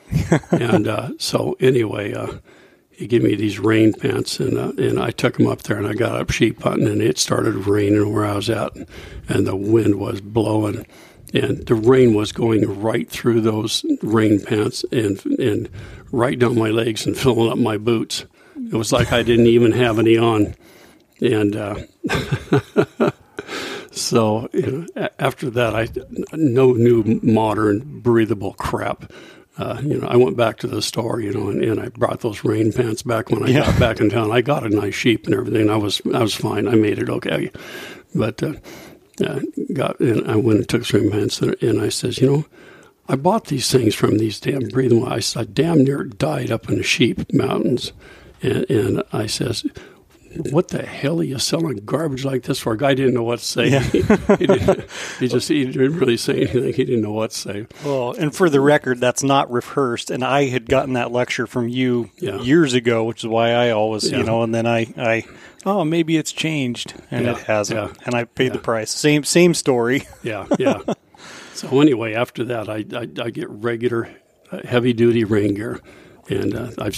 and 0.50 0.86
uh, 0.86 1.10
so 1.18 1.56
anyway, 1.60 2.12
uh, 2.14 2.38
he 2.98 3.06
gave 3.06 3.22
me 3.22 3.36
these 3.36 3.60
rain 3.60 3.92
pants, 3.92 4.40
and 4.40 4.58
uh, 4.58 4.72
and 4.76 4.98
I 4.98 5.10
took 5.10 5.36
them 5.36 5.46
up 5.46 5.62
there, 5.62 5.78
and 5.78 5.86
I 5.86 5.94
got 5.94 6.20
up 6.20 6.30
sheep 6.30 6.62
hunting, 6.62 6.88
and 6.88 7.00
it 7.00 7.16
started 7.16 7.54
raining 7.68 8.12
where 8.12 8.26
I 8.26 8.34
was 8.34 8.50
at, 8.50 8.72
and 9.28 9.46
the 9.46 9.54
wind 9.54 10.00
was 10.00 10.20
blowing, 10.20 10.84
and 11.32 11.64
the 11.64 11.76
rain 11.76 12.14
was 12.14 12.32
going 12.32 12.80
right 12.80 13.08
through 13.08 13.42
those 13.42 13.84
rain 14.02 14.40
pants 14.40 14.84
and 14.90 15.24
and 15.38 15.68
right 16.10 16.36
down 16.38 16.58
my 16.58 16.70
legs 16.70 17.06
and 17.06 17.16
filling 17.18 17.52
up 17.52 17.58
my 17.58 17.76
boots. 17.76 18.24
It 18.56 18.74
was 18.74 18.92
like 18.92 19.12
I 19.12 19.22
didn't 19.22 19.46
even 19.46 19.72
have 19.72 20.00
any 20.00 20.16
on, 20.18 20.56
and. 21.20 21.54
Uh, 21.54 21.76
So 23.98 24.48
you 24.52 24.86
know, 24.96 25.08
after 25.18 25.50
that, 25.50 25.74
I 25.74 25.88
no 26.32 26.72
new 26.72 27.20
modern 27.22 28.00
breathable 28.00 28.54
crap. 28.54 29.12
Uh, 29.58 29.80
you 29.82 29.98
know, 29.98 30.06
I 30.06 30.16
went 30.16 30.36
back 30.36 30.58
to 30.58 30.68
the 30.68 30.80
store, 30.80 31.20
you 31.20 31.32
know, 31.32 31.48
and, 31.50 31.62
and 31.64 31.80
I 31.80 31.88
brought 31.88 32.20
those 32.20 32.44
rain 32.44 32.72
pants 32.72 33.02
back 33.02 33.28
when 33.30 33.42
I 33.42 33.48
Yeah. 33.48 33.66
got 33.66 33.80
back 33.80 34.00
in 34.00 34.08
town. 34.08 34.30
I 34.30 34.40
got 34.40 34.64
a 34.64 34.68
nice 34.68 34.94
sheep 34.94 35.26
and 35.26 35.34
everything. 35.34 35.68
I 35.68 35.76
was 35.76 36.00
I 36.14 36.22
was 36.22 36.34
fine. 36.34 36.68
I 36.68 36.76
made 36.76 36.98
it 36.98 37.10
okay, 37.10 37.50
but 38.14 38.40
uh, 38.42 38.52
uh, 39.24 39.40
got 39.72 39.98
and 39.98 40.30
I 40.30 40.36
went 40.36 40.60
and 40.60 40.68
took 40.68 40.84
some 40.86 41.00
rain 41.00 41.10
pants 41.10 41.40
and, 41.42 41.60
and 41.60 41.80
I 41.80 41.88
says, 41.88 42.18
you 42.18 42.30
know, 42.30 42.44
I 43.08 43.16
bought 43.16 43.46
these 43.46 43.68
things 43.70 43.94
from 43.96 44.18
these 44.18 44.38
damn 44.38 44.68
breathing. 44.68 45.04
I, 45.04 45.20
I 45.34 45.44
damn 45.44 45.82
near 45.82 46.04
died 46.04 46.52
up 46.52 46.68
in 46.68 46.76
the 46.76 46.84
sheep 46.84 47.32
mountains, 47.32 47.92
and, 48.42 48.64
and 48.70 49.02
I 49.12 49.26
says, 49.26 49.64
"What 50.50 50.68
the 50.68 50.82
hell 50.84 51.20
are 51.20 51.24
you 51.24 51.38
selling 51.38 51.78
garbage 51.84 52.24
like 52.24 52.42
this 52.44 52.58
for?" 52.58 52.72
A 52.72 52.76
guy 52.78 52.94
didn't 52.94 53.14
know 53.14 53.22
what 53.22 53.38
to 53.40 53.44
say. 53.44 53.68
Yeah. 53.68 53.80
he, 54.38 54.46
he 55.20 55.28
just 55.28 55.48
he 55.48 55.64
didn't 55.64 55.96
really 55.98 56.16
say 56.16 56.36
anything. 56.42 56.72
He 56.72 56.84
didn't 56.84 57.02
know 57.02 57.12
what 57.12 57.30
to 57.32 57.36
say. 57.38 57.66
well 57.84 58.12
and 58.12 58.34
for 58.34 58.48
the 58.50 58.60
record 58.60 59.00
that's 59.00 59.22
not 59.22 59.50
rehearsed 59.50 60.10
and 60.10 60.24
i 60.24 60.46
had 60.46 60.66
gotten 60.66 60.94
that 60.94 61.10
lecture 61.12 61.46
from 61.46 61.68
you 61.68 62.10
Yeah. 62.18 62.40
years 62.40 62.74
ago 62.74 63.04
which 63.04 63.22
is 63.24 63.28
why 63.28 63.52
i 63.52 63.70
always 63.70 64.10
Yeah. 64.10 64.18
you 64.18 64.24
know 64.24 64.42
and 64.42 64.54
then 64.54 64.66
i 64.66 64.86
i 64.96 65.24
oh 65.66 65.84
maybe 65.84 66.16
it's 66.16 66.32
changed 66.32 66.94
and 67.10 67.26
it 67.26 67.36
hasn't 67.38 67.78
yeah, 67.78 67.92
and 68.06 68.14
i 68.14 68.24
paid 68.24 68.52
the 68.52 68.58
price 68.58 68.90
same 68.90 69.24
same 69.24 69.54
story 69.54 70.02
Yeah, 70.22 70.46
yeah. 70.58 70.80
so 71.54 71.80
anyway, 71.80 72.14
after 72.14 72.44
that, 72.44 72.68
I 72.68 72.84
I, 72.94 73.08
I 73.26 73.30
get 73.30 73.48
regular 73.50 74.08
uh, 74.52 74.60
heavy 74.64 74.92
duty 74.92 75.24
rain 75.24 75.54
gear, 75.54 75.80
And 76.28 76.54
uh, 76.54 76.70
I've 76.78 76.96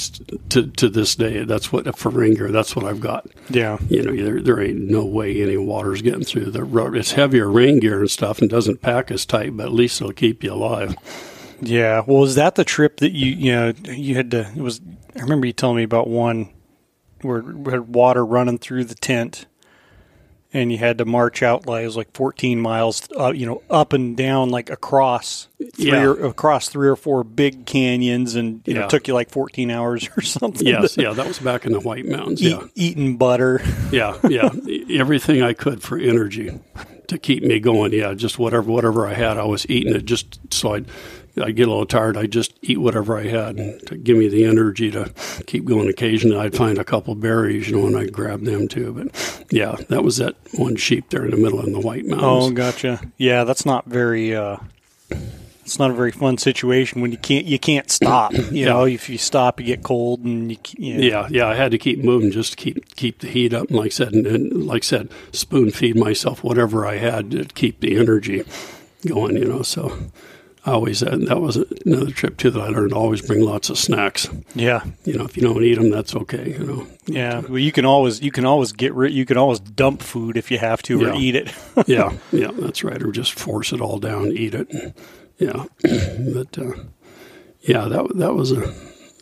to 0.48 0.66
to 0.66 0.88
this 0.88 1.14
day, 1.14 1.44
that's 1.44 1.72
what 1.72 1.96
for 1.96 2.10
rain 2.10 2.34
gear. 2.34 2.50
That's 2.50 2.74
what 2.74 2.84
I've 2.84 3.00
got. 3.00 3.26
Yeah. 3.48 3.78
You 3.88 4.02
know, 4.02 4.16
there, 4.16 4.40
there 4.40 4.60
ain't 4.60 4.80
no 4.80 5.04
way 5.04 5.40
any 5.40 5.56
water's 5.56 6.02
getting 6.02 6.24
through 6.24 6.50
the 6.50 6.64
road. 6.64 6.96
It's 6.96 7.12
heavier 7.12 7.48
rain 7.48 7.78
gear 7.78 8.00
and 8.00 8.10
stuff, 8.10 8.40
and 8.40 8.50
doesn't 8.50 8.82
pack 8.82 9.10
as 9.10 9.24
tight, 9.24 9.56
but 9.56 9.66
at 9.66 9.72
least 9.72 10.00
it'll 10.00 10.12
keep 10.12 10.42
you 10.42 10.52
alive. 10.52 10.96
Yeah. 11.60 12.02
Well, 12.06 12.20
was 12.20 12.34
that 12.34 12.56
the 12.56 12.64
trip 12.64 12.98
that 12.98 13.12
you 13.12 13.30
you 13.30 13.52
know 13.52 13.72
you 13.84 14.16
had 14.16 14.30
to? 14.32 14.50
It 14.56 14.62
was. 14.62 14.80
I 15.16 15.20
remember 15.20 15.46
you 15.46 15.52
telling 15.52 15.76
me 15.76 15.82
about 15.82 16.08
one 16.08 16.52
where 17.22 17.42
we 17.42 17.70
had 17.70 17.94
water 17.94 18.24
running 18.24 18.58
through 18.58 18.84
the 18.84 18.94
tent, 18.94 19.46
and 20.52 20.72
you 20.72 20.78
had 20.78 20.98
to 20.98 21.04
march 21.04 21.42
out 21.42 21.66
like 21.66 21.82
it 21.82 21.86
was 21.86 21.96
like 21.96 22.12
14 22.14 22.60
miles, 22.60 23.08
uh, 23.18 23.30
you 23.30 23.46
know, 23.46 23.62
up 23.70 23.92
and 23.92 24.16
down 24.16 24.50
like 24.50 24.68
across 24.70 25.46
three 25.76 25.86
Yeah. 25.90 26.02
or 26.04 26.26
across 26.26 26.68
three 26.68 26.88
or 26.88 26.96
four 26.96 27.22
big 27.24 27.66
canyons, 27.66 28.34
and 28.34 28.60
you 28.66 28.74
Yeah. 28.74 28.84
it 28.84 28.90
took 28.90 29.06
you 29.08 29.14
like 29.14 29.30
14 29.30 29.70
hours 29.70 30.08
or 30.16 30.22
something. 30.22 30.66
Yes, 30.66 30.96
yeah, 30.96 31.12
that 31.12 31.26
was 31.26 31.38
back 31.38 31.66
in 31.66 31.72
the 31.72 31.80
White 31.80 32.06
Mountains. 32.06 32.42
Eat, 32.42 32.50
Yeah, 32.50 32.62
eating 32.74 33.16
butter. 33.16 33.62
yeah, 33.92 34.16
yeah. 34.28 34.50
Everything 34.90 35.42
I 35.42 35.52
could 35.52 35.82
for 35.82 35.98
energy 35.98 36.58
to 37.08 37.18
keep 37.18 37.42
me 37.42 37.60
going. 37.60 37.92
Yeah, 37.92 38.14
just 38.14 38.38
whatever 38.38 38.70
whatever 38.70 39.06
I 39.06 39.14
had, 39.14 39.36
I 39.38 39.44
was 39.44 39.64
eating 39.68 39.94
it 39.94 40.04
just 40.04 40.38
so 40.52 40.74
I'd. 40.74 40.86
I 41.40 41.50
get 41.50 41.66
a 41.68 41.70
little 41.70 41.87
tired. 41.87 42.16
I 42.16 42.26
just 42.26 42.53
eat 42.62 42.79
whatever 42.79 43.18
I 43.18 43.24
had 43.24 43.57
to 43.87 43.96
give 43.96 44.16
me 44.16 44.29
the 44.29 44.44
energy 44.44 44.90
to 44.92 45.12
keep 45.46 45.64
going. 45.64 45.88
Occasionally, 45.88 46.37
I'd 46.38 46.55
find 46.57 46.79
a 46.79 46.85
couple 46.85 47.14
berries, 47.14 47.68
you 47.68 47.76
know, 47.76 47.87
and 47.87 47.96
I'd 47.96 48.12
grab 48.12 48.42
them 48.42 48.68
too. 48.68 48.92
But 48.92 49.46
yeah, 49.50 49.76
that 49.88 50.05
was 50.05 50.16
that 50.18 50.37
one 50.55 50.76
sheep 50.76 51.11
there 51.11 51.24
in 51.24 51.31
the 51.31 51.37
middle 51.37 51.64
in 51.64 51.72
the 51.72 51.81
White 51.81 52.05
Oh, 52.11 52.50
gotcha. 52.50 53.00
Yeah, 53.16 53.44
that's 53.44 53.64
not 53.66 53.87
very. 53.87 54.35
uh 54.35 54.57
It's 55.64 55.79
not 55.79 55.90
a 55.90 55.94
very 55.94 56.11
fun 56.11 56.37
situation 56.38 57.00
when 57.00 57.12
you 57.12 57.18
can't 57.18 57.46
you 57.46 57.59
can't 57.59 57.90
stop. 57.90 58.33
You 58.35 58.44
Yeah. 58.50 58.66
know, 58.66 58.85
if 58.87 59.09
you 59.09 59.18
stop, 59.18 59.61
you 59.61 59.66
get 59.66 59.83
cold, 59.83 60.24
and 60.24 60.50
you, 60.50 60.59
you 60.79 60.94
know, 60.96 61.03
Yeah, 61.05 61.29
yeah, 61.31 61.46
I 61.46 61.55
had 61.55 61.70
to 61.70 61.79
keep 61.79 62.03
moving 62.03 62.31
just 62.33 62.53
to 62.53 62.57
keep 62.57 62.96
keep 62.96 63.20
the 63.20 63.29
heat 63.29 63.55
up. 63.55 63.68
And 63.68 63.76
like 63.79 63.87
I 63.87 63.90
said, 63.90 64.12
and, 64.14 64.26
and 64.26 64.66
like 64.66 64.83
I 64.83 64.87
said, 64.87 65.09
spoon 65.33 65.70
feed 65.70 65.96
myself 65.96 66.42
whatever 66.42 66.85
I 66.87 66.96
had 66.96 67.31
to 67.33 67.44
keep 67.44 67.81
the 67.81 67.96
energy 67.98 68.42
going. 69.07 69.37
You 69.37 69.44
know, 69.46 69.62
so 69.62 69.96
I 70.66 70.73
always 70.73 71.01
that, 71.01 71.18
that 71.27 71.40
was 71.40 71.57
another 71.87 72.11
trip 72.11 72.37
too 72.37 72.51
that 72.51 72.61
I 72.61 72.68
learned. 72.68 72.92
Always 72.92 73.23
bring 73.23 73.40
lots 73.40 73.70
of 73.70 73.79
snacks. 73.79 74.29
yeah, 74.55 74.85
You 75.05 75.14
know, 75.14 75.25
if 75.25 75.37
you 75.37 75.42
don't 75.42 75.62
eat 75.62 75.77
them, 75.77 75.90
that's 75.90 76.14
okay. 76.14 76.53
You 76.53 76.59
know. 76.59 76.87
yeah. 77.07 77.40
Well, 77.40 77.59
you 77.59 77.73
can 77.73 77.87
always 77.87 78.20
you 78.20 78.31
can 78.31 78.44
always 78.44 78.73
get 78.73 78.92
rid. 78.92 79.12
You 79.12 79.25
can 79.25 79.38
always 79.38 79.61
dump 79.61 80.03
food 80.03 80.37
if 80.37 80.51
you 80.51 80.59
have 80.59 80.83
to, 80.83 81.03
or 81.03 81.14
eat 81.14 81.35
it. 81.35 81.55
yeah, 81.87 82.12
yeah, 82.31 82.51
that's 82.53 82.85
right. 82.85 83.03
Or 83.03 83.11
just 83.11 83.33
force 83.33 83.73
it 83.73 83.81
all 83.81 83.99
down, 83.99 84.33
eat 84.33 84.55
it. 84.55 84.68
Yeah, 85.38 85.64
but 85.83 86.59
uh, 86.59 86.73
yeah, 87.62 87.88
that 87.88 88.16
that 88.16 88.35
was 88.35 88.53
a 88.53 88.75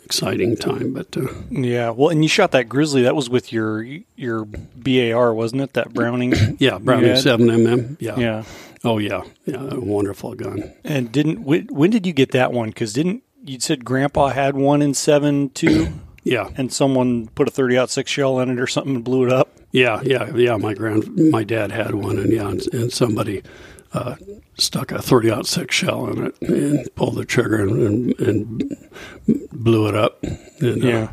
exciting 0.09 0.57
time. 0.57 0.95
But 0.95 1.17
uh, 1.17 1.29
yeah. 1.51 1.91
Well, 1.91 2.09
and 2.09 2.25
you 2.25 2.29
shot 2.29 2.53
that 2.53 2.69
grizzly. 2.69 3.03
That 3.03 3.15
was 3.15 3.29
with 3.31 3.53
your 3.53 3.85
your 4.17 4.45
BAR, 4.45 5.35
wasn't 5.35 5.63
it? 5.63 5.75
That 5.75 5.93
Browning. 5.95 6.33
yeah, 6.59 6.79
Browning 6.79 7.17
seven 7.17 7.47
mm. 7.47 7.97
Yeah. 8.01 8.19
Yeah. 8.19 8.45
Oh 8.85 8.99
yeah, 8.99 9.23
yeah, 9.45 9.69
a 9.71 9.81
wonderful 9.81 10.35
gun. 10.35 10.73
And 10.85 11.11
didn't 11.11 11.43
when, 11.45 11.67
when 11.69 11.91
did 11.91 12.07
you 12.07 12.13
get 12.13 12.33
that 12.33 12.53
one? 12.53 12.69
Because 12.69 12.93
didn't 12.93 13.23
you 13.45 13.59
said 13.61 13.85
Grandpa 13.85 14.29
had 14.29 14.57
one 14.57 14.83
in 14.83 14.95
seven 14.95 15.51
two, 15.51 15.89
Yeah, 16.25 16.51
and 16.57 16.73
someone 16.73 17.29
put 17.29 17.49
a 17.49 17.51
thirty 17.51 17.77
ought 17.77 17.91
six 17.91 18.11
shell 18.11 18.39
in 18.41 18.51
it 18.51 18.61
or 18.61 18.67
something 18.67 18.97
and 18.97 19.05
blew 19.05 19.25
it 19.27 19.33
up. 19.33 19.53
Yeah, 19.73 20.01
yeah, 20.03 20.35
yeah. 20.35 20.57
My 20.57 20.75
grand, 20.75 21.31
my 21.31 21.45
dad 21.45 21.73
had 21.73 21.95
one, 21.95 22.19
and 22.19 22.33
yeah, 22.33 22.49
and, 22.49 22.63
and 22.73 22.93
somebody 22.93 23.43
uh, 23.93 24.17
stuck 24.57 24.93
a 24.93 25.01
thirty 25.03 25.31
ought 25.31 25.47
six 25.47 25.75
shell 25.75 26.07
in 26.09 26.27
it 26.27 26.41
and 26.43 26.95
pulled 26.95 27.17
the 27.17 27.25
trigger 27.25 27.63
and, 27.63 28.15
and, 28.19 28.21
and 28.21 28.79
blew 29.53 29.89
it 29.89 29.95
up. 29.95 30.23
And, 30.61 30.83
Yeah. 30.83 31.05
Uh, 31.05 31.13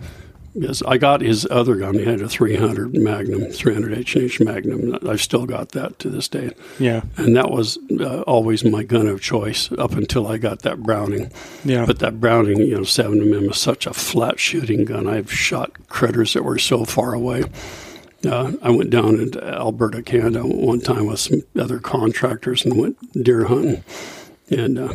yes, 0.56 0.82
I 0.88 0.98
got 0.98 1.22
his 1.22 1.48
other 1.52 1.76
gun. 1.76 1.96
He 1.96 2.06
had 2.06 2.22
a 2.22 2.30
three 2.30 2.56
hundred 2.56 2.96
Magnum, 2.96 3.52
three 3.52 3.74
hundred 3.74 3.98
H 3.98 4.16
and 4.16 4.26
H 4.26 4.40
Magnum. 4.40 4.98
I've 5.08 5.22
still 5.22 5.46
got 5.46 5.70
that 5.70 6.00
to 6.00 6.10
this 6.10 6.28
day. 6.28 6.52
Yeah. 6.80 7.04
And 7.18 7.36
that 7.36 7.52
was 7.52 7.78
uh, 8.00 8.22
always 8.22 8.64
my 8.64 8.84
gun 8.84 9.08
of 9.08 9.22
choice 9.22 9.72
up 9.74 9.92
until 9.92 10.28
I 10.28 10.38
got 10.38 10.64
that 10.64 10.82
Browning. 10.82 11.32
Yeah. 11.64 11.86
But 11.86 12.00
that 12.00 12.20
Browning, 12.20 12.58
you 12.58 12.76
know, 12.76 12.84
7 12.84 13.20
mm 13.20 13.52
is 13.52 13.60
such 13.60 13.86
a 13.86 13.94
flat 13.94 14.40
shooting 14.40 14.86
gun. 14.86 15.08
I've 15.08 15.32
shot 15.32 15.88
critters 15.90 16.34
that 16.34 16.44
were 16.44 16.58
so 16.58 16.86
far 16.86 17.14
away. 17.14 17.44
Uh, 18.26 18.54
I 18.62 18.72
went 18.72 18.90
down 18.90 19.20
into 19.20 19.44
Alberta, 19.46 20.02
Canada 20.02 20.42
one 20.42 20.82
time 20.82 21.06
with 21.06 21.20
some 21.20 21.42
other 21.60 21.80
contractors 21.80 22.66
and 22.66 22.78
went 22.78 23.24
deer 23.24 23.46
hunting. 23.46 23.84
And 24.50 24.80
uh, 24.80 24.94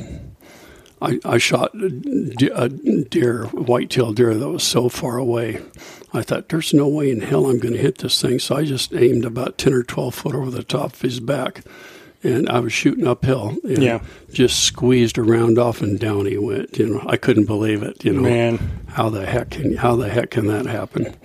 I, 1.02 1.18
I 1.24 1.38
shot 1.38 1.74
a 1.74 1.88
de- 1.88 2.54
a 2.54 2.68
deer, 2.68 3.46
white-tailed 3.46 4.16
deer 4.16 4.34
that 4.34 4.48
was 4.48 4.62
so 4.62 4.88
far 4.88 5.16
away. 5.18 5.60
I 6.12 6.22
thought, 6.22 6.48
there's 6.48 6.74
no 6.74 6.88
way 6.88 7.10
in 7.10 7.20
hell 7.22 7.46
I'm 7.48 7.58
going 7.58 7.74
to 7.74 7.80
hit 7.80 7.98
this 7.98 8.20
thing. 8.20 8.38
So 8.38 8.56
I 8.56 8.64
just 8.64 8.92
aimed 8.94 9.24
about 9.24 9.56
10 9.58 9.72
or 9.72 9.82
12 9.82 10.14
foot 10.14 10.34
over 10.34 10.50
the 10.50 10.62
top 10.64 10.92
of 10.94 11.00
his 11.00 11.20
back. 11.20 11.62
And 12.22 12.50
I 12.50 12.60
was 12.60 12.72
shooting 12.74 13.06
uphill 13.06 13.56
and 13.64 13.82
Yeah. 13.82 14.00
just 14.30 14.62
squeezed 14.64 15.16
around 15.16 15.58
off 15.58 15.80
and 15.80 15.98
down 15.98 16.26
he 16.26 16.36
went. 16.36 16.78
You 16.78 16.86
know, 16.88 17.02
I 17.06 17.16
couldn't 17.16 17.46
believe 17.46 17.82
it. 17.82 18.04
You 18.04 18.12
know, 18.12 18.20
Man. 18.20 18.58
how 18.88 19.08
the 19.08 19.24
heck 19.24 19.50
can 19.50 19.76
how 19.76 19.96
the 19.96 20.10
heck 20.10 20.30
can 20.30 20.46
that 20.48 20.66
happen? 20.66 21.16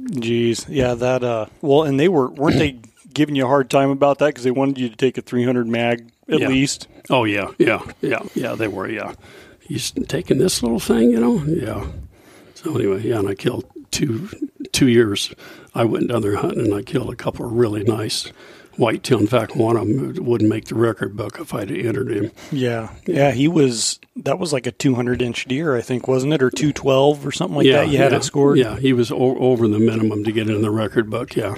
Jeez, 0.00 0.66
yeah, 0.68 0.94
that. 0.94 1.24
uh 1.24 1.46
Well, 1.62 1.82
and 1.82 1.98
they 1.98 2.08
were 2.08 2.28
weren't 2.30 2.58
they 2.58 2.78
giving 3.12 3.34
you 3.34 3.44
a 3.44 3.48
hard 3.48 3.70
time 3.70 3.90
about 3.90 4.18
that 4.20 4.26
because 4.28 4.44
they 4.44 4.50
wanted 4.52 4.78
you 4.78 4.88
to 4.88 4.96
take 4.96 5.18
a 5.18 5.22
300 5.22 5.66
mag 5.66 6.10
at 6.28 6.38
Yeah. 6.40 6.48
least? 6.48 6.86
Oh 7.08 7.24
yeah, 7.24 7.48
yeah, 7.58 7.82
yeah, 8.00 8.22
yeah. 8.34 8.54
They 8.54 8.68
were. 8.68 8.88
Yeah, 8.88 9.14
he's 9.60 9.90
taking 9.90 10.38
this 10.38 10.62
little 10.62 10.80
thing. 10.80 11.10
You 11.10 11.20
know. 11.20 11.44
Yeah. 11.44 11.86
So 12.54 12.74
anyway, 12.74 13.02
yeah, 13.02 13.20
and 13.20 13.28
I 13.28 13.34
killed 13.34 13.64
two 13.90 14.28
two 14.72 14.88
years. 14.88 15.32
I 15.74 15.84
went 15.84 16.08
down 16.08 16.22
there 16.22 16.36
hunting 16.36 16.66
and 16.66 16.74
I 16.74 16.82
killed 16.82 17.12
a 17.12 17.16
couple 17.16 17.46
of 17.46 17.52
really 17.52 17.84
nice 17.84 18.32
whitetail. 18.76 19.18
In 19.18 19.26
fact, 19.26 19.56
one 19.56 19.76
of 19.76 19.86
them 19.86 20.24
wouldn't 20.24 20.50
make 20.50 20.66
the 20.66 20.74
record 20.74 21.16
book 21.16 21.38
if 21.38 21.54
I'd 21.54 21.70
entered 21.70 22.10
him. 22.10 22.32
Yeah, 22.50 22.90
yeah, 23.06 23.30
he 23.30 23.46
was. 23.48 24.00
That 24.16 24.38
was 24.38 24.52
like 24.52 24.66
a 24.66 24.72
200 24.72 25.22
inch 25.22 25.44
deer, 25.46 25.76
I 25.76 25.80
think, 25.80 26.08
wasn't 26.08 26.32
it, 26.32 26.42
or 26.42 26.50
212 26.50 27.26
or 27.26 27.32
something 27.32 27.56
like 27.56 27.66
yeah, 27.66 27.78
that? 27.84 27.88
You 27.88 27.98
had 27.98 28.12
yeah, 28.12 28.18
it 28.18 28.24
scored. 28.24 28.58
Yeah, 28.58 28.76
he 28.76 28.92
was 28.92 29.10
o- 29.10 29.38
over 29.38 29.68
the 29.68 29.78
minimum 29.78 30.24
to 30.24 30.32
get 30.32 30.50
in 30.50 30.62
the 30.62 30.70
record 30.70 31.08
book. 31.08 31.36
Yeah, 31.36 31.56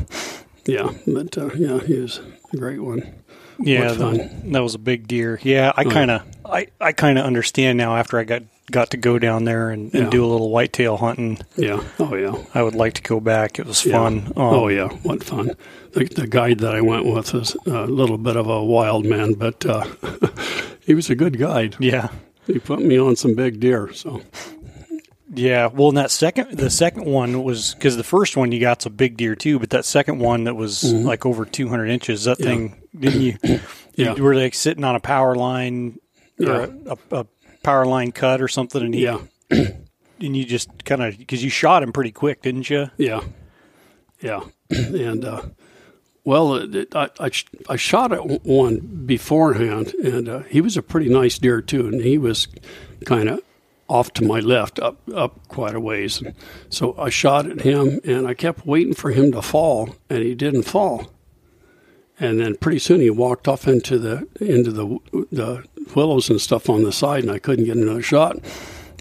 yeah, 0.66 0.92
but 1.07 1.37
uh, 1.38 1.50
yeah, 1.55 1.81
he 1.81 1.98
was 1.98 2.20
a 2.52 2.57
great 2.57 2.81
one. 2.81 3.14
Yeah, 3.58 3.92
that, 3.92 4.42
that 4.52 4.60
was 4.62 4.74
a 4.74 4.78
big 4.78 5.06
deer. 5.08 5.38
Yeah, 5.42 5.72
I 5.76 5.84
kind 5.84 6.10
of, 6.10 6.22
I, 6.44 6.68
I 6.80 6.92
kind 6.92 7.18
of 7.18 7.24
understand 7.24 7.78
now 7.78 7.96
after 7.96 8.18
I 8.18 8.24
got 8.24 8.42
got 8.70 8.90
to 8.92 8.96
go 8.96 9.18
down 9.18 9.44
there 9.44 9.70
and, 9.70 9.92
and 9.92 10.04
Yeah. 10.04 10.10
do 10.10 10.24
a 10.24 10.30
little 10.30 10.48
whitetail 10.50 10.96
hunting. 10.96 11.38
Yeah. 11.56 11.82
Oh 11.98 12.14
yeah. 12.14 12.36
I 12.54 12.62
would 12.62 12.74
like 12.74 12.94
to 12.94 13.02
go 13.02 13.20
back. 13.20 13.58
It 13.58 13.66
was 13.66 13.84
Yeah. 13.84 13.92
fun. 13.98 14.18
Um, 14.28 14.32
oh 14.36 14.68
yeah, 14.68 14.88
what 15.02 15.22
fun! 15.24 15.50
The, 15.92 16.04
the 16.04 16.26
guide 16.26 16.60
that 16.60 16.74
I 16.74 16.80
went 16.80 17.04
with 17.04 17.34
was 17.34 17.56
a 17.66 17.86
little 17.86 18.18
bit 18.18 18.36
of 18.36 18.46
a 18.48 18.64
wild 18.64 19.04
man, 19.04 19.34
but 19.34 19.66
uh, 19.66 19.84
he 20.80 20.94
was 20.94 21.10
a 21.10 21.14
good 21.14 21.38
guide. 21.38 21.76
yeah. 21.80 22.08
He 22.46 22.58
put 22.58 22.80
me 22.80 22.98
on 22.98 23.14
some 23.16 23.34
big 23.36 23.60
deer. 23.60 23.92
So 23.92 24.22
Yeah, 25.34 25.66
well, 25.66 25.88
in 25.90 25.94
that 25.94 26.10
second, 26.10 26.58
the 26.58 26.70
second 26.70 27.04
one 27.06 27.42
was 27.42 27.74
because 27.74 27.96
the 27.96 28.04
first 28.04 28.36
one 28.36 28.52
you 28.52 28.60
got's 28.60 28.84
a 28.84 28.90
big 28.90 29.16
deer 29.16 29.34
too, 29.34 29.58
but 29.58 29.70
that 29.70 29.84
second 29.84 30.18
one 30.18 30.44
that 30.44 30.54
was 30.54 30.82
like 30.92 31.24
over 31.24 31.44
200 31.44 31.86
inches, 31.86 32.24
that 32.24 32.38
thing 32.38 32.82
didn't 32.98 33.20
you? 33.22 33.37
Yeah. 33.94 34.14
you 34.16 34.22
were 34.22 34.35
like 34.35 34.55
sitting 34.55 34.85
on 34.85 34.94
a 34.94 35.00
power 35.00 35.35
line 35.35 35.98
or 36.40 36.46
Yeah. 36.46 36.66
a, 37.12 37.16
a, 37.20 37.26
power 37.62 37.85
line 37.85 38.11
cut 38.11 38.40
or 38.40 38.48
something, 38.48 38.83
and 38.83 38.94
he, 38.94 39.02
yeah, 39.05 39.18
and 39.50 39.76
you 40.18 40.44
just 40.46 40.85
kind 40.87 41.02
of 41.02 41.18
because 41.18 41.44
you 41.44 41.50
shot 41.50 41.83
him 41.83 41.92
pretty 41.92 42.11
quick, 42.11 42.40
didn't 42.40 42.70
you? 42.70 42.90
yeah, 42.96 43.20
yeah, 44.22 44.40
and 44.70 45.24
uh, 45.26 45.42
well, 46.24 46.55
it- 46.55 46.94
I, 46.96 47.11
I 47.20 47.31
I 47.68 47.76
shot 47.76 48.12
at 48.12 48.44
one 48.46 48.81
beforehand, 49.07 49.92
and 50.02 50.26
uh, 50.28 50.38
he 50.44 50.61
was 50.62 50.78
a 50.78 50.83
pretty 50.83 51.11
nice 51.11 51.38
deer 51.38 51.61
too, 51.61 51.87
and 51.88 52.00
he 52.00 52.16
was 52.16 52.48
kind 53.05 53.28
of 53.28 53.40
off 53.88 54.12
to 54.14 54.24
my 54.24 54.40
left, 54.40 54.81
up 54.81 55.02
up 55.14 55.48
quite 55.48 55.74
a 55.74 55.81
ways. 55.81 56.22
So 56.70 56.94
I 56.98 57.11
shot 57.11 57.44
at 57.46 57.61
him, 57.61 58.00
and 58.05 58.26
I 58.26 58.33
kept 58.35 58.66
waiting 58.66 58.94
for 58.94 59.11
him 59.11 59.33
to 59.33 59.42
fall, 59.42 59.94
and 60.09 60.22
he 60.22 60.35
didn't 60.35 60.62
fall. 60.62 61.12
And 62.22 62.38
then 62.38 62.56
pretty 62.56 62.78
soon 62.78 63.00
he 63.00 63.11
walked 63.11 63.48
off 63.48 63.66
into 63.66 63.98
the 63.98 64.28
into 64.40 64.70
the 64.70 64.87
the 65.32 65.64
willows 65.94 66.30
and 66.30 66.40
stuff 66.40 66.70
on 66.70 66.85
the 66.85 66.92
side, 66.92 67.24
and 67.24 67.32
I 67.32 67.38
couldn't 67.38 67.64
get 67.64 67.76
another 67.76 68.02
shot. 68.02 68.38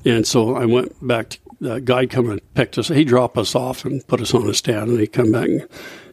And 0.03 0.25
so 0.25 0.55
I 0.55 0.65
went 0.65 1.07
back. 1.07 1.29
To, 1.29 1.37
the 1.61 1.79
guy 1.79 2.07
come 2.07 2.31
and 2.31 2.41
picked 2.55 2.79
us. 2.79 2.87
He 2.87 3.03
dropped 3.03 3.37
us 3.37 3.53
off 3.53 3.85
and 3.85 4.05
put 4.07 4.19
us 4.19 4.33
on 4.33 4.49
a 4.49 4.53
stand, 4.53 4.89
and 4.89 4.99
he 4.99 5.05
come 5.05 5.31
back 5.31 5.47
and, 5.47 5.67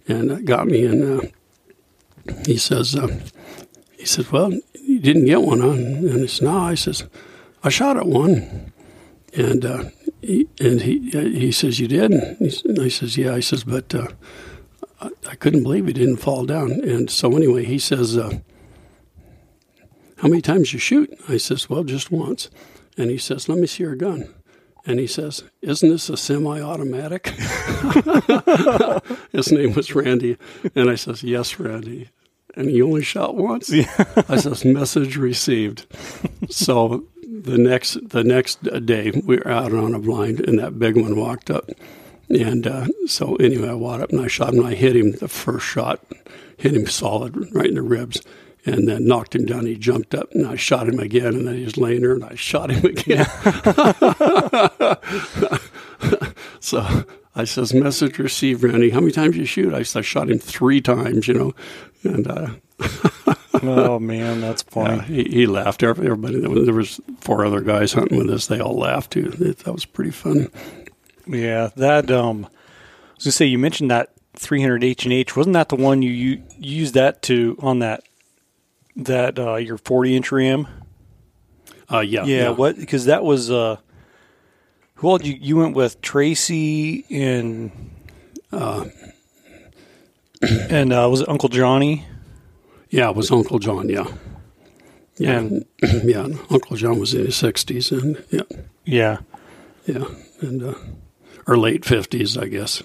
and 0.07 0.47
got 0.47 0.67
me. 0.67 0.85
And 0.85 1.23
uh, 1.23 2.35
he 2.45 2.59
says, 2.59 2.95
uh, 2.95 3.09
he 3.99 4.05
says, 4.05 4.31
well, 4.31 4.53
you 4.75 4.99
didn't 4.99 5.25
get 5.25 5.41
one, 5.41 5.61
huh? 5.61 5.71
And 5.71 6.23
I 6.23 6.27
said, 6.27 6.45
no. 6.45 6.59
I 6.59 6.75
says, 6.75 7.09
I 7.65 7.71
shot 7.71 7.97
at 7.97 8.07
one. 8.07 8.75
And 9.33 9.65
uh, 9.65 9.85
he, 10.21 10.49
and 10.61 10.83
he 10.83 11.11
he 11.11 11.51
says, 11.51 11.81
you 11.81 11.89
did? 11.89 12.11
And 12.11 12.37
he 12.39 12.69
and 12.69 12.79
I 12.79 12.89
says, 12.89 13.17
yeah. 13.17 13.33
I 13.33 13.41
says, 13.41 13.65
but 13.65 13.95
uh, 13.95 14.09
I, 15.01 15.11
I 15.31 15.35
couldn't 15.35 15.63
believe 15.63 15.87
he 15.87 15.93
didn't 15.93 16.17
fall 16.17 16.45
down. 16.45 16.73
And 16.73 17.11
so 17.11 17.37
anyway, 17.37 17.65
he 17.65 17.79
says, 17.79 18.17
uh, 18.17 18.39
how 20.19 20.29
many 20.29 20.43
times 20.43 20.73
you 20.73 20.79
shoot? 20.79 21.13
I 21.29 21.37
says, 21.37 21.71
well, 21.71 21.85
just 21.85 22.11
once. 22.11 22.51
And 22.97 23.11
he 23.11 23.19
says, 23.19 23.49
let 23.49 23.59
me 23.59 23.67
see 23.67 23.85
your 23.85 23.95
gun. 23.95 24.35
And 24.89 24.99
he 24.99 25.07
says, 25.07 25.45
Isn't 25.61 25.91
this 25.91 26.09
a 26.09 26.17
semi 26.17 26.63
automatic? 26.63 27.27
His 29.33 29.53
name 29.53 29.75
was 29.75 29.95
Randy. 29.95 30.39
And 30.75 30.89
I 30.89 30.95
says, 30.95 31.23
Yes, 31.23 31.61
Randy. 31.61 32.09
And 32.57 32.71
he 32.71 32.81
only 32.81 33.03
shot 33.03 33.37
once. 33.37 33.71
I 33.71 34.37
says, 34.37 34.65
Message 34.65 35.19
received. 35.19 35.87
so 36.49 37.05
the 37.23 37.59
next 37.59 37.99
the 38.09 38.25
next 38.25 38.63
day 38.87 39.13
we 39.27 39.37
were 39.37 39.49
out 39.49 39.75
on 39.75 39.95
a 39.95 39.99
blind 39.99 40.41
and 40.41 40.59
that 40.59 40.79
big 40.79 40.97
one 40.97 41.17
walked 41.17 41.51
up. 41.51 41.69
And 42.31 42.67
uh, 42.67 42.87
so 43.07 43.37
anyway, 43.37 43.71
I 43.71 43.75
walked 43.75 44.03
up 44.03 44.11
and 44.11 44.21
I 44.21 44.29
shot 44.29 44.53
him. 44.53 44.61
And 44.61 44.69
I 44.69 44.75
hit 44.75 44.97
him 44.97 45.13
the 45.13 45.29
first 45.29 45.67
shot, 45.67 46.01
hit 46.57 46.75
him 46.75 46.87
solid 46.87 47.55
right 47.55 47.69
in 47.69 47.75
the 47.75 47.83
ribs 47.83 48.21
and 48.67 48.89
then 48.89 49.07
knocked 49.07 49.35
him 49.35 49.47
down. 49.47 49.67
He 49.67 49.77
jumped 49.77 50.15
up, 50.15 50.31
and 50.33 50.47
I 50.47 50.57
shot 50.57 50.89
him 50.89 50.99
again, 50.99 51.35
and 51.35 51.47
then 51.47 51.57
he 51.57 51.65
was 51.65 51.77
laying 51.77 52.03
there, 52.03 52.15
and 52.15 52.25
I 52.25 52.35
shot 52.35 52.71
him 52.71 52.85
again. 52.85 53.27
so 56.61 57.05
I 57.35 57.45
says, 57.45 57.73
"Message 57.73 58.19
received, 58.19 58.63
Randy. 58.63 58.91
How 58.91 59.01
many 59.01 59.13
times 59.13 59.37
you 59.37 59.45
shoot?" 59.45 59.73
I 59.73 59.83
said, 59.83 60.01
"I 60.01 60.03
shot 60.03 60.31
him 60.31 60.39
three 60.39 60.81
times, 60.81 61.29
you 61.29 61.35
know." 61.35 61.55
And 62.05 62.27
uh, 62.27 62.49
oh 63.63 63.99
man, 63.99 64.41
that's 64.41 64.63
funny. 64.63 64.97
yeah, 64.97 65.03
he, 65.03 65.25
he 65.25 65.47
laughed. 65.47 65.83
Everybody, 65.83 66.41
there 66.41 66.75
was 66.75 67.01
four 67.21 67.45
other 67.45 67.61
guys 67.61 67.93
hunting 67.93 68.19
with 68.19 68.31
us. 68.31 68.47
They 68.47 68.61
all 68.61 68.77
laughed 68.77 69.13
too. 69.13 69.31
That 69.31 69.73
was 69.73 69.85
pretty 69.85 70.11
fun. 70.11 70.51
Yeah, 71.29 71.69
that. 71.77 72.11
Um, 72.11 72.47
I 72.47 73.15
was 73.17 73.25
gonna 73.25 73.33
say 73.33 73.47
you 73.47 73.59
mentioned 73.59 73.91
that 73.91 74.13
300 74.35 74.83
H 74.85 75.05
and 75.05 75.13
H. 75.13 75.37
Wasn't 75.37 75.55
that 75.55 75.69
the 75.69 75.77
one 75.77 76.03
you, 76.03 76.11
you 76.11 76.43
used 76.59 76.95
that 76.95 77.23
to 77.23 77.57
on 77.61 77.81
that 77.81 78.03
that 78.97 79.39
uh, 79.39 79.57
your 79.57 79.79
40 79.79 80.17
inch 80.17 80.33
rim? 80.33 80.67
Uh, 81.91 82.01
yeah, 82.01 82.25
Yeah, 82.25 82.51
what? 82.51 82.77
Because 82.77 83.07
that 83.07 83.25
was 83.25 83.51
uh, 83.51 83.77
who 84.97 85.09
all 85.09 85.21
you 85.23 85.37
you 85.41 85.57
went 85.57 85.75
with 85.75 86.01
Tracy 86.01 87.05
and 87.11 87.71
uh, 88.53 88.87
and 90.43 90.93
uh, 90.93 91.09
was 91.11 91.21
it 91.21 91.29
Uncle 91.29 91.49
Johnny? 91.49 92.05
Yeah, 92.91 93.11
it 93.11 93.17
was 93.17 93.31
Uncle 93.31 93.59
John. 93.59 93.89
Yeah, 93.89 94.07
yeah, 95.19 95.39
And- 95.39 95.65
yeah. 96.05 96.29
Uncle 96.51 96.77
John 96.77 96.99
was 96.99 97.13
in 97.15 97.27
his 97.27 97.37
sixties, 97.37 97.91
and 97.93 98.23
yeah, 98.31 98.43
Yeah, 98.85 99.19
yeah, 99.87 100.05
and 100.41 100.63
uh, 100.63 100.75
or 101.49 101.57
late 101.57 101.85
fifties, 101.85 102.37
I 102.39 102.47
guess. 102.47 102.83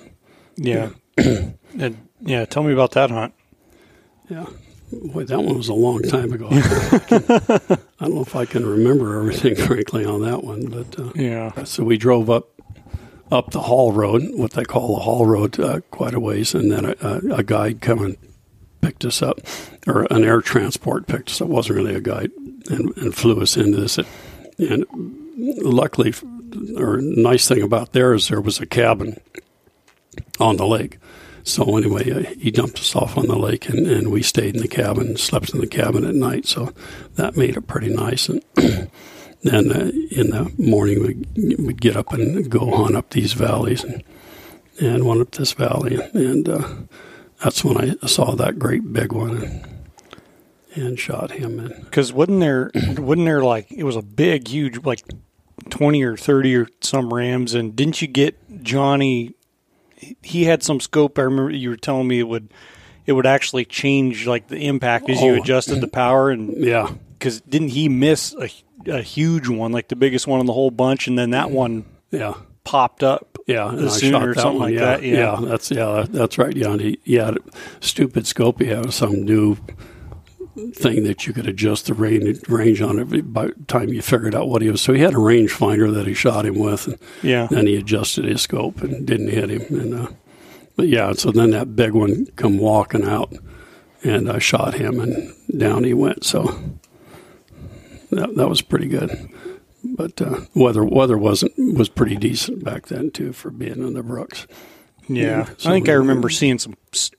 yeah, 0.55 0.89
and 1.17 1.97
yeah. 2.21 2.45
Tell 2.45 2.63
me 2.63 2.73
about 2.73 2.91
that 2.91 3.11
hunt. 3.11 3.33
Yeah. 4.29 4.45
Boy, 4.91 5.23
that 5.23 5.41
one 5.41 5.57
was 5.57 5.69
a 5.69 5.73
long 5.73 6.03
time 6.03 6.31
ago. 6.33 6.47
I, 6.51 6.99
can, 7.07 7.23
I 7.99 8.05
don't 8.05 8.15
know 8.15 8.21
if 8.21 8.35
I 8.35 8.45
can 8.45 8.65
remember 8.65 9.17
everything, 9.19 9.55
frankly, 9.67 10.05
on 10.05 10.21
that 10.21 10.43
one. 10.43 10.67
But 10.67 10.99
uh, 10.99 11.11
Yeah, 11.15 11.63
so 11.63 11.83
we 11.83 11.97
drove 11.97 12.29
up 12.29 12.49
up 13.31 13.49
the 13.51 13.61
Haul 13.61 13.91
Road, 13.91 14.21
what 14.35 14.51
they 14.51 14.63
call 14.63 14.95
the 14.95 15.01
Haul 15.01 15.25
Road, 15.25 15.59
uh, 15.59 15.79
quite 15.89 16.13
a 16.13 16.19
ways, 16.19 16.53
and 16.53 16.71
then 16.71 16.85
a, 16.85 16.95
a, 17.01 17.35
a 17.39 17.43
guide 17.43 17.81
come 17.81 18.03
and 18.03 18.17
picked 18.81 19.03
us 19.05 19.23
up, 19.23 19.39
or 19.87 20.03
an 20.11 20.23
air 20.23 20.41
transport 20.41 21.07
picked 21.07 21.29
us 21.31 21.41
up. 21.41 21.47
It 21.47 21.51
wasn't 21.51 21.77
really 21.77 21.95
a 21.95 22.01
guide, 22.01 22.29
and, 22.69 22.95
and 22.97 23.15
flew 23.15 23.41
us 23.41 23.57
into 23.57 23.81
this. 23.81 23.97
And 24.59 24.85
luckily, 25.37 26.13
or 26.77 26.97
nice 27.01 27.47
thing 27.47 27.61
about 27.61 27.93
there 27.93 28.13
is 28.13 28.27
there 28.27 28.41
was 28.41 28.59
a 28.59 28.65
cabin 28.65 29.19
on 30.39 30.57
the 30.57 30.67
lake. 30.67 30.97
So 31.43 31.77
anyway, 31.77 32.09
uh, 32.09 32.33
he 32.39 32.51
dumped 32.51 32.79
us 32.79 32.95
off 32.95 33.17
on 33.17 33.27
the 33.27 33.37
lake, 33.37 33.67
and, 33.67 33.85
and 33.85 34.11
we 34.11 34.23
stayed 34.23 34.55
in 34.55 34.61
the 34.61 34.67
cabin, 34.67 35.17
slept 35.17 35.53
in 35.53 35.59
the 35.59 35.67
cabin 35.67 36.05
at 36.05 36.15
night. 36.15 36.45
So 36.45 36.73
that 37.15 37.35
made 37.35 37.57
it 37.57 37.67
pretty 37.67 37.93
nice. 37.93 38.29
And 38.29 38.41
then 38.55 39.71
uh, 39.71 39.91
in 40.11 40.29
the 40.29 40.53
morning, 40.57 41.25
we 41.35 41.55
would 41.55 41.81
get 41.81 41.97
up 41.97 42.13
and 42.13 42.49
go 42.49 42.73
on 42.73 42.95
up 42.95 43.09
these 43.09 43.33
valleys, 43.33 43.83
and 43.83 44.03
and 44.79 45.05
went 45.05 45.21
up 45.21 45.31
this 45.31 45.53
valley, 45.53 45.99
and 46.13 46.49
uh, 46.49 46.67
that's 47.43 47.63
when 47.63 47.77
I 47.77 48.07
saw 48.07 48.35
that 48.35 48.57
great 48.57 48.91
big 48.91 49.11
one, 49.11 49.37
and, 49.37 49.67
and 50.75 50.99
shot 50.99 51.31
him. 51.31 51.71
Because 51.83 52.11
wasn't 52.11 52.39
there 52.39 52.71
wasn't 52.97 53.25
there 53.25 53.43
like 53.43 53.71
it 53.71 53.83
was 53.83 53.95
a 53.95 54.01
big, 54.01 54.47
huge 54.47 54.83
like 54.83 55.03
twenty 55.69 56.03
or 56.03 56.15
thirty 56.17 56.55
or 56.55 56.67
some 56.81 57.13
rams, 57.13 57.53
and 57.53 57.75
didn't 57.75 58.01
you 58.01 58.07
get 58.07 58.63
Johnny? 58.63 59.33
He 60.21 60.43
had 60.45 60.63
some 60.63 60.79
scope. 60.79 61.17
I 61.17 61.21
remember 61.23 61.51
you 61.51 61.69
were 61.69 61.77
telling 61.77 62.07
me 62.07 62.19
it 62.19 62.27
would 62.27 62.49
it 63.05 63.13
would 63.13 63.25
actually 63.25 63.65
change 63.65 64.27
like 64.27 64.47
the 64.47 64.67
impact 64.67 65.09
as 65.09 65.21
you 65.21 65.31
Oh. 65.35 65.41
adjusted 65.41 65.81
the 65.81 65.87
power 65.87 66.29
and 66.29 66.55
yeah, 66.63 66.91
because 67.17 67.41
didn't 67.41 67.69
he 67.69 67.87
miss 67.89 68.33
a, 68.35 68.49
a 68.91 69.01
huge 69.01 69.47
one 69.47 69.71
like 69.71 69.87
the 69.89 69.95
biggest 69.95 70.27
one 70.27 70.39
in 70.39 70.45
the 70.45 70.53
whole 70.53 70.71
bunch 70.71 71.07
and 71.07 71.17
then 71.17 71.29
that 71.31 71.51
one 71.51 71.85
yeah. 72.11 72.33
popped 72.65 73.01
up 73.03 73.37
Yeah, 73.47 73.87
sooner 73.89 74.19
shot 74.19 74.27
or 74.27 74.33
something 74.35 74.59
one. 74.59 74.71
like 74.71 74.79
yeah, 74.79 74.85
that, 74.97 75.03
yeah. 75.03 75.39
that's 75.41 75.71
yeah, 75.71 75.85
that- 75.85 76.11
that's 76.11 76.37
right. 76.37 76.55
Yeah, 76.55 76.77
he, 76.77 76.99
he 77.03 77.15
had 77.15 77.37
a 77.37 77.39
stupid 77.81 78.27
scope. 78.27 78.59
He 78.61 78.67
had 78.67 78.91
some 78.93 79.23
new 79.23 79.57
thing 80.73 81.03
that 81.03 81.25
you 81.25 81.33
could 81.33 81.47
adjust 81.47 81.87
the 81.87 81.93
range 81.93 82.47
range 82.47 82.81
on 82.81 82.99
it 82.99 83.33
by 83.33 83.47
the 83.47 83.55
time 83.67 83.89
you 83.89 84.01
figured 84.01 84.35
out 84.35 84.47
what 84.47 84.61
he 84.61 84.69
was. 84.69 84.81
So 84.81 84.93
he 84.93 85.01
had 85.01 85.13
a 85.13 85.17
rangefinder 85.17 85.93
that 85.93 86.07
he 86.07 86.13
shot 86.13 86.45
him 86.45 86.59
with, 86.59 86.87
and 86.87 86.97
yeah 87.21 87.47
then 87.49 87.67
he 87.67 87.75
adjusted 87.75 88.25
his 88.25 88.41
scope 88.41 88.81
and 88.81 89.05
didn't 89.05 89.29
hit 89.29 89.49
him. 89.49 89.79
And 89.79 89.93
uh, 89.93 90.07
but 90.75 90.87
yeah, 90.87 91.13
so 91.13 91.31
then 91.31 91.51
that 91.51 91.75
big 91.75 91.93
one 91.93 92.27
come 92.35 92.57
walking 92.57 93.03
out, 93.03 93.33
and 94.03 94.29
I 94.29 94.39
shot 94.39 94.75
him, 94.75 94.99
and 94.99 95.33
down 95.57 95.83
he 95.83 95.93
went. 95.93 96.23
So 96.23 96.43
that 98.11 98.35
that 98.35 98.49
was 98.49 98.61
pretty 98.61 98.87
good. 98.87 99.29
But 99.83 100.21
uh, 100.21 100.41
weather 100.55 100.83
weather 100.83 101.17
wasn't 101.17 101.53
was 101.57 101.89
pretty 101.89 102.15
decent 102.15 102.63
back 102.63 102.87
then 102.87 103.11
too 103.11 103.33
for 103.33 103.49
being 103.51 103.85
in 103.85 103.93
the 103.93 104.03
Brooks. 104.03 104.47
Yeah 105.07 105.41
I 105.41 105.53
think 105.71 105.89
I 105.89 105.93
remember 105.93 106.29
seeing 106.29 106.59
some 106.59 106.75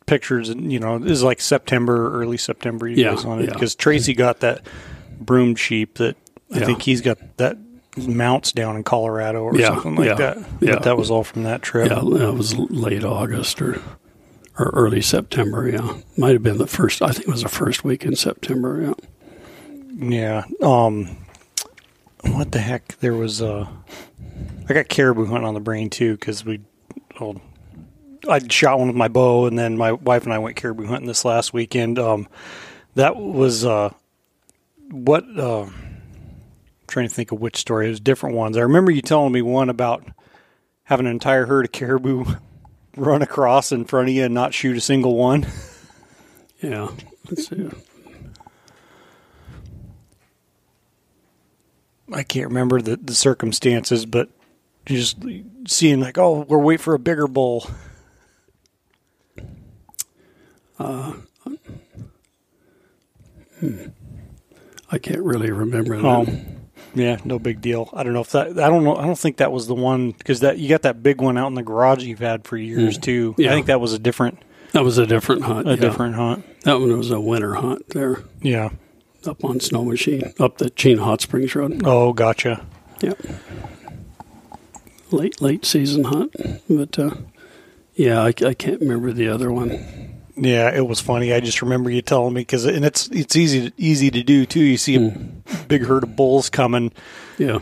pictures 0.07 0.49
and 0.49 0.73
you 0.73 0.81
know 0.81 0.99
this 0.99 1.11
is 1.13 1.23
like 1.23 1.41
September 1.41 2.13
early 2.21 2.37
September 2.39 2.89
you 2.89 2.97
Yeah, 2.97 3.15
guys 3.15 3.25
on 3.25 3.41
it 3.41 3.47
yeah. 3.47 3.53
because 3.53 3.75
Tracy 3.75 4.15
got 4.15 4.41
that 4.41 4.67
broom 5.21 5.55
sheep 5.55 5.95
that 5.99 6.17
I 6.53 6.61
Yeah. 6.61 6.67
think 6.67 6.83
he's 6.83 7.01
got 7.01 7.19
that 7.37 7.59
mounts 7.97 8.53
down 8.53 8.77
in 8.77 8.83
Colorado 8.85 9.43
or 9.43 9.57
Yeah, 9.57 9.69
something 9.75 9.97
like 9.97 10.07
yeah, 10.07 10.15
that 10.15 10.39
yeah. 10.61 10.75
but 10.75 10.83
that 10.85 10.97
was 10.97 11.11
all 11.11 11.25
from 11.25 11.43
that 11.45 11.63
trip 11.63 11.89
Yeah, 11.91 11.97
that 11.97 12.33
was 12.35 12.57
late 12.57 13.05
August 13.05 13.61
or 13.63 13.81
or 14.59 14.71
early 14.73 15.01
September. 15.03 15.69
Yeah, 15.69 15.97
might 16.17 16.33
have 16.33 16.43
been 16.45 16.59
the 16.59 16.67
first. 16.69 17.03
I 17.03 17.09
think 17.11 17.27
it 17.27 17.31
was 17.31 17.43
the 17.43 17.49
first 17.49 17.83
week 17.83 18.05
in 18.05 18.15
September. 18.15 18.95
Yeah. 20.01 20.05
Yeah. 20.09 20.45
Um, 20.63 21.17
what 22.23 22.53
the 22.53 22.61
heck? 22.61 22.97
There 23.01 23.15
was 23.15 23.43
uh, 23.43 23.67
I 24.69 24.73
got 24.73 24.89
caribou 24.89 25.27
hunting 25.27 25.45
on 25.47 25.55
the 25.55 25.61
brain 25.61 25.91
too 25.91 26.13
because 26.17 26.45
we, 26.45 26.61
well, 27.21 27.41
I 28.29 28.41
shot 28.49 28.79
one 28.79 28.89
with 28.89 28.97
my 28.97 29.09
bow, 29.09 29.47
and 29.47 29.59
then 29.59 29.77
my 29.77 29.93
wife 29.93 30.25
and 30.25 30.33
I 30.33 30.39
went 30.39 30.57
caribou 30.57 30.87
hunting 30.87 31.07
this 31.07 31.25
last 31.25 31.53
weekend. 31.53 31.99
Um, 31.99 32.29
that 32.95 33.17
was 33.17 33.65
uh, 33.65 33.91
what? 34.91 35.25
Uh, 35.37 35.63
I'm 35.63 36.87
trying 36.87 37.09
to 37.09 37.15
think 37.15 37.33
of 37.33 37.41
which 37.41 37.57
story. 37.57 37.87
It 37.87 37.91
was 37.91 38.01
different 38.01 38.37
ones. 38.37 38.57
I 38.57 38.63
remember 38.63 38.91
you 38.91 39.03
telling 39.03 39.33
me 39.33 39.43
one 39.43 39.69
about 39.69 40.07
having 40.85 41.07
an 41.07 41.13
entire 41.13 41.47
herd 41.47 41.67
of 41.67 41.73
caribou 41.73 42.25
run 42.97 43.23
across 43.23 43.73
in 43.73 43.85
front 43.85 44.09
of 44.09 44.15
you 44.15 44.25
and 44.25 44.35
not 44.35 44.55
shoot 44.55 44.77
a 44.77 44.81
single 44.81 45.17
one. 45.17 45.47
Yeah. 46.61 46.89
Let's 47.29 47.49
see. 47.49 47.71
I 52.13 52.23
can't 52.23 52.49
remember 52.49 52.81
the, 52.81 52.97
the 52.97 53.15
circumstances, 53.15 54.07
but 54.07 54.29
just 54.87 55.19
seeing 55.67 56.01
like, 56.01 56.19
oh, 56.19 56.45
we're 56.49 56.59
waiting 56.59 56.83
for 56.83 56.95
a 56.95 56.99
bigger 56.99 57.27
bull. 57.27 57.69
Hmm. 60.79 61.11
I 64.91 64.99
can't 64.99 65.23
really 65.23 65.51
remember 65.51 65.97
that. 65.97 66.05
Oh, 66.05 66.27
yeah, 66.95 67.19
no 67.25 67.39
big 67.39 67.61
deal. 67.61 67.91
I 67.93 68.03
don't 68.03 68.13
know 68.13 68.21
if 68.21 68.31
that. 68.31 68.59
I 68.59 68.69
don't 68.69 68.85
know. 68.85 68.97
I 68.97 69.05
don't 69.07 69.19
think 69.19 69.39
that 69.39 69.51
was 69.51 69.67
the 69.67 69.75
one 69.75 70.13
because 70.13 70.41
that 70.41 70.59
you 70.59 70.69
got 70.69 70.83
that 70.83 71.03
big 71.03 71.21
one 71.21 71.37
out 71.37 71.49
in 71.49 71.55
the 71.55 71.63
garage 71.63 72.05
you've 72.05 72.21
had 72.21 72.47
for 72.47 72.57
years 72.57 72.99
mm. 72.99 73.03
too. 73.03 73.35
Yeah. 73.39 73.51
I 73.51 73.55
think 73.55 73.67
that 73.67 73.81
was 73.81 73.93
a 73.93 73.99
different 73.99 74.39
That 74.73 74.85
was 74.85 74.99
a 74.99 75.07
different 75.07 75.43
hunt. 75.43 75.67
a 75.67 75.71
yeah. 75.71 75.77
different 75.77 76.15
hunt. 76.15 76.45
That 76.61 76.79
one 76.79 76.97
was 76.97 77.11
a 77.11 77.21
winter 77.21 77.55
hunt 77.55 77.89
there 77.91 78.23
Yeah. 78.43 78.71
up 79.27 79.45
on 79.45 79.59
Snow 79.61 79.85
Machine, 79.85 80.33
up 80.39 80.59
the 80.59 80.71
Chena 80.71 81.01
Hot 81.01 81.21
Springs 81.21 81.55
Road. 81.55 81.83
Oh, 81.85 82.13
gotcha. 82.13 82.65
Yeah. 83.01 83.15
Late 85.11 85.41
late 85.41 85.65
season 85.65 86.05
hunt, 86.05 86.35
but 86.69 86.99
uh, 86.99 87.11
yeah, 87.95 88.23
I, 88.23 88.29
I 88.29 88.55
can't 88.55 88.81
remember 88.81 89.13
the 89.13 89.29
other 89.29 89.51
one. 89.53 90.14
Yeah, 90.37 90.75
it 90.75 90.87
was 90.87 91.01
funny. 91.01 91.33
I 91.33 91.41
just 91.41 91.63
remember 91.63 91.91
you 91.91 92.03
telling 92.03 92.35
me 92.35 92.41
because 92.41 92.65
and 92.65 92.85
it's 92.85 93.09
it's 93.09 93.37
easy 93.37 93.71
to, 93.71 93.77
easy 93.77 94.11
to 94.11 94.23
do 94.23 94.47
too. 94.47 94.63
You 94.63 94.77
see 94.77 94.97
a 94.97 95.11
big 95.69 95.85
herd 95.85 96.03
of 96.03 96.17
bulls 96.17 96.51
coming. 96.51 96.93
Yeah. 97.39 97.61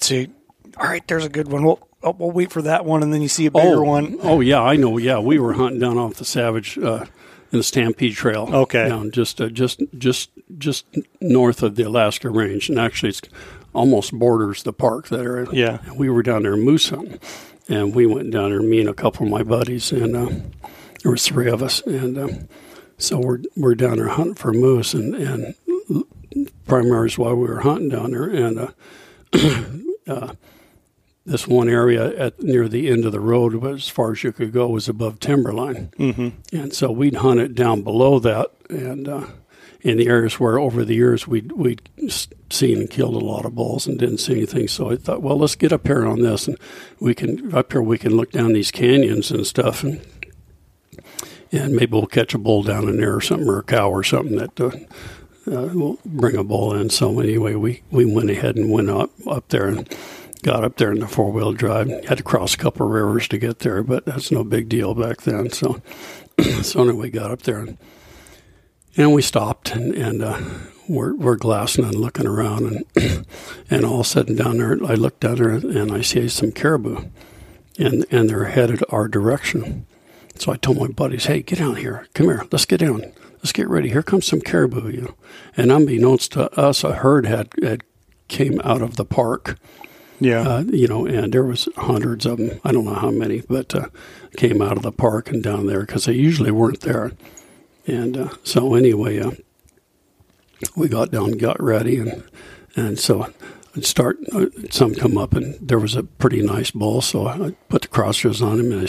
See, 0.00 0.30
all 0.78 0.86
right, 0.86 1.06
there's 1.06 1.26
a 1.26 1.28
good 1.28 1.48
one. 1.48 1.64
We'll 1.64 1.86
oh, 2.02 2.16
we'll 2.18 2.30
wait 2.30 2.50
for 2.52 2.62
that 2.62 2.84
one, 2.84 3.02
and 3.02 3.12
then 3.12 3.20
you 3.20 3.28
see 3.28 3.46
a 3.46 3.50
bigger 3.50 3.84
oh, 3.84 3.88
one. 3.88 4.18
Oh 4.22 4.40
yeah, 4.40 4.62
I 4.62 4.76
know. 4.76 4.96
Yeah, 4.96 5.18
we 5.18 5.38
were 5.38 5.54
hunting 5.54 5.80
down 5.80 5.98
off 5.98 6.14
the 6.14 6.24
Savage 6.24 6.78
uh, 6.78 7.04
in 7.52 7.58
the 7.58 7.62
Stampede 7.62 8.14
Trail. 8.14 8.48
Okay. 8.50 8.88
down 8.88 9.10
just 9.10 9.40
uh, 9.40 9.48
just 9.48 9.82
just 9.98 10.30
just 10.56 10.86
north 11.20 11.62
of 11.62 11.76
the 11.76 11.82
Alaska 11.82 12.30
Range, 12.30 12.68
and 12.70 12.78
actually 12.78 13.10
it's 13.10 13.22
almost 13.74 14.12
borders 14.12 14.62
the 14.62 14.72
park 14.72 15.08
there. 15.08 15.52
Yeah. 15.52 15.80
We 15.94 16.08
were 16.08 16.22
down 16.22 16.44
there 16.44 16.56
moose 16.56 16.88
hunting, 16.88 17.18
and 17.68 17.94
we 17.94 18.06
went 18.06 18.30
down 18.30 18.50
there. 18.50 18.62
Me 18.62 18.80
and 18.80 18.88
a 18.88 18.94
couple 18.94 19.26
of 19.26 19.30
my 19.30 19.42
buddies, 19.42 19.92
and 19.92 20.16
uh, 20.16 20.30
there 21.04 21.12
was 21.12 21.24
three 21.24 21.48
of 21.48 21.62
us, 21.62 21.80
and 21.82 22.18
um, 22.18 22.48
so 22.98 23.20
we're 23.20 23.38
we're 23.56 23.76
down 23.76 23.98
there 23.98 24.08
hunting 24.08 24.34
for 24.34 24.52
moose, 24.52 24.92
and 24.94 25.14
and 25.14 25.54
primarily 26.66 27.06
is 27.06 27.18
why 27.18 27.32
we 27.32 27.46
were 27.46 27.60
hunting 27.60 27.90
down 27.90 28.10
there, 28.10 28.24
and. 28.24 28.58
Uh, 28.58 28.70
uh, 30.08 30.32
this 31.26 31.48
one 31.48 31.68
area 31.70 32.14
at 32.18 32.42
near 32.42 32.68
the 32.68 32.90
end 32.90 33.04
of 33.06 33.12
the 33.12 33.18
road, 33.20 33.64
as 33.64 33.88
far 33.88 34.12
as 34.12 34.22
you 34.22 34.30
could 34.30 34.52
go, 34.52 34.68
was 34.68 34.88
above 34.88 35.18
timberline, 35.20 35.90
Mm-hmm. 35.98 36.28
and 36.56 36.72
so 36.74 36.90
we'd 36.92 37.16
hunt 37.16 37.40
it 37.40 37.54
down 37.54 37.80
below 37.82 38.18
that, 38.18 38.50
and 38.68 39.08
uh, 39.08 39.26
in 39.80 39.96
the 39.96 40.06
areas 40.06 40.38
where 40.38 40.58
over 40.58 40.84
the 40.84 40.94
years 40.94 41.26
we'd 41.26 41.52
we'd 41.52 41.88
seen 42.50 42.78
and 42.80 42.90
killed 42.90 43.14
a 43.14 43.24
lot 43.24 43.46
of 43.46 43.54
bulls 43.54 43.86
and 43.86 43.98
didn't 43.98 44.18
see 44.18 44.34
anything. 44.34 44.68
So 44.68 44.90
I 44.90 44.96
thought, 44.96 45.22
well, 45.22 45.38
let's 45.38 45.54
get 45.56 45.72
up 45.72 45.86
here 45.86 46.04
on 46.06 46.20
this, 46.20 46.46
and 46.46 46.58
we 47.00 47.14
can 47.14 47.54
up 47.54 47.72
here 47.72 47.82
we 47.82 47.98
can 47.98 48.14
look 48.16 48.30
down 48.30 48.52
these 48.52 48.70
canyons 48.70 49.30
and 49.30 49.46
stuff, 49.46 49.82
and 49.82 50.00
and 51.54 51.74
maybe 51.74 51.92
we'll 51.92 52.06
catch 52.06 52.34
a 52.34 52.38
bull 52.38 52.62
down 52.62 52.88
in 52.88 52.96
there 52.98 53.14
or 53.16 53.20
something, 53.20 53.48
or 53.48 53.58
a 53.58 53.62
cow 53.62 53.90
or 53.90 54.04
something 54.04 54.36
that. 54.36 54.60
Uh, 54.60 54.70
uh, 55.46 55.68
will 55.74 55.98
bring 56.06 56.36
a 56.36 56.42
bull 56.42 56.74
in. 56.74 56.88
So 56.88 57.20
anyway, 57.20 57.54
we, 57.54 57.82
we 57.90 58.06
went 58.06 58.30
ahead 58.30 58.56
and 58.56 58.70
went 58.70 58.88
up 58.88 59.10
up 59.26 59.48
there 59.48 59.68
and 59.68 59.86
got 60.42 60.64
up 60.64 60.76
there 60.76 60.92
in 60.92 61.00
the 61.00 61.06
four 61.06 61.30
wheel 61.30 61.52
drive. 61.52 61.88
Had 62.06 62.18
to 62.18 62.24
cross 62.24 62.54
a 62.54 62.58
couple 62.58 62.86
of 62.86 62.92
rivers 62.92 63.28
to 63.28 63.38
get 63.38 63.58
there, 63.58 63.82
but 63.82 64.04
that's 64.06 64.30
no 64.30 64.44
big 64.44 64.68
deal 64.68 64.94
back 64.94 65.22
then. 65.22 65.50
So 65.50 65.82
so 66.62 66.82
anyway, 66.82 67.02
we 67.02 67.10
got 67.10 67.30
up 67.30 67.42
there 67.42 67.58
and 67.58 67.78
and 68.96 69.12
we 69.12 69.22
stopped 69.22 69.72
and, 69.72 69.94
and 69.94 70.22
uh, 70.22 70.40
we're 70.88 71.14
we're 71.14 71.36
glassing 71.36 71.84
and 71.84 71.94
looking 71.94 72.26
around 72.26 72.84
and 72.96 73.26
and 73.70 73.84
all 73.84 74.00
of 74.00 74.06
a 74.06 74.08
sudden 74.08 74.36
down 74.36 74.58
there, 74.58 74.78
I 74.84 74.94
look 74.94 75.20
down 75.20 75.36
there 75.36 75.50
and 75.50 75.92
I 75.92 76.02
see 76.02 76.28
some 76.28 76.52
caribou, 76.52 77.08
and 77.78 78.06
and 78.10 78.30
they're 78.30 78.44
headed 78.44 78.82
our 78.90 79.08
direction. 79.08 79.86
So 80.36 80.52
I 80.52 80.56
told 80.56 80.78
my 80.78 80.88
buddies, 80.88 81.26
"Hey, 81.26 81.42
get 81.42 81.58
down 81.58 81.76
here. 81.76 82.06
Come 82.14 82.26
here. 82.26 82.44
Let's 82.50 82.64
get 82.64 82.80
down. 82.80 83.12
Let's 83.36 83.52
get 83.52 83.68
ready. 83.68 83.90
Here 83.90 84.02
comes 84.02 84.26
some 84.26 84.40
caribou." 84.40 84.90
You 84.90 85.00
know, 85.02 85.14
and 85.56 85.70
unbeknownst 85.70 86.32
to 86.32 86.52
us, 86.58 86.84
a 86.84 86.94
herd 86.94 87.26
had 87.26 87.48
had 87.62 87.82
came 88.28 88.60
out 88.64 88.82
of 88.82 88.96
the 88.96 89.04
park. 89.04 89.58
Yeah. 90.20 90.40
Uh, 90.48 90.60
you 90.62 90.86
know, 90.86 91.06
and 91.06 91.32
there 91.32 91.44
was 91.44 91.68
hundreds 91.76 92.24
of 92.24 92.38
them. 92.38 92.60
I 92.64 92.72
don't 92.72 92.84
know 92.84 92.94
how 92.94 93.10
many, 93.10 93.42
but 93.42 93.74
uh, 93.74 93.88
came 94.36 94.62
out 94.62 94.76
of 94.76 94.82
the 94.82 94.92
park 94.92 95.30
and 95.30 95.42
down 95.42 95.66
there 95.66 95.80
because 95.80 96.04
they 96.04 96.14
usually 96.14 96.50
weren't 96.50 96.80
there. 96.80 97.12
And 97.86 98.16
uh, 98.16 98.28
so 98.42 98.74
anyway, 98.74 99.20
uh, 99.20 99.32
we 100.76 100.88
got 100.88 101.10
down, 101.10 101.32
got 101.32 101.62
ready, 101.62 101.98
and 101.98 102.24
and 102.76 102.98
so 102.98 103.32
I'd 103.76 103.84
start. 103.84 104.18
Uh, 104.32 104.46
some 104.70 104.94
come 104.94 105.18
up, 105.18 105.34
and 105.34 105.56
there 105.60 105.78
was 105.78 105.96
a 105.96 106.04
pretty 106.04 106.42
nice 106.42 106.70
bull. 106.70 107.02
So 107.02 107.26
I 107.26 107.54
put 107.68 107.82
the 107.82 107.88
crosshairs 107.88 108.40
on 108.40 108.60
him, 108.60 108.72
and 108.72 108.88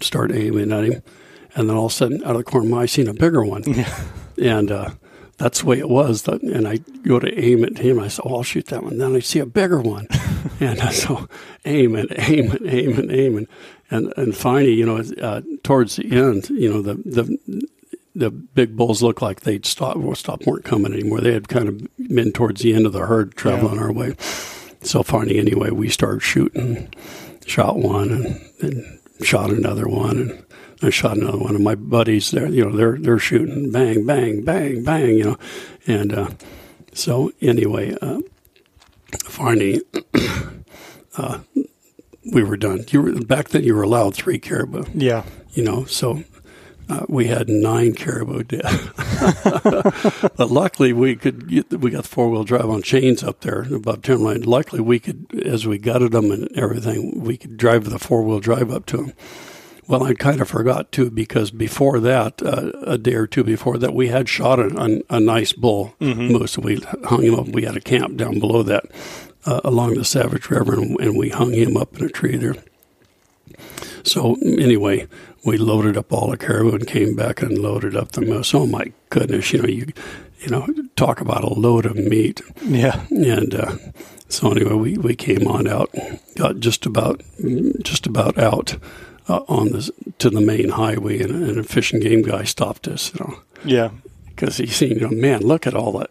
start 0.00 0.32
aiming 0.32 0.72
at 0.72 0.84
him. 0.84 1.02
And 1.54 1.68
then 1.68 1.76
all 1.76 1.86
of 1.86 1.92
a 1.92 1.94
sudden, 1.94 2.22
out 2.24 2.32
of 2.32 2.38
the 2.38 2.44
corner 2.44 2.66
of 2.66 2.70
my 2.70 2.80
eye, 2.80 2.82
I 2.82 2.86
seen 2.86 3.08
a 3.08 3.14
bigger 3.14 3.42
one, 3.42 3.64
and 4.42 4.70
uh, 4.70 4.90
that's 5.38 5.60
the 5.60 5.66
way 5.66 5.78
it 5.78 5.88
was. 5.88 6.22
That, 6.22 6.42
and 6.42 6.68
I 6.68 6.78
go 7.02 7.18
to 7.18 7.40
aim 7.40 7.64
at 7.64 7.78
him. 7.78 7.98
I 7.98 8.08
said, 8.08 8.24
"Oh, 8.26 8.36
I'll 8.36 8.42
shoot 8.42 8.66
that 8.66 8.82
one." 8.82 8.98
Then 8.98 9.16
I 9.16 9.20
see 9.20 9.38
a 9.38 9.46
bigger 9.46 9.80
one, 9.80 10.06
and 10.60 10.78
uh, 10.78 10.90
so 10.90 11.28
aim 11.64 11.94
and 11.94 12.12
aim 12.18 12.50
and 12.50 12.66
aim 12.68 12.98
and 12.98 13.10
aim 13.10 13.38
and 13.38 13.48
and, 13.90 14.12
and 14.16 14.36
finally, 14.36 14.74
you 14.74 14.84
know, 14.84 15.02
uh, 15.22 15.42
towards 15.62 15.96
the 15.96 16.10
end, 16.10 16.50
you 16.50 16.70
know, 16.70 16.82
the 16.82 16.94
the 16.94 17.66
the 18.14 18.30
big 18.30 18.76
bulls 18.76 19.02
looked 19.02 19.22
like 19.22 19.40
they'd 19.40 19.66
stop 19.66 19.96
well, 19.96 20.14
stop 20.14 20.46
weren't 20.46 20.64
coming 20.64 20.92
anymore. 20.92 21.20
They 21.20 21.32
had 21.32 21.48
kind 21.48 21.68
of 21.68 21.88
been 22.08 22.32
towards 22.32 22.62
the 22.62 22.74
end 22.74 22.86
of 22.86 22.92
the 22.92 23.06
herd 23.06 23.34
traveling 23.34 23.78
our 23.78 23.92
way. 23.92 24.16
So 24.82 25.02
finally, 25.02 25.38
anyway, 25.38 25.70
we 25.70 25.88
started 25.88 26.22
shooting. 26.22 26.92
Shot 27.46 27.76
one 27.76 28.10
and, 28.10 28.40
and 28.60 28.95
shot 29.22 29.50
another 29.50 29.86
one 29.88 30.18
and 30.18 30.44
I 30.82 30.90
shot 30.90 31.16
another 31.16 31.38
one. 31.38 31.54
of 31.54 31.60
my 31.60 31.74
buddies, 31.74 32.30
there, 32.30 32.48
you 32.48 32.64
know, 32.64 32.76
they're 32.76 32.98
they're 32.98 33.18
shooting 33.18 33.70
bang, 33.72 34.04
bang, 34.04 34.42
bang, 34.42 34.84
bang, 34.84 35.16
you 35.16 35.24
know, 35.24 35.38
and 35.86 36.12
uh, 36.12 36.30
so 36.92 37.32
anyway, 37.40 37.96
uh, 38.00 38.20
finally. 39.24 39.82
Uh, 41.18 41.40
we 42.30 42.42
were 42.42 42.58
done. 42.58 42.84
You 42.90 43.00
were 43.00 43.12
back 43.22 43.48
then. 43.48 43.64
You 43.64 43.74
were 43.74 43.82
allowed 43.82 44.14
three 44.14 44.38
caribou 44.38 44.84
yeah. 44.92 45.24
you 45.54 45.62
know, 45.64 45.86
so 45.86 46.24
uh, 46.88 47.04
we 47.08 47.26
had 47.26 47.48
nine 47.48 47.94
caribou 47.94 48.44
dead. 48.44 48.62
but 50.36 50.50
luckily, 50.50 50.92
we 50.92 51.16
could 51.16 51.48
get, 51.48 51.80
we 51.80 51.90
got 51.90 52.04
the 52.04 52.08
four 52.08 52.30
wheel 52.30 52.44
drive 52.44 52.68
on 52.68 52.82
chains 52.82 53.22
up 53.22 53.40
there 53.40 53.62
above 53.74 54.02
timberline. 54.02 54.42
Luckily, 54.42 54.80
we 54.80 54.98
could, 54.98 55.26
as 55.44 55.66
we 55.66 55.78
gutted 55.78 56.12
them 56.12 56.30
and 56.30 56.48
everything, 56.56 57.20
we 57.20 57.36
could 57.36 57.56
drive 57.56 57.90
the 57.90 57.98
four 57.98 58.22
wheel 58.22 58.40
drive 58.40 58.70
up 58.70 58.86
to 58.86 58.98
them. 58.98 59.12
Well, 59.88 60.02
I 60.02 60.14
kind 60.14 60.40
of 60.40 60.48
forgot 60.48 60.90
too 60.90 61.10
because 61.10 61.52
before 61.52 62.00
that, 62.00 62.42
uh, 62.42 62.72
a 62.82 62.98
day 62.98 63.14
or 63.14 63.26
two 63.26 63.44
before 63.44 63.78
that, 63.78 63.94
we 63.94 64.08
had 64.08 64.28
shot 64.28 64.58
a, 64.58 64.66
a, 64.76 65.16
a 65.16 65.20
nice 65.20 65.52
bull 65.52 65.94
moose. 66.00 66.58
We 66.58 66.80
hung 67.04 67.22
him 67.22 67.34
up. 67.36 67.48
We 67.48 67.62
had 67.62 67.76
a 67.76 67.80
camp 67.80 68.16
down 68.16 68.40
below 68.40 68.64
that 68.64 68.84
uh, 69.44 69.60
along 69.64 69.94
the 69.94 70.04
Savage 70.04 70.50
River, 70.50 70.74
and, 70.74 70.98
and 71.00 71.16
we 71.16 71.28
hung 71.28 71.52
him 71.52 71.76
up 71.76 71.96
in 71.96 72.04
a 72.04 72.08
tree 72.08 72.36
there. 72.36 72.56
So 74.02 74.36
anyway, 74.42 75.06
we 75.46 75.56
loaded 75.56 75.96
up 75.96 76.12
all 76.12 76.28
the 76.30 76.36
caribou 76.36 76.74
and 76.74 76.86
came 76.86 77.14
back 77.16 77.40
and 77.40 77.56
loaded 77.58 77.96
up 77.96 78.12
the 78.12 78.20
moose. 78.20 78.52
Oh 78.54 78.66
my 78.66 78.92
goodness, 79.10 79.52
you 79.52 79.62
know 79.62 79.68
you, 79.68 79.86
you 80.40 80.48
know, 80.48 80.66
talk 80.96 81.20
about 81.20 81.44
a 81.44 81.54
load 81.54 81.86
of 81.86 81.96
meat. 81.96 82.42
Yeah. 82.62 83.06
And 83.10 83.54
uh, 83.54 83.76
so 84.28 84.50
anyway, 84.50 84.74
we, 84.74 84.98
we 84.98 85.14
came 85.16 85.46
on 85.48 85.66
out, 85.66 85.94
got 86.36 86.58
just 86.58 86.84
about 86.84 87.22
just 87.82 88.06
about 88.06 88.36
out 88.38 88.76
uh, 89.28 89.42
on 89.48 89.70
the 89.70 89.90
to 90.18 90.28
the 90.30 90.40
main 90.40 90.70
highway, 90.70 91.20
and, 91.22 91.32
and 91.48 91.58
a 91.58 91.62
fish 91.64 91.92
and 91.92 92.02
game 92.02 92.22
guy 92.22 92.44
stopped 92.44 92.86
us, 92.88 93.12
you 93.14 93.24
know, 93.24 93.38
Yeah. 93.64 93.90
because 94.28 94.56
he 94.58 94.66
seen, 94.66 94.90
you 94.98 95.00
know, 95.00 95.08
man, 95.10 95.40
look 95.42 95.66
at 95.66 95.74
all 95.74 95.92
that 95.98 96.10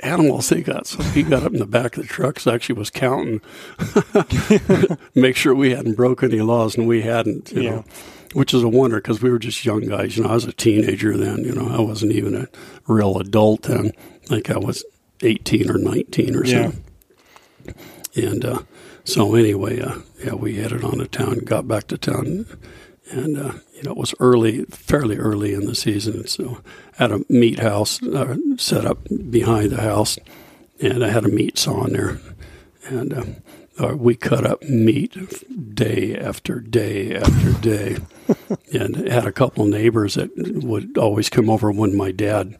animals 0.00 0.48
they 0.48 0.62
got. 0.62 0.86
So 0.86 1.02
he 1.02 1.22
got 1.22 1.42
up 1.42 1.52
in 1.52 1.58
the 1.58 1.66
back 1.66 1.96
of 1.96 2.02
the 2.02 2.08
truck, 2.08 2.38
so 2.40 2.52
actually 2.52 2.78
was 2.78 2.90
counting, 2.90 3.40
make 5.14 5.36
sure 5.36 5.54
we 5.54 5.70
hadn't 5.70 5.94
broken 5.96 6.30
any 6.32 6.40
laws, 6.40 6.76
and 6.76 6.86
we 6.86 7.02
hadn't, 7.02 7.52
you 7.52 7.62
Yeah. 7.62 7.70
know. 7.70 7.84
Which 8.34 8.52
is 8.52 8.62
a 8.62 8.68
wonder 8.68 8.96
because 8.96 9.22
we 9.22 9.30
were 9.30 9.38
just 9.38 9.64
young 9.64 9.80
guys. 9.86 10.16
You 10.16 10.24
know, 10.24 10.30
I 10.30 10.34
was 10.34 10.44
a 10.44 10.52
teenager 10.52 11.16
then. 11.16 11.44
You 11.44 11.52
know, 11.52 11.68
I 11.68 11.80
wasn't 11.80 12.12
even 12.12 12.34
a 12.34 12.46
real 12.86 13.16
adult 13.18 13.62
then. 13.62 13.92
Like 14.28 14.50
I 14.50 14.58
was 14.58 14.84
eighteen 15.22 15.70
or 15.70 15.78
nineteen 15.78 16.36
or 16.36 16.44
Yeah. 16.44 16.70
something. 16.70 16.84
And 18.14 18.44
uh, 18.44 18.58
so 19.04 19.34
anyway, 19.34 19.80
uh, 19.80 19.98
yeah, 20.24 20.34
we 20.34 20.56
headed 20.56 20.84
on 20.84 20.98
to 20.98 21.06
town, 21.06 21.38
got 21.40 21.68
back 21.68 21.86
to 21.88 21.98
town, 21.98 22.46
and 23.10 23.38
uh, 23.38 23.52
you 23.74 23.82
know 23.84 23.92
it 23.92 23.96
was 23.96 24.14
early, 24.20 24.64
fairly 24.66 25.16
early 25.16 25.54
in 25.54 25.66
the 25.66 25.74
season. 25.74 26.26
So 26.26 26.60
had 26.96 27.12
a 27.12 27.20
meat 27.28 27.60
house 27.60 28.02
uh, 28.02 28.36
set 28.56 28.84
up 28.84 28.98
behind 29.30 29.70
the 29.70 29.80
house, 29.82 30.18
and 30.80 31.04
I 31.04 31.08
had 31.10 31.24
a 31.24 31.28
meat 31.28 31.58
saw 31.58 31.84
in 31.84 31.92
there, 31.92 32.18
and 32.88 33.42
uh, 33.78 33.88
uh, 33.88 33.94
we 33.94 34.14
cut 34.14 34.46
up 34.46 34.62
meat 34.62 35.74
day 35.74 36.16
after 36.16 36.60
day 36.60 37.14
after 37.14 37.52
day, 37.60 37.96
and 38.72 38.96
had 39.08 39.26
a 39.26 39.32
couple 39.32 39.66
neighbors 39.66 40.14
that 40.14 40.30
would 40.36 40.98
always 40.98 41.28
come 41.28 41.48
over 41.48 41.70
when 41.70 41.96
my 41.96 42.10
dad 42.10 42.56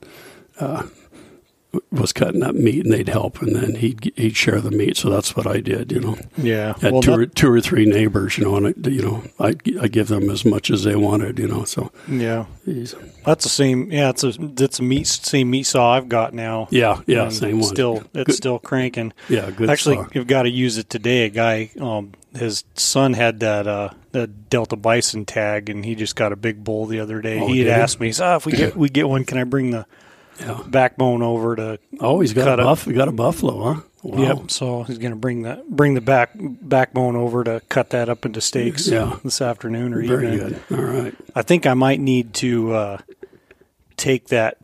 was 1.91 2.15
cutting 2.15 2.43
up 2.43 2.55
meat 2.55 2.83
and 2.85 2.93
they'd 2.93 3.09
help 3.11 3.43
and 3.43 3.55
then 3.55 3.75
he'd 3.75 4.11
he'd 4.17 4.35
share 4.35 4.59
the 4.61 4.71
meat 4.71 4.97
so 4.97 5.11
that's 5.11 5.37
what 5.37 5.47
I 5.47 5.61
did 5.61 5.93
you 5.93 6.01
know 6.01 6.17
Yeah. 6.39 6.73
had 6.81 6.93
Well, 6.93 7.03
two, 7.03 7.11
that- 7.11 7.19
or, 7.21 7.27
two 7.27 7.51
or 7.51 7.61
three 7.61 7.85
neighbors 7.85 8.39
you 8.39 8.45
know 8.45 8.57
and 8.57 8.69
I, 8.69 8.89
you 8.89 9.03
know 9.03 9.23
I 9.39 9.55
I 9.81 9.89
give 9.89 10.09
them 10.09 10.31
as 10.31 10.47
much 10.47 10.71
as 10.71 10.85
they 10.85 10.97
wanted 10.97 11.39
you 11.39 11.47
know 11.47 11.65
so 11.65 11.93
yeah. 12.09 12.47
geez. 12.65 12.95
That's 13.27 13.45
the 13.45 13.51
same. 13.51 13.93
Yeah, 13.93 14.09
it's 14.09 14.25
a 14.25 14.33
it's 14.39 14.79
a 14.79 14.83
meat 14.83 15.07
same 15.07 15.51
meat 15.51 15.65
saw 15.65 15.93
I've 15.93 16.09
got 16.09 16.33
now. 16.33 16.69
yeah 16.71 17.03
yeah 17.07 17.29
same 17.29 17.61
one 17.61 17.69
Still, 17.69 17.97
it's 18.15 18.29
Good- 18.29 18.35
still 18.37 18.59
cranking. 18.59 19.13
yeah 19.29 19.51
good 19.51 19.69
Actually, 19.69 19.97
saw. 19.97 20.07
you've 20.15 20.27
got 20.27 20.45
to 20.45 20.51
use 20.51 20.79
it 20.79 20.89
today. 20.89 21.27
A 21.27 21.29
guy, 21.29 21.71
um, 21.81 22.13
his 22.35 22.65
son 22.75 23.13
had 23.13 23.41
that 23.41 23.67
uh, 23.67 23.91
that 24.13 24.49
Delta 24.49 24.77
Bison 24.77 25.27
tag, 25.27 25.69
and 25.69 25.85
he 25.85 25.95
just 25.95 26.17
got 26.17 26.33
a 26.33 26.37
big 26.37 26.65
bull 26.65 26.87
the 26.87 27.01
other 27.01 27.21
day. 27.21 27.39
Oh, 27.41 27.47
he 27.49 27.59
had 27.61 27.69
asked 27.69 28.01
me, 28.01 28.11
oh, 28.21 28.37
if 28.37 28.47
we 28.47 28.53
get 28.53 28.75
we 28.83 28.89
get 28.89 29.07
one, 29.09 29.25
can 29.27 29.37
I 29.37 29.45
bring 29.45 29.71
the 29.73 29.85
yeah 30.41 30.63
backbone 30.67 31.23
over 31.23 31.57
to? 31.57 31.79
oh 32.01 32.21
he's 32.21 32.33
got 32.33 32.45
Cut 32.45 32.61
a 32.61 32.65
buff 32.65 32.87
we 32.87 32.95
got 32.95 33.09
a 33.09 33.13
buffalo 33.13 33.75
huh 33.75 33.81
wow. 34.03 34.23
Yep. 34.23 34.51
So 34.51 34.83
he's 34.85 34.99
going 34.99 35.11
to 35.11 35.17
bring 35.17 35.43
that 35.43 35.69
bring 35.69 35.95
the 35.95 36.01
back 36.01 36.31
backbone 36.35 37.17
over 37.17 37.45
to 37.45 37.61
cut 37.69 37.91
that 37.91 38.09
up 38.09 38.25
into 38.25 38.41
steaks. 38.41 38.87
Yeah. 38.87 39.19
This 39.25 39.41
afternoon 39.43 39.93
or 39.93 40.03
very 40.03 40.35
evening. 40.35 40.61
good 40.69 40.79
all 40.79 40.85
right 40.85 41.15
I 41.35 41.43
think 41.43 41.67
I 41.67 41.75
might 41.75 42.01
need 42.01 42.35
to 42.35 42.73
uh, 42.73 42.99
take 43.97 44.29
that 44.29 44.59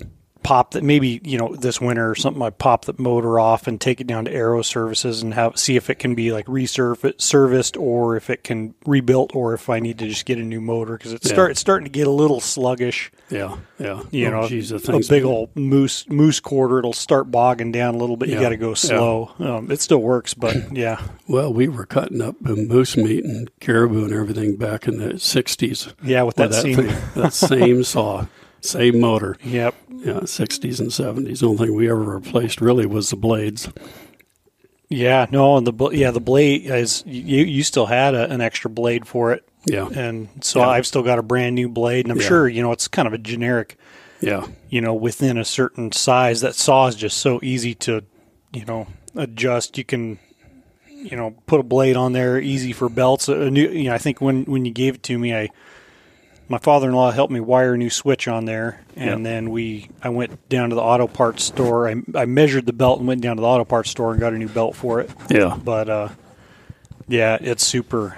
pop 0.45 0.71
that 0.73 0.85
maybe 0.85 1.21
you 1.25 1.37
know 1.39 1.57
this 1.57 1.81
winter 1.81 2.09
or 2.09 2.15
something. 2.15 2.41
I 2.43 2.51
pop 2.51 2.85
the 2.85 2.95
motor 2.99 3.41
off 3.41 3.67
and 3.67 3.81
take 3.81 4.01
it 4.01 4.07
down 4.07 4.27
to 4.27 4.33
Aero 4.33 4.63
Services 4.63 5.23
and 5.23 5.35
have 5.35 5.59
see 5.59 5.75
if 5.75 5.91
it 5.91 5.99
can 5.99 6.15
be 6.15 6.31
like 6.31 6.47
resurfaced, 6.47 7.21
serviced, 7.21 7.77
or 7.77 8.17
if 8.17 8.31
it 8.31 8.45
can 8.45 8.75
rebuilt, 8.87 9.35
or 9.35 9.55
if 9.55 9.69
I 9.69 9.81
need 9.81 9.99
to 9.99 10.07
just 10.07 10.27
get 10.27 10.39
a 10.39 10.43
new 10.43 10.61
motor 10.61 10.97
because 10.97 11.13
it's 11.13 11.27
Yeah. 11.27 11.33
start 11.35 11.51
it's 11.51 11.61
starting 11.61 11.85
to 11.87 11.91
get 11.91 12.07
a 12.07 12.11
little 12.13 12.41
sluggish. 12.41 13.11
Yeah, 13.31 13.57
yeah. 13.81 14.03
You 14.13 14.29
Oh, 14.29 14.43
know, 14.43 14.49
geez, 14.49 14.71
a 14.71 14.79
big 15.09 15.25
old 15.25 15.57
moose 15.57 16.09
moose 16.09 16.39
quarter. 16.41 16.79
It'll 16.79 16.93
start 16.93 17.31
bogging 17.31 17.73
down 17.73 17.95
a 17.95 17.99
little 17.99 18.17
bit. 18.17 18.29
You 18.29 18.39
got 18.39 18.51
to 18.51 18.57
go 18.57 18.69
Yeah. 18.69 18.75
slow. 18.75 19.31
Um, 19.41 19.71
it 19.71 19.81
still 19.81 19.99
works, 20.03 20.35
but 20.35 20.57
yeah, 20.77 21.01
Well, 21.27 21.53
we 21.53 21.67
were 21.69 21.87
cutting 21.87 22.21
up 22.21 22.37
moose 22.41 22.97
meat 22.97 23.25
and 23.25 23.51
caribou 23.61 24.05
and 24.05 24.13
everything 24.13 24.57
back 24.57 24.87
in 24.87 24.99
the 24.99 25.15
'60s. 25.19 25.93
yeah. 26.05 26.23
With 26.23 26.37
with 26.37 26.51
that, 26.51 26.63
same, 26.63 26.77
thing- 26.77 26.97
that 27.15 27.33
same 27.33 27.83
saw, 27.95 28.27
same 28.67 29.01
motor. 29.01 29.37
yep. 29.45 29.75
Yeah, 29.91 30.21
'60s 30.21 30.81
and 30.81 30.91
'70s. 30.91 31.41
The 31.41 31.47
only 31.47 31.67
thing 31.67 31.75
we 31.77 31.89
ever 31.91 32.01
replaced 32.01 32.61
really 32.61 32.85
was 32.87 33.11
the 33.11 33.17
blades. 33.17 33.69
Yeah, 34.91 35.27
no, 35.31 35.57
and 35.57 35.67
the 35.67 35.91
yeah 35.91 36.11
the 36.11 36.21
blade 36.21 36.67
is 36.67 37.03
you 37.07 37.45
you 37.45 37.63
still 37.63 37.87
had 37.87 38.15
a, 38.15 38.31
an 38.31 38.41
extra 38.41 38.71
blade 38.71 39.07
for 39.07 39.33
it, 39.33 39.49
Yeah, 39.67 39.89
and 39.89 40.29
so 40.43 40.61
Yeah. 40.61 40.69
I've 40.69 40.87
still 40.87 41.03
got 41.03 41.19
a 41.19 41.23
brand 41.23 41.55
new 41.55 41.69
blade, 41.69 42.05
and 42.05 42.13
I'm 42.13 42.21
Yeah. 42.21 42.29
sure 42.29 42.49
you 42.49 42.63
know 42.63 42.71
it's 42.71 42.87
kind 42.87 43.09
of 43.09 43.15
a 43.15 43.19
generic, 43.19 43.77
yeah, 44.21 44.47
you 44.69 44.81
know, 44.81 44.95
within 44.95 45.39
a 45.39 45.45
certain 45.45 45.91
size. 45.91 46.43
That 46.43 46.55
saw 46.55 46.87
is 46.87 46.97
just 46.97 47.17
so 47.17 47.41
easy 47.43 47.75
to, 47.77 48.05
you 48.53 48.67
know, 48.67 48.87
adjust. 49.17 49.79
You 49.79 49.85
can, 49.85 50.19
you 50.91 51.17
know, 51.17 51.35
put 51.47 51.61
a 51.61 51.65
blade 51.65 51.97
on 51.97 52.13
there, 52.13 52.39
easy 52.39 52.73
for 52.73 52.89
belts. 52.91 53.27
A 53.29 53.51
new, 53.51 53.69
you 53.71 53.85
know, 53.85 53.95
I 53.95 53.99
think 53.99 54.21
when 54.21 54.45
when 54.45 54.65
you 54.67 54.71
gave 54.73 54.97
it 54.97 55.03
to 55.05 55.19
me, 55.19 55.35
I 55.35 55.49
my 56.49 56.59
father-in-law 56.59 57.11
helped 57.13 57.33
me 57.33 57.41
wire 57.41 57.75
a 57.75 57.79
new 57.79 57.91
switch 57.91 58.29
on 58.29 58.45
there, 58.45 58.81
and 58.97 59.25
Yeah. 59.25 59.31
then 59.31 59.51
we 59.51 59.89
I 60.03 60.09
went 60.11 60.49
down 60.49 60.69
to 60.71 60.75
the 60.75 60.83
auto 60.83 61.07
parts 61.07 61.45
store. 61.45 61.89
I 61.89 61.97
I 62.15 62.25
measured 62.27 62.67
the 62.67 62.73
belt 62.73 62.99
and 62.99 63.09
went 63.09 63.21
down 63.23 63.37
to 63.37 63.41
the 63.41 63.47
auto 63.49 63.65
parts 63.65 63.91
store 63.91 64.11
and 64.13 64.21
got 64.21 64.33
a 64.35 64.39
new 64.39 64.49
belt 64.49 64.77
for 64.77 65.01
it 65.01 65.11
yeah, 65.31 65.57
but 65.63 65.89
uh 65.89 66.09
yeah 67.09 67.37
it's 67.41 67.67
super 67.67 68.17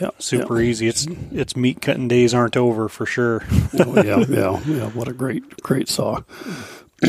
yeah. 0.00 0.10
super 0.18 0.60
easy 0.60 0.86
it's 0.88 1.06
it's 1.32 1.56
meat 1.56 1.80
cutting 1.80 2.06
days 2.08 2.34
aren't 2.34 2.56
over 2.56 2.88
for 2.88 3.06
sure 3.06 3.42
Yeah. 3.72 3.84
Oh, 3.86 4.02
yeah, 4.02 4.24
yeah, 4.28 4.60
yeah. 4.66 4.86
What 4.90 5.08
a 5.08 5.12
great, 5.12 5.62
great 5.62 5.88
saw. 5.88 6.20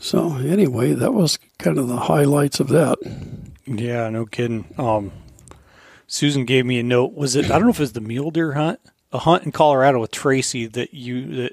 so 0.00 0.36
anyway, 0.36 0.92
that 0.94 1.12
was 1.14 1.38
kind 1.58 1.78
of 1.78 1.88
the 1.88 1.96
highlights 1.96 2.60
of 2.60 2.68
that. 2.68 2.98
yeah 3.66 4.08
no 4.08 4.24
kidding 4.24 4.64
um 4.78 5.12
susan 6.06 6.44
gave 6.46 6.64
me 6.64 6.78
a 6.78 6.82
note 6.82 7.12
was 7.14 7.36
it 7.36 7.44
i 7.46 7.48
don't 7.58 7.64
know 7.64 7.68
if 7.70 7.76
it 7.78 7.82
was 7.82 7.92
the 7.92 8.00
mule 8.00 8.30
deer 8.30 8.52
hunt 8.54 8.80
a 9.12 9.18
hunt 9.18 9.44
in 9.44 9.52
colorado 9.52 10.00
with 10.00 10.10
tracy 10.10 10.66
that 10.66 10.92
you 10.94 11.26
that 11.36 11.52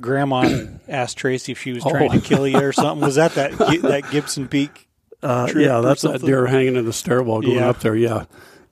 grandma 0.00 0.66
asked 0.88 1.16
tracy 1.16 1.52
if 1.52 1.60
she 1.60 1.72
was 1.72 1.82
trying 1.82 2.10
Oh. 2.10 2.14
to 2.14 2.20
kill 2.20 2.46
you 2.46 2.58
or 2.58 2.72
something 2.72 3.04
was 3.04 3.14
that 3.16 3.34
that 3.34 3.52
that 3.58 4.04
gibson 4.10 4.48
peak 4.48 4.86
Uh, 5.22 5.48
yeah, 5.56 5.80
that's 5.80 6.02
that 6.02 6.22
deer 6.22 6.46
hanging 6.46 6.76
in 6.76 6.84
the 6.86 6.92
stairwell 6.92 7.40
going 7.42 7.56
Yeah. 7.56 7.68
up 7.68 7.80
there. 7.80 7.94
Yeah, 7.94 8.24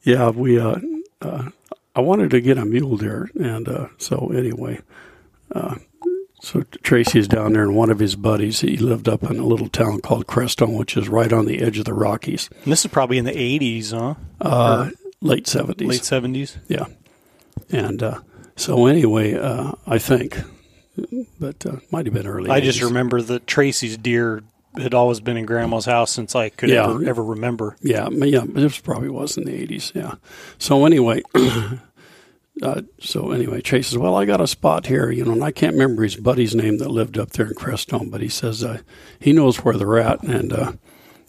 yeah. 0.03 0.31
We, 0.31 0.59
uh, 0.59 0.77
uh, 1.21 1.51
I 1.95 2.01
wanted 2.01 2.31
to 2.31 2.41
get 2.41 2.57
a 2.57 2.65
mule 2.65 2.97
deer, 2.97 3.29
and 3.39 3.69
uh, 3.69 3.89
so 3.99 4.31
anyway, 4.35 4.81
uh, 5.55 5.75
so 6.41 6.63
Tracy's 6.83 7.29
down 7.29 7.53
there, 7.53 7.65
and 7.65 7.77
one 7.77 7.91
of 7.91 7.99
his 7.99 8.17
buddies, 8.17 8.61
he 8.61 8.79
lived 8.79 9.09
up 9.11 9.25
in 9.25 9.39
a 9.39 9.45
little 9.45 9.69
town 9.69 10.01
called 10.01 10.27
Crestone, 10.27 10.79
which 10.79 10.97
is 10.97 11.09
right 11.11 11.33
on 11.35 11.45
the 11.45 11.61
edge 11.61 11.79
of 11.79 11.85
the 11.85 11.93
Rockies. 11.93 12.49
and 12.63 12.73
this 12.73 12.83
is 12.83 12.91
probably 12.91 13.19
in 13.19 13.27
the 13.27 13.33
80s 13.33 13.91
huh 13.93 14.15
Uh, 14.41 14.91
late 15.21 15.47
seventies. 15.47 15.87
late 15.89 16.01
70s 16.03 16.57
Yeah, 16.69 16.87
and 17.71 18.03
uh, 18.03 18.21
so 18.57 18.87
anyway, 18.87 19.35
uh, 19.35 19.73
I 19.87 19.99
think, 19.99 20.39
but 21.41 21.65
uh, 21.67 21.77
might 21.91 22.07
have 22.07 22.15
been 22.15 22.27
early. 22.27 22.51
i 22.51 22.61
just 22.61 22.83
remember 22.83 23.23
that 23.23 23.47
tracy's 23.47 23.97
deer 23.97 24.43
had 24.77 24.95
always 24.95 25.21
been 25.21 25.37
in 25.37 25.47
grandma's 25.47 25.87
house 25.87 26.11
since 26.11 26.35
i 26.37 26.49
could 26.51 26.69
Yeah. 26.69 26.91
ever, 26.91 27.05
ever 27.09 27.25
remember 27.25 27.77
Yeah, 27.83 28.09
yeah, 28.11 28.45
but 28.45 28.61
this 28.61 28.79
probably 28.79 29.09
was 29.09 29.37
in 29.37 29.45
the 29.45 29.55
eighties. 29.55 29.93
Yeah. 29.95 30.15
So 30.59 30.85
anyway, 30.87 31.23
uh, 32.63 32.83
so 33.01 33.31
anyway, 33.31 33.61
Chase 33.61 33.89
says, 33.89 33.99
"Well, 33.99 34.17
I 34.17 34.25
got 34.25 34.41
a 34.41 34.47
spot 34.47 34.87
here, 34.87 35.11
you 35.11 35.25
know, 35.25 35.33
and 35.33 35.45
I 35.45 35.53
can't 35.53 35.75
remember 35.75 36.03
his 36.03 36.17
buddy's 36.17 36.55
name 36.55 36.79
that 36.79 36.91
lived 36.91 37.17
up 37.19 37.31
there 37.31 37.47
in 37.47 37.55
Crestone, 37.55 38.11
but 38.11 38.21
he 38.21 38.29
says 38.29 38.65
uh, 38.65 38.79
he 39.21 39.33
knows 39.33 39.59
where 39.65 39.75
they're 39.77 39.99
at, 39.99 40.23
and 40.23 40.53
uh, 40.53 40.73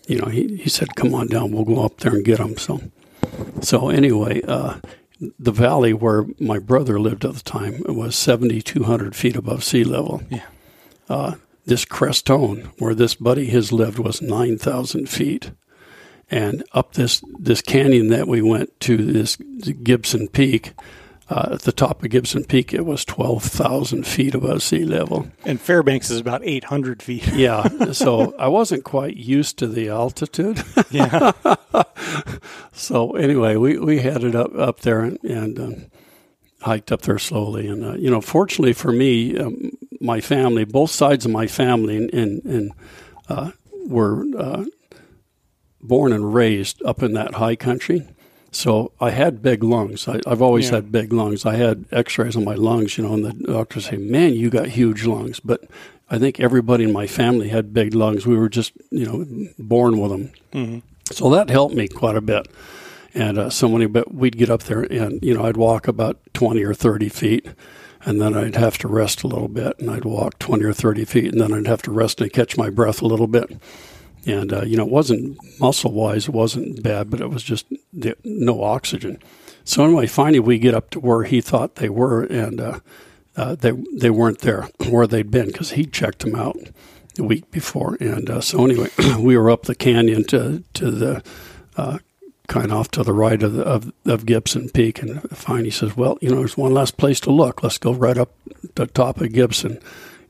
you 0.07 0.17
know, 0.17 0.27
he 0.27 0.57
he 0.57 0.69
said, 0.69 0.95
"Come 0.95 1.13
on 1.13 1.27
down, 1.27 1.51
we'll 1.51 1.65
go 1.65 1.83
up 1.85 1.97
there 1.97 2.13
and 2.15 2.25
get 2.25 2.39
them." 2.39 2.57
So, 2.57 2.81
so 3.61 3.89
anyway, 3.89 4.41
uh, 4.47 4.79
the 5.37 5.51
valley 5.51 5.93
where 5.93 6.25
my 6.39 6.59
brother 6.59 6.99
lived 6.99 7.25
at 7.25 7.33
the 7.33 7.43
time 7.43 7.83
was 7.87 8.15
seventy 8.15 8.61
two 8.61 8.83
hundred 8.83 9.15
feet 9.15 9.35
above 9.35 9.63
sea 9.63 9.83
level. 9.83 10.23
Yeah. 10.29 10.45
Uh, 11.09 11.35
this 11.65 11.85
Crestone, 11.85 12.71
where 12.79 12.95
this 12.95 13.15
buddy 13.15 13.45
his 13.45 13.71
lived, 13.71 13.99
was 13.99 14.21
nine 14.21 14.57
thousand 14.57 15.09
feet 15.09 15.51
and 16.31 16.63
up 16.73 16.93
this 16.93 17.23
this 17.39 17.61
canyon 17.61 18.09
that 18.09 18.27
we 18.27 18.41
went 18.41 18.79
to 18.81 18.97
this 18.97 19.35
Gibson 19.35 20.27
Peak. 20.27 20.73
Uh, 21.29 21.49
at 21.53 21.61
the 21.61 21.71
top 21.71 22.03
of 22.03 22.09
Gibson 22.09 22.43
Peak, 22.43 22.73
it 22.73 22.85
was 22.85 23.05
twelve 23.05 23.43
thousand 23.43 24.07
feet 24.07 24.33
above 24.33 24.63
sea 24.63 24.83
level. 24.83 25.27
And 25.45 25.61
Fairbanks 25.61 26.09
is 26.09 26.19
about 26.19 26.41
800 26.43 27.03
feet. 27.03 27.27
Yeah, 27.33 27.67
so 27.91 28.35
I 28.37 28.47
wasn't 28.47 28.83
quite 28.83 29.15
used 29.15 29.57
to 29.59 29.67
the 29.67 29.89
altitude. 29.89 30.63
Yeah. 30.89 31.31
so 32.73 33.15
anyway, 33.15 33.55
we, 33.55 33.77
we 33.77 33.99
headed 33.99 34.35
up 34.35 34.55
up 34.55 34.79
there 34.79 35.01
and, 35.01 35.23
and 35.23 35.59
um, 35.59 35.85
hiked 36.61 36.91
up 36.91 37.03
there 37.03 37.19
slowly. 37.19 37.67
And 37.67 37.85
uh, 37.85 37.93
you 37.93 38.09
know, 38.09 38.21
fortunately 38.21 38.73
for 38.73 38.91
me, 38.91 39.37
um, 39.37 39.71
my 40.01 40.21
family, 40.21 40.65
both 40.65 40.89
sides 40.89 41.25
of 41.25 41.31
my 41.31 41.45
family, 41.45 41.97
and 41.97 42.13
and, 42.13 42.43
and 42.45 42.71
uh, 43.29 43.51
were 43.85 44.25
uh, 44.37 44.65
born 45.81 46.11
and 46.11 46.33
raised 46.33 46.81
up 46.83 47.03
in 47.03 47.13
that 47.13 47.35
high 47.35 47.55
country. 47.55 48.07
So 48.51 48.91
I 48.99 49.11
had 49.11 49.41
big 49.41 49.63
lungs. 49.63 50.07
I, 50.07 50.19
I've 50.25 50.41
always 50.41 50.69
Yeah. 50.69 50.75
had 50.77 50.91
big 50.91 51.13
lungs. 51.13 51.45
I 51.45 51.55
had 51.55 51.85
X-rays 51.91 52.35
on 52.35 52.43
my 52.45 52.55
lungs, 52.55 52.97
you 52.97 53.03
know, 53.03 53.13
and 53.13 53.25
the 53.25 53.33
doctors 53.33 53.85
say, 53.85 53.97
"Man, 53.97 54.33
you 54.33 54.49
got 54.49 54.67
huge 54.69 55.05
lungs." 55.05 55.39
But 55.39 55.65
I 56.09 56.17
think 56.17 56.39
everybody 56.39 56.83
in 56.83 56.91
my 56.91 57.05
family 57.07 57.49
had 57.49 57.73
big 57.73 57.93
lungs. 57.93 58.25
We 58.25 58.35
were 58.35 58.49
just, 58.49 58.71
you 58.89 59.05
know, 59.05 59.47
born 59.59 59.99
with 59.99 60.09
them. 60.11 60.31
Mhm. 60.53 60.81
So 61.11 61.29
that 61.29 61.49
helped 61.49 61.75
me 61.75 61.87
quite 61.87 62.15
a 62.15 62.21
bit. 62.21 62.47
And 63.13 63.37
uh, 63.37 63.49
so 63.49 63.67
many, 63.69 63.85
but 63.87 64.13
we'd 64.13 64.37
get 64.37 64.49
up 64.49 64.63
there 64.63 64.81
and, 64.83 65.23
you 65.23 65.33
know, 65.33 65.43
I'd 65.43 65.57
walk 65.57 65.87
about 65.87 66.17
20 66.33 66.63
or 66.63 66.73
30 66.75 67.09
feet 67.09 67.47
and 68.05 68.21
then 68.21 68.35
I'd 68.35 68.55
have 68.55 68.77
to 68.79 68.87
rest 68.87 69.23
a 69.23 69.27
little 69.27 69.47
bit 69.47 69.73
and 69.79 69.89
I'd 69.89 70.05
walk 70.05 70.37
20 70.39 70.63
or 70.63 70.73
30 70.73 71.05
feet 71.05 71.31
and 71.31 71.41
then 71.41 71.51
I'd 71.51 71.65
have 71.67 71.81
to 71.83 71.91
rest 71.91 72.21
and 72.21 72.31
catch 72.31 72.55
my 72.57 72.69
breath 72.69 73.01
a 73.01 73.07
little 73.07 73.25
bit. 73.27 73.51
And, 74.29 74.53
uh, 74.53 74.61
you 74.63 74.77
know, 74.77 74.85
it 74.85 74.91
wasn't 74.91 75.37
muscle 75.59 75.91
wise, 75.91 76.27
it 76.27 76.33
wasn't 76.33 76.83
bad, 76.83 77.09
but 77.09 77.21
it 77.21 77.29
was 77.29 77.43
just 77.43 77.65
the, 77.93 78.15
no 78.23 78.63
oxygen. 78.63 79.21
So 79.63 79.83
anyway, 79.85 80.07
finally 80.07 80.39
we 80.39 80.59
get 80.59 80.73
up 80.73 80.89
to 80.91 80.99
where 80.99 81.23
he 81.23 81.41
thought 81.41 81.75
they 81.75 81.89
were 81.89 82.23
and, 82.23 82.59
uh, 82.59 82.79
uh, 83.39 83.55
they 83.55 83.71
they 83.93 84.09
weren't 84.09 84.39
there 84.39 84.63
where 84.89 85.07
they'd 85.07 85.31
been 85.31 85.47
because 85.47 85.71
he 85.71 85.85
checked 85.85 86.19
them 86.19 86.35
out 86.35 86.57
the 87.15 87.23
week 87.23 87.49
before, 87.51 87.97
and 87.99 88.29
uh, 88.29 88.41
so 88.41 88.65
anyway, 88.65 88.89
we 89.19 89.37
were 89.37 89.49
up 89.49 89.63
the 89.63 89.75
canyon 89.75 90.25
to 90.25 90.63
to 90.73 90.91
the 90.91 91.23
uh, 91.77 91.99
kind 92.47 92.67
of 92.67 92.73
off 92.73 92.91
to 92.91 93.03
the 93.03 93.13
right 93.13 93.41
of, 93.41 93.53
the, 93.53 93.63
of 93.63 93.93
of 94.05 94.25
Gibson 94.25 94.69
Peak, 94.69 95.01
and 95.01 95.21
finally 95.31 95.71
says, 95.71 95.95
"Well, 95.95 96.17
you 96.21 96.29
know, 96.29 96.37
there's 96.37 96.57
one 96.57 96.73
last 96.73 96.97
place 96.97 97.19
to 97.21 97.31
look. 97.31 97.63
Let's 97.63 97.77
go 97.77 97.93
right 97.93 98.17
up 98.17 98.31
the 98.75 98.87
top 98.87 99.21
of 99.21 99.31
Gibson, 99.31 99.79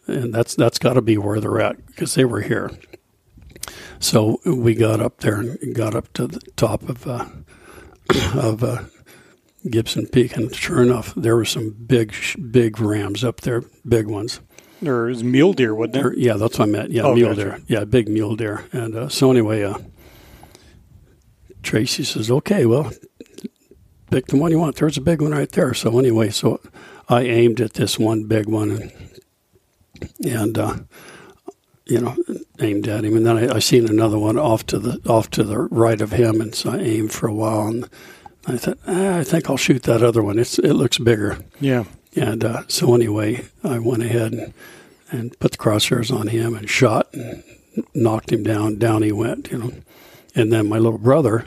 and 0.05 0.33
that's 0.33 0.53
that's 0.55 0.77
got 0.77 0.93
to 0.93 1.01
be 1.01 1.17
where 1.17 1.39
they're 1.39 1.61
at 1.61 1.83
because 1.87 2.13
they 2.13 2.25
were 2.25 2.41
here." 2.41 2.71
So 3.99 4.39
we 4.45 4.75
got 4.75 4.99
up 5.01 5.19
there 5.19 5.39
and 5.39 5.75
got 5.75 5.95
up 5.95 6.11
to 6.13 6.27
the 6.27 6.39
top 6.55 6.87
of 6.89 7.05
uh, 7.07 7.25
of 8.33 8.63
uh, 8.63 8.83
Gibson 9.69 10.07
Peak, 10.07 10.35
and 10.37 10.53
sure 10.55 10.81
enough, 10.81 11.13
there 11.15 11.35
were 11.35 11.45
some 11.45 11.71
big, 11.71 12.13
big 12.51 12.79
rams 12.79 13.23
up 13.23 13.41
there, 13.41 13.63
big 13.87 14.07
ones. 14.07 14.39
It 14.81 14.89
was 14.89 15.23
mule 15.25 15.51
deer, 15.51 15.75
wasn't 15.75 15.93
there? 15.93 16.13
yeah, 16.17 16.35
that's 16.37 16.57
what 16.57 16.69
I 16.69 16.71
meant. 16.71 16.91
Yeah, 16.91 17.03
Oh, 17.03 17.13
mule 17.13 17.35
gotcha. 17.35 17.41
deer. 17.41 17.59
Yeah, 17.67 17.83
big 17.83 18.07
mule 18.07 18.37
deer. 18.37 18.63
And 18.71 18.95
uh, 18.95 19.09
so 19.09 19.29
anyway, 19.29 19.63
uh, 19.63 19.77
Tracy 21.61 22.03
says, 22.05 22.31
"Okay, 22.31 22.65
well, 22.65 22.91
pick 24.09 24.27
the 24.27 24.37
one 24.37 24.51
you 24.51 24.59
want. 24.59 24.77
There's 24.77 24.97
a 24.97 25.01
big 25.01 25.21
one 25.21 25.31
right 25.31 25.51
there." 25.51 25.73
So 25.73 25.99
anyway, 25.99 26.29
so 26.29 26.61
I 27.09 27.23
aimed 27.23 27.59
at 27.59 27.73
this 27.73 27.99
one 27.99 28.23
big 28.23 28.47
one, 28.47 28.71
and 28.71 28.91
and 30.25 30.57
uh, 30.57 30.75
you 31.89 31.99
know, 31.99 32.15
aimed 32.59 32.87
at 32.87 33.03
him, 33.03 33.17
and 33.17 33.25
then 33.25 33.37
I, 33.37 33.55
I 33.55 33.59
seen 33.59 33.89
another 33.89 34.19
one 34.19 34.37
off 34.37 34.65
to 34.67 34.79
the 34.79 35.01
off 35.09 35.29
to 35.31 35.43
the 35.43 35.57
right 35.57 35.99
of 35.99 36.11
him, 36.11 36.39
and 36.41 36.53
so 36.53 36.71
I 36.71 36.77
aimed 36.77 37.11
for 37.11 37.27
a 37.27 37.33
while, 37.33 37.67
and 37.67 37.89
I 38.47 38.57
thought, 38.57 38.77
ah, 38.87 39.17
I 39.17 39.23
think 39.23 39.49
I'll 39.49 39.57
shoot 39.57 39.83
that 39.83 40.03
other 40.03 40.23
one. 40.23 40.39
It's 40.39 40.59
it 40.59 40.73
looks 40.73 40.97
bigger. 40.97 41.39
Yeah. 41.59 41.85
And 42.15 42.43
uh, 42.43 42.63
so 42.67 42.95
anyway, 42.95 43.45
I 43.63 43.79
went 43.79 44.03
ahead 44.03 44.33
and, 44.33 44.53
and 45.11 45.39
put 45.39 45.51
the 45.51 45.57
crosshairs 45.57 46.11
on 46.11 46.27
him 46.27 46.55
and 46.55 46.69
shot 46.69 47.13
and 47.13 47.43
knocked 47.93 48.31
him 48.31 48.43
down. 48.43 48.79
Down 48.79 49.03
he 49.03 49.11
went, 49.11 49.51
you 49.51 49.57
know. 49.57 49.71
And 50.35 50.51
then 50.51 50.69
my 50.69 50.77
little 50.77 50.97
brother 50.99 51.45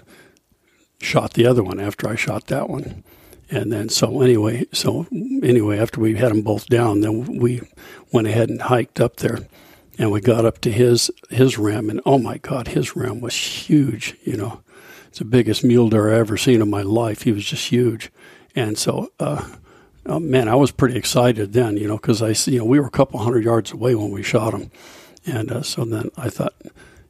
shot 1.01 1.35
the 1.35 1.47
other 1.47 1.63
one 1.63 1.81
after 1.81 2.09
I 2.09 2.15
shot 2.15 2.47
that 2.47 2.69
one. 2.69 3.03
And 3.51 3.73
then 3.73 3.89
so 3.89 4.23
anyway, 4.23 4.67
so 4.73 5.07
anyway, 5.43 5.79
after 5.79 6.01
we 6.01 6.17
had 6.17 6.31
them 6.31 6.43
both 6.43 6.67
down, 6.69 7.01
then 7.01 7.39
we 7.39 7.61
went 8.13 8.29
ahead 8.29 8.49
and 8.49 8.63
hiked 8.63 9.01
up 9.01 9.17
there, 9.17 9.41
and 9.99 10.11
we 10.11 10.21
got 10.21 10.45
up 10.45 10.61
to 10.63 10.73
his 10.73 11.11
his 11.31 11.59
ram, 11.59 11.91
and 11.91 12.01
oh 12.07 12.19
my 12.19 12.39
God, 12.39 12.69
his 12.69 12.97
ram 12.97 13.21
was 13.21 13.35
huge. 13.35 14.17
You 14.25 14.37
know, 14.37 14.63
it's 15.09 15.19
the 15.19 15.25
biggest 15.25 15.65
mule 15.65 15.89
deer 15.89 16.13
I 16.13 16.19
ever 16.19 16.37
seen 16.37 16.63
in 16.63 16.71
my 16.71 16.83
life. 16.83 17.23
He 17.23 17.33
was 17.33 17.45
just 17.45 17.69
huge, 17.69 18.11
and 18.55 18.79
so. 18.79 19.13
Uh, 19.19 19.47
oh, 20.07 20.19
man, 20.19 20.49
I 20.49 20.57
was 20.57 20.73
pretty 20.73 20.97
excited 20.99 21.53
then, 21.53 21.77
you 21.77 21.87
know, 21.87 21.97
because 21.97 22.23
I, 22.23 22.35
you 22.51 22.59
know, 22.59 22.65
we 22.65 22.81
were 22.81 22.87
a 22.87 22.91
couple 22.91 23.21
hundred 23.21 23.45
yards 23.45 23.71
away 23.71 23.95
when 23.95 24.11
we 24.11 24.23
shot 24.25 24.53
him, 24.53 24.73
and 25.25 25.53
uh, 25.53 25.63
so 25.63 25.85
then 25.85 26.11
I 26.17 26.29
thought, 26.29 26.55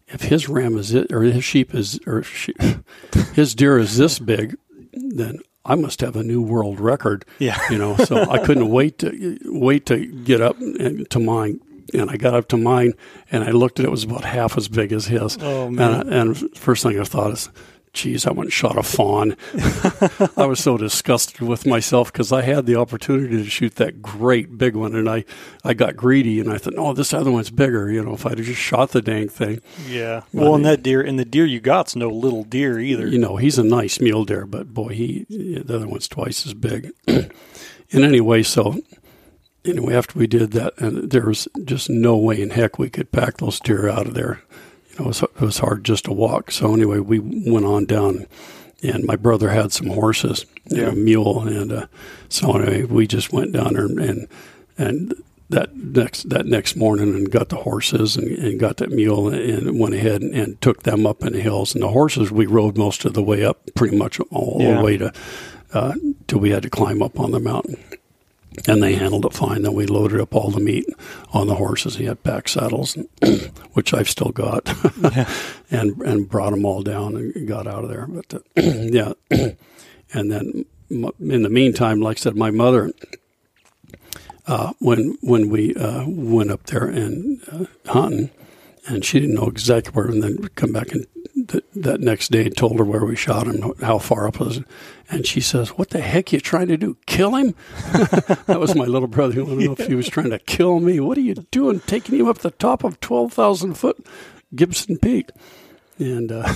if 0.09 0.23
his 0.23 0.49
ram 0.49 0.77
is 0.77 0.93
it, 0.93 1.11
or 1.11 1.23
his 1.23 1.43
sheep 1.43 1.75
is, 1.75 1.99
or 2.07 2.23
she, 2.23 2.55
his 3.35 3.55
deer 3.55 3.79
is 3.79 3.97
this 3.97 4.19
big, 4.19 4.57
then 4.93 5.39
I 5.65 5.75
must 5.75 6.01
have 6.01 6.17
a 6.17 6.23
new 6.23 6.43
world 6.43 6.81
record. 6.81 7.25
Yeah. 7.39 7.59
You 7.71 7.79
know, 7.79 7.97
so 7.97 8.31
I 8.31 8.39
couldn't 8.39 8.69
wait 8.71 8.99
to 8.99 9.39
wait 9.45 9.87
to 9.87 10.07
get 10.07 10.41
up 10.41 10.61
and, 10.61 11.09
to 11.11 11.19
mine. 11.19 11.61
And 11.93 12.11
I 12.11 12.17
got 12.17 12.35
up 12.35 12.49
to 12.49 12.57
mine 12.57 12.95
and 13.31 13.45
I 13.45 13.51
looked 13.51 13.79
at 13.79 13.85
it, 13.85 13.89
it 13.89 13.91
was 13.91 14.05
about 14.05 14.25
half 14.25 14.57
as 14.57 14.69
big 14.69 14.93
as 14.93 15.07
his. 15.07 15.39
Oh, 15.41 15.71
man. 15.71 16.01
And, 16.01 16.13
and 16.13 16.57
first 16.57 16.83
thing 16.83 16.99
I 16.99 17.05
thought 17.05 17.33
is, 17.33 17.51
geez, 17.93 18.27
I 18.27 18.31
went 18.31 18.47
and 18.47 18.53
shot 18.53 18.79
a 18.79 18.83
fawn. 18.83 19.37
I 20.37 20.47
was 20.47 20.61
so 20.61 20.77
disgusted 20.77 21.41
with 21.41 21.67
myself 21.67 22.13
because 22.13 22.33
I 22.33 22.43
had 22.43 22.67
the 22.67 22.77
opportunity 22.77 23.37
to 23.43 23.49
shoot 23.49 23.77
that 23.77 24.01
great 24.01 24.57
big 24.57 24.75
one, 24.75 24.95
and 24.95 25.09
I, 25.09 25.25
I 25.65 25.75
got 25.75 25.97
greedy 25.97 26.41
and 26.41 26.51
I 26.51 26.59
thought, 26.59 26.75
no, 26.75 26.93
this 26.93 27.13
other 27.13 27.31
one's 27.31 27.51
bigger. 27.51 27.91
You 27.91 28.05
know, 28.05 28.15
if 28.15 28.25
I'd 28.25 28.39
have 28.39 28.47
just 28.47 28.61
shot 28.61 28.91
the 28.91 29.03
dang 29.03 29.29
thing. 29.29 29.61
Yeah. 29.87 30.23
Well, 30.33 30.55
and 30.55 30.65
that 30.65 30.83
deer, 30.83 31.03
and 31.03 31.19
the 31.19 31.25
deer 31.25 31.45
you 31.45 31.61
got's 31.61 31.95
no 31.95 32.09
little 32.09 32.45
deer 32.45 32.79
either. 32.79 33.07
You 33.07 33.19
know, 33.19 33.37
he's 33.37 33.59
a 33.59 33.65
nice 33.65 34.01
mule 34.01 34.25
deer, 34.25 34.47
but 34.47 34.73
boy, 34.73 34.89
he 34.89 35.27
the 35.29 35.75
other 35.75 35.89
one's 35.89 36.09
twice 36.09 36.47
as 36.47 36.55
big. 36.55 36.93
and 37.07 37.33
anyway, 37.93 38.43
so 38.43 38.81
anyway, 39.65 39.95
after 39.95 40.19
we 40.19 40.27
did 40.27 40.53
that, 40.53 40.75
and 40.79 41.11
there 41.11 41.27
was 41.27 41.49
just 41.65 41.89
no 41.91 42.17
way 42.17 42.41
in 42.41 42.51
heck 42.51 42.79
we 42.79 42.91
could 42.91 43.13
pack 43.13 43.39
those 43.39 43.61
deer 43.61 43.89
out 43.89 44.07
of 44.07 44.15
there. 44.15 44.43
You 44.91 44.99
know, 44.99 45.05
it 45.07 45.09
was, 45.09 45.23
it 45.23 45.41
was 45.41 45.59
hard 45.59 45.85
just 45.85 46.05
to 46.05 46.13
walk. 46.13 46.51
So 46.51 46.75
anyway, 46.75 46.99
we 46.99 47.19
went 47.19 47.67
on 47.67 47.87
down, 47.87 48.27
and 48.83 49.05
my 49.05 49.17
brother 49.17 49.51
had 49.51 49.73
some 49.73 49.89
horses, 49.89 50.47
yeah. 50.67 50.89
a 50.89 50.93
mule, 50.93 51.47
and 51.47 51.73
uh, 51.73 51.87
so 52.29 52.57
anyway, 52.57 52.85
we 52.85 53.07
just 53.07 53.33
went 53.33 53.53
down 53.53 53.75
there 53.75 53.87
and 53.87 54.29
and 54.79 55.15
that 55.51 55.77
next 55.77 56.31
that 56.31 56.47
next 56.47 56.77
morning 56.77 57.15
and 57.15 57.31
got 57.31 57.51
the 57.51 57.57
horses 57.57 58.17
and, 58.17 58.27
and 58.39 58.59
got 58.59 58.79
that 58.79 58.91
mule 58.91 59.29
and, 59.29 59.69
and 59.69 59.79
went 59.79 59.95
ahead 59.95 60.23
and, 60.23 60.35
and, 60.35 60.61
took 60.63 60.83
them 60.83 61.07
up 61.07 61.23
in 61.23 61.35
the 61.35 61.41
hills. 61.41 61.75
And 61.75 61.83
the 61.83 61.89
horses 61.89 62.33
we 62.33 62.47
rode 62.47 62.79
most 62.79 63.05
of 63.05 63.13
the 63.13 63.23
way 63.23 63.45
up, 63.45 63.61
pretty 63.75 63.97
much 63.97 64.19
all 64.31 64.57
yeah. 64.61 64.77
the 64.77 64.83
way 64.83 64.97
to 64.97 65.13
uh, 65.75 65.95
till 66.27 66.41
we 66.41 66.51
had 66.51 66.63
to 66.63 66.71
climb 66.71 67.03
up 67.03 67.21
on 67.21 67.33
the 67.33 67.41
mountain 67.41 67.77
and 68.67 68.83
they 68.83 68.95
handled 68.95 69.25
it 69.25 69.33
fine. 69.33 69.63
Then 69.63 69.75
we 69.75 69.87
loaded 69.87 70.21
up 70.21 70.35
all 70.35 70.51
the 70.51 70.61
meat 70.61 70.87
on 71.33 71.47
the 71.47 71.55
horses. 71.55 71.97
He 71.97 72.05
had 72.05 72.23
pack 72.23 72.49
saddles, 72.49 72.97
which 73.73 73.95
I've 73.95 74.09
still 74.09 74.31
got, 74.31 74.73
yeah. 75.03 75.31
and 75.71 76.01
and 76.03 76.29
brought 76.29 76.51
them 76.51 76.65
all 76.65 76.83
down 76.83 77.17
and 77.17 77.49
got 77.49 77.67
out 77.67 77.85
of 77.85 77.91
there. 77.91 78.07
But 78.07 78.35
uh, 78.35 78.39
yeah, 78.57 79.13
and 80.13 80.31
then 80.31 80.65
in 80.91 81.43
the 81.43 81.51
meantime, 81.51 82.01
like 82.01 82.19
I 82.19 82.21
said, 82.21 82.37
my 82.37 82.51
mother, 82.51 82.93
uh, 84.47 84.73
when 84.79 85.17
when 85.23 85.49
we 85.49 85.75
uh, 85.75 86.05
went 86.07 86.51
up 86.51 86.65
there 86.65 86.87
and 86.87 87.41
uh, 87.51 87.65
hunting, 87.91 88.31
and 88.89 89.05
she 89.05 89.21
didn't 89.21 89.37
know 89.37 89.49
exactly 89.49 89.93
where, 89.93 90.07
and 90.07 90.23
then 90.23 90.49
come 90.55 90.73
back 90.73 90.93
and 90.93 91.07
th- 91.53 91.65
that 91.77 92.01
next 92.01 92.31
day 92.33 92.47
and 92.47 92.57
told 92.57 92.79
her 92.79 92.85
where 92.85 93.05
we 93.05 93.15
shot 93.15 93.47
him, 93.47 93.73
how 93.81 93.99
far 93.99 94.27
up 94.27 94.41
was, 94.41 94.59
it 94.59 94.65
and 95.13 95.27
she 95.27 95.41
says, 95.41 95.69
"What 95.71 95.91
the 95.91 96.01
heck 96.01 96.33
you 96.33 96.41
trying 96.41 96.69
to 96.69 96.77
do? 96.77 96.97
Kill 97.07 97.35
him?" 97.37 97.55
that 98.47 98.59
was 98.59 98.75
my 98.75 98.87
little 98.87 99.09
brother. 99.09 99.35
I 99.35 99.45
don't 99.45 99.59
know 99.59 99.77
if 99.79 99.87
he 99.87 99.95
was 99.95 100.09
trying 100.09 100.31
to 100.31 100.39
kill 100.39 100.81
me. 100.81 100.99
What 101.01 101.19
are 101.19 101.23
you 101.23 101.35
doing, 101.35 101.81
taking 101.81 102.19
him 102.19 102.29
up 102.29 102.39
the 102.39 102.51
top 102.51 102.83
of 102.83 102.99
twelve 103.01 103.33
thousand 103.33 103.75
foot 103.75 104.05
Gibson 104.55 104.99
Peak? 104.99 105.29
And 105.99 106.33
uh, 106.33 106.53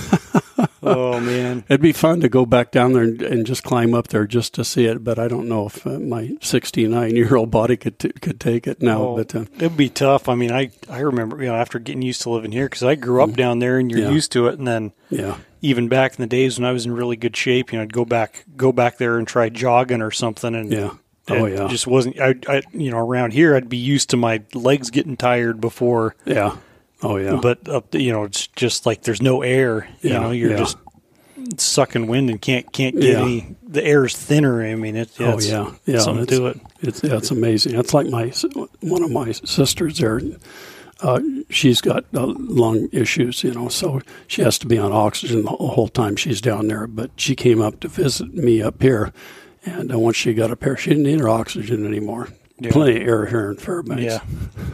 oh 0.87 1.19
man, 1.19 1.63
it'd 1.69 1.81
be 1.81 1.91
fun 1.91 2.21
to 2.21 2.29
go 2.29 2.45
back 2.45 2.71
down 2.71 2.93
there 2.93 3.03
and, 3.03 3.21
and, 3.21 3.45
just 3.45 3.63
climb 3.63 3.93
up 3.93 4.07
there 4.09 4.25
just 4.25 4.53
to 4.55 4.65
see 4.65 4.85
it. 4.85 5.03
But 5.03 5.19
I 5.19 5.27
don't 5.27 5.47
know 5.47 5.67
if 5.67 5.85
uh, 5.85 5.99
my 5.99 6.35
69 6.41 7.15
year 7.15 7.35
old 7.35 7.51
body 7.51 7.77
could 7.77 7.99
t- 7.99 8.11
could 8.11 8.39
take 8.39 8.67
it 8.67 8.81
now. 8.81 9.01
Oh, 9.01 9.17
but 9.17 9.35
uh, 9.35 9.45
it'd 9.55 9.77
be 9.77 9.89
tough. 9.89 10.29
I 10.29 10.35
mean, 10.35 10.51
I 10.51 10.71
I 10.89 10.99
remember 10.99 11.41
you 11.41 11.49
know 11.49 11.55
after 11.55 11.79
getting 11.79 12.01
used 12.01 12.21
to 12.23 12.29
living 12.29 12.51
here 12.51 12.65
because 12.65 12.83
I 12.83 12.95
grew 12.95 13.23
up 13.23 13.31
mm, 13.31 13.35
down 13.35 13.59
there 13.59 13.77
and 13.77 13.91
you're 13.91 14.01
yeah. 14.01 14.09
used 14.09 14.31
to 14.33 14.47
it, 14.47 14.57
and 14.57 14.67
then 14.67 14.93
yeah. 15.09 15.37
Even 15.59 15.87
back 15.87 16.11
in 16.11 16.21
the 16.21 16.27
days 16.27 16.59
when 16.59 16.69
I 16.69 16.71
was 16.71 16.85
in 16.85 16.91
really 16.91 17.15
good 17.15 17.35
shape, 17.35 17.71
you 17.71 17.79
know, 17.79 17.83
I'd 17.83 17.91
go 17.91 18.05
back 18.05 18.45
go 18.55 18.71
back 18.71 18.99
there 18.99 19.17
and 19.17 19.27
try 19.27 19.49
jogging 19.49 20.03
or 20.03 20.11
something, 20.11 20.53
and 20.53 20.71
yeah. 20.71 20.91
Oh 21.29 21.45
yeah, 21.45 21.67
just 21.67 21.87
wasn't. 21.87 22.19
I, 22.19 22.35
I, 22.47 22.61
you 22.71 22.91
know, 22.91 22.99
around 22.99 23.33
here, 23.33 23.55
I'd 23.55 23.67
be 23.67 23.77
used 23.77 24.11
to 24.11 24.17
my 24.17 24.43
legs 24.53 24.89
getting 24.89 25.17
tired 25.17 25.59
before. 25.59 26.15
Yeah, 26.25 26.57
Oh 27.03 27.17
yeah. 27.17 27.39
But 27.41 27.67
up, 27.69 27.93
you 27.93 28.11
know, 28.11 28.23
it's 28.23 28.47
just 28.47 28.85
like 28.85 29.03
there's 29.03 29.21
no 29.21 29.41
air. 29.41 29.87
You 30.01 30.11
yeah, 30.11 30.19
know, 30.19 30.31
you're 30.31 30.51
yeah. 30.51 30.57
just 30.57 30.77
sucking 31.57 32.07
wind 32.07 32.29
and 32.29 32.41
can't 32.41 32.71
can't 32.71 32.99
get 32.99 33.13
yeah. 33.13 33.21
any. 33.21 33.55
The 33.63 33.83
air 33.83 34.05
is 34.05 34.15
thinner. 34.15 34.63
I 34.63 34.75
mean, 34.75 34.95
it, 34.95 35.19
yeah, 35.19 35.33
oh 35.33 35.39
yeah, 35.39 35.71
yeah, 35.85 35.99
something 35.99 36.25
to 36.25 36.35
do 36.35 36.47
it. 36.47 36.59
It's 36.81 37.03
yeah, 37.03 37.17
it's 37.17 37.31
amazing. 37.31 37.75
It's 37.75 37.93
like 37.93 38.07
my 38.07 38.33
one 38.81 39.03
of 39.03 39.11
my 39.11 39.31
sisters 39.31 39.99
there. 39.99 40.21
Uh, 40.99 41.21
she's 41.51 41.79
got 41.79 42.05
uh, 42.15 42.25
lung 42.25 42.89
issues, 42.91 43.43
you 43.43 43.53
know, 43.53 43.67
so 43.67 44.01
she 44.25 44.41
has 44.41 44.57
to 44.57 44.65
be 44.65 44.79
on 44.79 44.91
oxygen 44.91 45.43
the 45.43 45.51
whole 45.51 45.87
time 45.87 46.15
she's 46.15 46.41
down 46.41 46.67
there. 46.69 46.87
But 46.87 47.11
she 47.17 47.35
came 47.35 47.61
up 47.61 47.79
to 47.81 47.87
visit 47.87 48.33
me 48.33 48.63
up 48.63 48.81
here, 48.81 49.13
and 49.63 49.93
uh, 49.93 49.99
once 49.99 50.17
she 50.17 50.33
got 50.33 50.49
up 50.49 50.63
here, 50.63 50.75
she 50.75 50.89
didn't 50.89 51.03
need 51.03 51.19
her 51.19 51.29
oxygen 51.29 51.85
anymore. 51.85 52.29
Yeah. 52.59 52.71
Plenty 52.71 53.01
of 53.01 53.07
air 53.07 53.25
here 53.27 53.51
in 53.51 53.57
Fairbanks. 53.57 54.03
Yeah. 54.03 54.19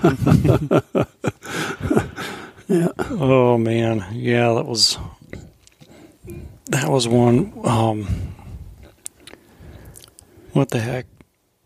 yeah. 2.69 2.87
Oh 2.97 3.57
man, 3.57 4.05
yeah, 4.13 4.53
that 4.53 4.65
was 4.65 4.97
that 6.67 6.89
was 6.89 7.07
one. 7.09 7.51
Um, 7.65 8.07
what 10.53 10.69
the 10.69 10.79
heck? 10.79 11.07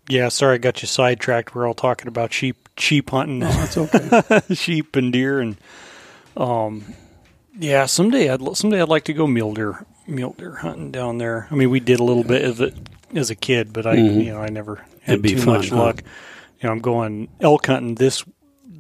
Yeah, 0.10 0.30
sorry, 0.30 0.56
I 0.56 0.58
got 0.58 0.82
you 0.82 0.88
sidetracked. 0.88 1.54
We're 1.54 1.68
all 1.68 1.76
talking 1.76 2.08
about 2.08 2.34
sheep, 2.34 2.68
sheep 2.78 3.12
hunting. 3.12 3.44
Oh, 3.44 3.50
that's 3.50 3.78
okay. 3.78 4.42
sheep 4.56 4.96
and 4.96 5.14
deer, 5.14 5.40
and 5.40 5.58
um, 6.36 6.96
yeah, 7.60 7.86
someday 7.86 8.30
I'd 8.30 8.58
someday 8.58 8.82
I'd 8.82 8.90
like 8.90 9.04
to 9.06 9.14
go 9.14 9.28
mule 9.28 9.54
deer, 9.54 9.86
mule 10.08 10.34
deer 10.36 10.56
hunting 10.56 10.92
down 10.92 11.20
there. 11.20 11.48
I 11.52 11.56
mean, 11.56 11.70
we 11.70 11.80
did 11.80 12.00
a 12.00 12.04
little 12.04 12.24
bit 12.24 12.44
of 12.44 12.60
it 12.60 12.76
as 13.14 13.30
a 13.30 13.36
kid, 13.36 13.74
but 13.74 13.86
I, 13.86 13.96
mm-hmm. 13.96 14.20
you 14.22 14.32
know, 14.32 14.42
I 14.42 14.50
never 14.50 14.86
had 15.02 15.24
too 15.24 15.38
fun, 15.38 15.58
much 15.58 15.70
huh? 15.70 15.78
luck. 15.78 16.04
You 16.60 16.68
know, 16.68 16.74
I'm 16.74 16.80
going 16.80 17.30
elk 17.40 17.68
hunting 17.68 17.96
this 17.96 18.24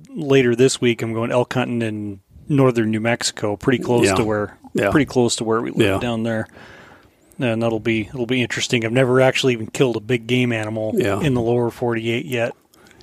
later 0.10 0.56
this 0.56 0.82
week. 0.82 1.02
I'm 1.02 1.14
going 1.14 1.32
elk 1.32 1.54
hunting 1.54 1.82
in 1.82 2.20
northern 2.50 2.92
New 2.92 3.00
Mexico, 3.00 3.56
pretty 3.56 3.84
close 3.84 4.06
yeah. 4.06 4.16
to 4.16 4.24
where, 4.24 4.58
yeah. 4.74 4.92
pretty 4.92 5.06
close 5.06 5.36
to 5.38 5.44
where 5.44 5.62
we 5.62 5.72
live 5.72 5.96
yeah. 5.96 6.00
down 6.00 6.24
there. 6.24 6.48
And 7.40 7.62
that'll 7.62 7.80
be 7.80 8.08
it'll 8.08 8.26
be 8.26 8.42
interesting. 8.42 8.84
I've 8.84 8.92
never 8.92 9.22
actually 9.22 9.54
even 9.54 9.68
killed 9.68 9.96
a 9.96 10.00
big 10.00 10.26
game 10.26 10.52
animal 10.52 10.98
in 10.98 11.36
the 11.36 11.42
lower 11.42 11.70
48 11.70 12.26
yet. 12.26 12.56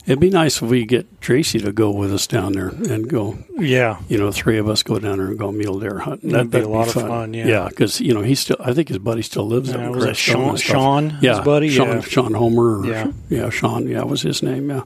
It'd 0.06 0.20
be 0.20 0.28
nice 0.28 0.60
if 0.60 0.68
we 0.68 0.84
get 0.84 1.20
Tracy 1.22 1.58
to 1.60 1.72
go 1.72 1.90
with 1.90 2.12
us 2.12 2.26
down 2.26 2.52
there 2.52 2.68
and 2.68 3.08
go. 3.08 3.38
Yeah, 3.56 4.00
you 4.08 4.18
know, 4.18 4.30
three 4.30 4.58
of 4.58 4.68
us 4.68 4.82
go 4.82 4.98
down 4.98 5.16
there 5.16 5.28
and 5.28 5.38
go 5.38 5.50
mule 5.50 5.78
deer 5.78 6.00
hunting. 6.00 6.30
That'd, 6.30 6.50
that'd 6.50 6.66
be 6.66 6.70
a 6.70 6.76
lot 6.76 6.92
be 6.92 7.00
of 7.00 7.08
fun. 7.08 7.32
Yeah, 7.32 7.46
yeah, 7.46 7.68
because 7.68 8.02
you 8.02 8.12
know 8.12 8.20
he's 8.20 8.40
still. 8.40 8.56
I 8.60 8.74
think 8.74 8.88
his 8.88 8.98
buddy 8.98 9.22
still 9.22 9.46
lives 9.46 9.70
yeah, 9.70 9.78
there. 9.78 9.90
Was 9.92 10.04
it 10.04 10.16
Sean? 10.16 10.56
Sean, 10.56 11.18
yeah, 11.22 11.36
his 11.36 11.44
buddy. 11.44 11.70
Sean, 11.70 11.88
yeah. 11.88 12.00
Sean 12.00 12.34
Homer. 12.34 12.80
Or, 12.80 12.86
yeah, 12.86 13.12
yeah, 13.30 13.48
Sean. 13.48 13.88
Yeah, 13.88 14.02
was 14.02 14.20
his 14.20 14.42
name. 14.42 14.68
Yeah, 14.68 14.82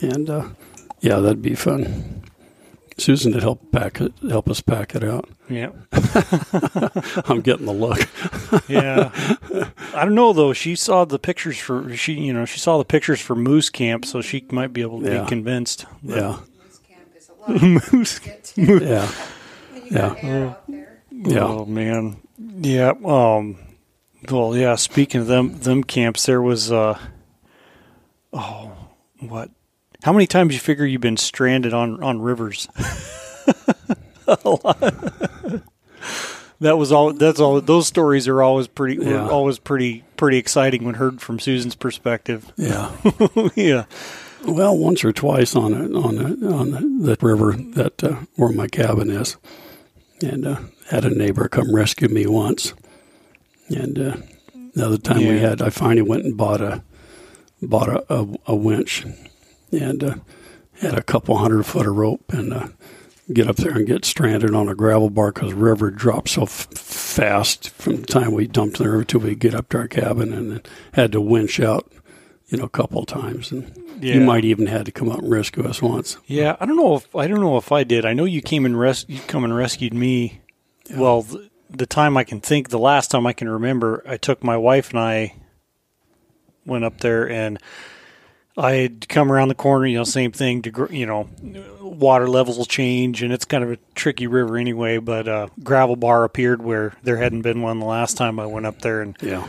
and 0.00 0.28
uh, 0.28 0.48
yeah, 1.00 1.20
that'd 1.20 1.42
be 1.42 1.54
fun. 1.54 2.21
Susan 3.02 3.32
would 3.32 3.42
help 3.42 3.72
pack 3.72 4.00
it, 4.00 4.12
help 4.28 4.48
us 4.48 4.60
pack 4.60 4.94
it 4.94 5.02
out. 5.02 5.28
Yeah, 5.48 5.70
I'm 5.92 7.40
getting 7.40 7.66
the 7.66 7.72
look. 7.72 8.08
yeah, 8.68 9.10
I 9.94 10.04
don't 10.04 10.14
know 10.14 10.32
though. 10.32 10.52
She 10.52 10.76
saw 10.76 11.04
the 11.04 11.18
pictures 11.18 11.58
for 11.58 11.94
she, 11.96 12.14
you 12.14 12.32
know, 12.32 12.44
she 12.44 12.58
saw 12.58 12.78
the 12.78 12.84
pictures 12.84 13.20
for 13.20 13.34
Moose 13.34 13.70
Camp, 13.70 14.04
so 14.04 14.20
she 14.20 14.44
might 14.50 14.72
be 14.72 14.82
able 14.82 15.00
to 15.00 15.12
yeah. 15.12 15.22
be 15.22 15.28
convinced. 15.28 15.86
Yeah, 16.02 16.38
Moose 16.64 16.80
Camp 16.88 17.08
is 17.16 17.28
a 17.28 17.52
lot. 17.52 17.62
Moose, 17.92 18.20
yeah, 18.56 19.10
yeah, 19.90 20.54
yeah. 21.10 21.44
Oh 21.44 21.64
man, 21.66 22.20
yeah. 22.38 22.92
Um, 23.04 23.58
well, 24.30 24.56
yeah. 24.56 24.76
Speaking 24.76 25.22
of 25.22 25.26
them, 25.26 25.58
them 25.58 25.82
camps, 25.82 26.26
there 26.26 26.40
was 26.40 26.70
uh, 26.70 26.98
oh, 28.32 28.72
what 29.18 29.50
how 30.02 30.12
many 30.12 30.26
times 30.26 30.54
you 30.54 30.60
figure 30.60 30.84
you've 30.84 31.00
been 31.00 31.16
stranded 31.16 31.72
on 31.72 32.02
on 32.02 32.20
rivers? 32.20 32.68
that 36.60 36.76
was 36.78 36.92
all. 36.92 37.12
That's 37.12 37.40
all. 37.40 37.60
Those 37.60 37.86
stories 37.86 38.28
are 38.28 38.42
always 38.42 38.68
pretty. 38.68 39.02
Yeah. 39.04 39.28
always 39.28 39.58
pretty 39.58 40.04
pretty 40.16 40.38
exciting 40.38 40.84
when 40.84 40.94
heard 40.94 41.20
from 41.20 41.38
Susan's 41.38 41.74
perspective. 41.74 42.52
Yeah, 42.56 42.90
yeah. 43.56 43.84
Well, 44.46 44.76
once 44.76 45.04
or 45.04 45.12
twice 45.12 45.54
on 45.54 45.72
a, 45.72 45.84
on 45.98 46.18
a, 46.18 46.52
on 46.52 47.02
the 47.02 47.16
river 47.20 47.52
that 47.74 48.02
uh, 48.02 48.16
where 48.34 48.50
my 48.52 48.66
cabin 48.66 49.08
is, 49.08 49.36
and 50.20 50.46
uh, 50.46 50.56
had 50.90 51.04
a 51.04 51.10
neighbor 51.10 51.46
come 51.48 51.72
rescue 51.74 52.08
me 52.08 52.26
once, 52.26 52.74
and 53.68 53.98
uh, 53.98 54.16
The 54.74 54.86
other 54.86 54.98
time 54.98 55.18
we 55.18 55.38
had, 55.38 55.62
I 55.62 55.70
finally 55.70 56.02
went 56.02 56.24
and 56.24 56.36
bought 56.36 56.60
a 56.60 56.82
bought 57.60 57.88
a, 57.88 58.04
a, 58.12 58.26
a 58.46 58.54
winch 58.56 59.04
and 59.72 60.04
uh, 60.04 60.14
had 60.80 60.94
a 60.94 61.02
couple 61.02 61.36
hundred 61.38 61.64
foot 61.64 61.86
of 61.86 61.96
rope 61.96 62.32
and 62.32 62.52
uh, 62.52 62.68
get 63.32 63.48
up 63.48 63.56
there 63.56 63.72
and 63.76 63.86
get 63.86 64.04
stranded 64.04 64.54
on 64.54 64.68
a 64.68 64.74
gravel 64.74 65.10
bar 65.10 65.32
because 65.32 65.50
the 65.50 65.56
river 65.56 65.90
dropped 65.90 66.28
so 66.28 66.42
f- 66.42 66.68
fast 66.74 67.70
from 67.70 67.96
the 67.96 68.06
time 68.06 68.32
we 68.32 68.46
dumped 68.46 68.78
the 68.78 68.84
river 68.84 69.04
till 69.04 69.20
we 69.20 69.34
get 69.34 69.54
up 69.54 69.68
to 69.70 69.78
our 69.78 69.88
cabin 69.88 70.32
and 70.32 70.68
had 70.92 71.12
to 71.12 71.20
winch 71.20 71.60
out, 71.60 71.90
you 72.48 72.58
know, 72.58 72.64
a 72.64 72.68
couple 72.68 73.04
times 73.04 73.50
and 73.52 73.76
you 74.00 74.20
might 74.20 74.44
even 74.44 74.66
had 74.66 74.84
to 74.86 74.92
come 74.92 75.08
up 75.08 75.20
and 75.20 75.30
rescue 75.30 75.64
us 75.64 75.80
once. 75.80 76.18
Yeah, 76.26 76.56
I 76.58 76.66
don't 76.66 76.76
know 76.76 76.96
if 76.96 77.14
I 77.14 77.28
don't 77.28 77.40
know 77.40 77.56
if 77.56 77.70
I 77.70 77.84
did. 77.84 78.04
I 78.04 78.14
know 78.14 78.24
you 78.24 78.42
came 78.42 78.66
and 78.66 78.78
res- 78.78 79.06
you 79.08 79.20
come 79.28 79.44
and 79.44 79.54
rescued 79.54 79.94
me. 79.94 80.40
Well, 80.96 81.22
the, 81.22 81.48
the 81.70 81.86
time 81.86 82.16
I 82.16 82.24
can 82.24 82.40
think, 82.40 82.70
the 82.70 82.80
last 82.80 83.12
time 83.12 83.26
I 83.28 83.32
can 83.32 83.48
remember, 83.48 84.02
I 84.04 84.16
took 84.16 84.42
my 84.42 84.56
wife 84.56 84.90
and 84.90 84.98
I 84.98 85.36
went 86.66 86.84
up 86.84 86.98
there 86.98 87.30
and 87.30 87.60
I 88.56 88.72
had 88.74 89.08
come 89.08 89.32
around 89.32 89.48
the 89.48 89.54
corner. 89.54 89.86
You 89.86 89.98
know, 89.98 90.04
same 90.04 90.32
thing. 90.32 90.62
To 90.62 90.88
you 90.90 91.06
know, 91.06 91.28
water 91.80 92.28
levels 92.28 92.58
will 92.58 92.64
change, 92.66 93.22
and 93.22 93.32
it's 93.32 93.44
kind 93.44 93.64
of 93.64 93.70
a 93.72 93.78
tricky 93.94 94.26
river 94.26 94.56
anyway. 94.58 94.98
But 94.98 95.26
uh, 95.28 95.48
gravel 95.62 95.96
bar 95.96 96.24
appeared 96.24 96.62
where 96.62 96.92
there 97.02 97.16
hadn't 97.16 97.42
been 97.42 97.62
one 97.62 97.78
the 97.78 97.86
last 97.86 98.16
time 98.16 98.38
I 98.38 98.46
went 98.46 98.66
up 98.66 98.80
there, 98.82 99.00
and 99.02 99.16
Yeah. 99.22 99.46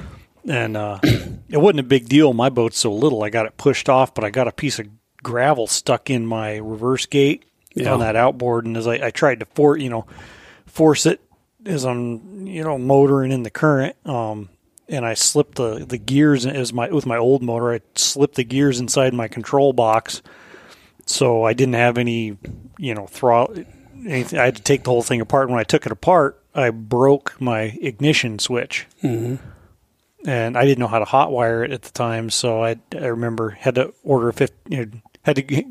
and 0.47 0.77
uh, 0.77 0.99
it 1.03 1.57
wasn't 1.57 1.81
a 1.81 1.83
big 1.83 2.07
deal. 2.07 2.33
My 2.33 2.49
boat's 2.49 2.77
so 2.77 2.93
little, 2.93 3.23
I 3.23 3.29
got 3.29 3.45
it 3.45 3.57
pushed 3.57 3.89
off, 3.89 4.13
but 4.13 4.23
I 4.23 4.29
got 4.29 4.47
a 4.47 4.51
piece 4.53 4.79
of 4.79 4.87
gravel 5.21 5.67
stuck 5.67 6.09
in 6.09 6.25
my 6.25 6.57
reverse 6.57 7.05
gate 7.05 7.43
Yeah. 7.75 7.93
on 7.93 7.99
that 7.99 8.15
outboard, 8.15 8.65
and 8.65 8.77
as 8.77 8.87
I, 8.87 9.07
I 9.07 9.09
tried 9.11 9.39
to 9.41 9.45
for 9.53 9.77
you 9.77 9.89
know 9.89 10.05
force 10.65 11.05
it 11.05 11.21
as 11.65 11.83
I'm 11.85 12.47
you 12.47 12.63
know 12.63 12.77
motoring 12.77 13.31
in 13.31 13.43
the 13.43 13.49
current, 13.49 13.95
um, 14.05 14.49
and 14.87 15.05
I 15.05 15.13
slipped 15.13 15.55
the 15.55 15.85
the 15.85 15.97
gears 15.97 16.45
as 16.45 16.73
my 16.73 16.89
with 16.89 17.05
my 17.05 17.17
old 17.17 17.41
motor. 17.41 17.73
I 17.73 17.81
slipped 17.95 18.35
the 18.35 18.43
gears 18.43 18.79
inside 18.79 19.13
my 19.13 19.27
control 19.27 19.73
box, 19.73 20.21
so 21.05 21.43
I 21.43 21.53
didn't 21.53 21.75
have 21.75 21.97
any 21.97 22.37
you 22.77 22.93
know 22.93 23.07
throttle. 23.07 23.63
Anything. 24.05 24.39
I 24.39 24.45
had 24.45 24.57
to 24.57 24.61
take 24.61 24.83
the 24.83 24.89
whole 24.89 25.01
thing 25.01 25.21
apart. 25.21 25.49
When 25.49 25.59
I 25.59 25.63
took 25.63 25.85
it 25.85 25.91
apart, 25.91 26.43
I 26.55 26.69
broke 26.69 27.39
my 27.39 27.77
ignition 27.81 28.37
switch 28.37 28.85
mm-hmm. 29.01 29.35
and 30.27 30.57
I 30.57 30.65
didn't 30.65 30.79
know 30.79 30.87
how 30.87 30.99
to 30.99 31.05
hotwire 31.05 31.65
it 31.65 31.71
at 31.71 31.83
the 31.83 31.91
time. 31.91 32.29
So 32.29 32.63
I, 32.63 32.77
I 32.93 33.05
remember 33.05 33.51
had 33.51 33.75
to 33.75 33.93
order 34.03 34.29
a 34.29 34.33
fif- 34.33 34.51
you 34.67 34.85
know, 34.85 34.91
had 35.23 35.37
to 35.37 35.41
get, 35.41 35.65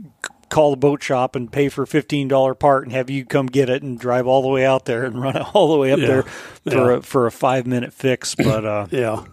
call 0.52 0.70
the 0.70 0.76
boat 0.76 1.02
shop 1.02 1.34
and 1.34 1.50
pay 1.50 1.68
for 1.68 1.82
a 1.82 1.86
fifteen 1.86 2.28
dollar 2.28 2.54
part 2.54 2.84
and 2.84 2.92
have 2.92 3.10
you 3.10 3.24
come 3.24 3.46
get 3.46 3.68
it 3.70 3.82
and 3.82 3.98
drive 3.98 4.26
all 4.26 4.42
the 4.42 4.48
way 4.48 4.64
out 4.64 4.84
there 4.84 5.04
and 5.04 5.20
run 5.22 5.36
it 5.36 5.44
all 5.54 5.72
the 5.72 5.78
way 5.78 5.90
up 5.92 5.98
Yeah. 5.98 6.06
there 6.06 6.22
for 6.22 6.90
Yeah. 6.92 6.96
a, 6.98 7.02
for 7.02 7.26
a 7.26 7.32
five 7.32 7.66
minute 7.66 7.92
fix. 7.92 8.34
But 8.42 8.64
uh, 8.64 8.86
Yeah. 8.90 9.24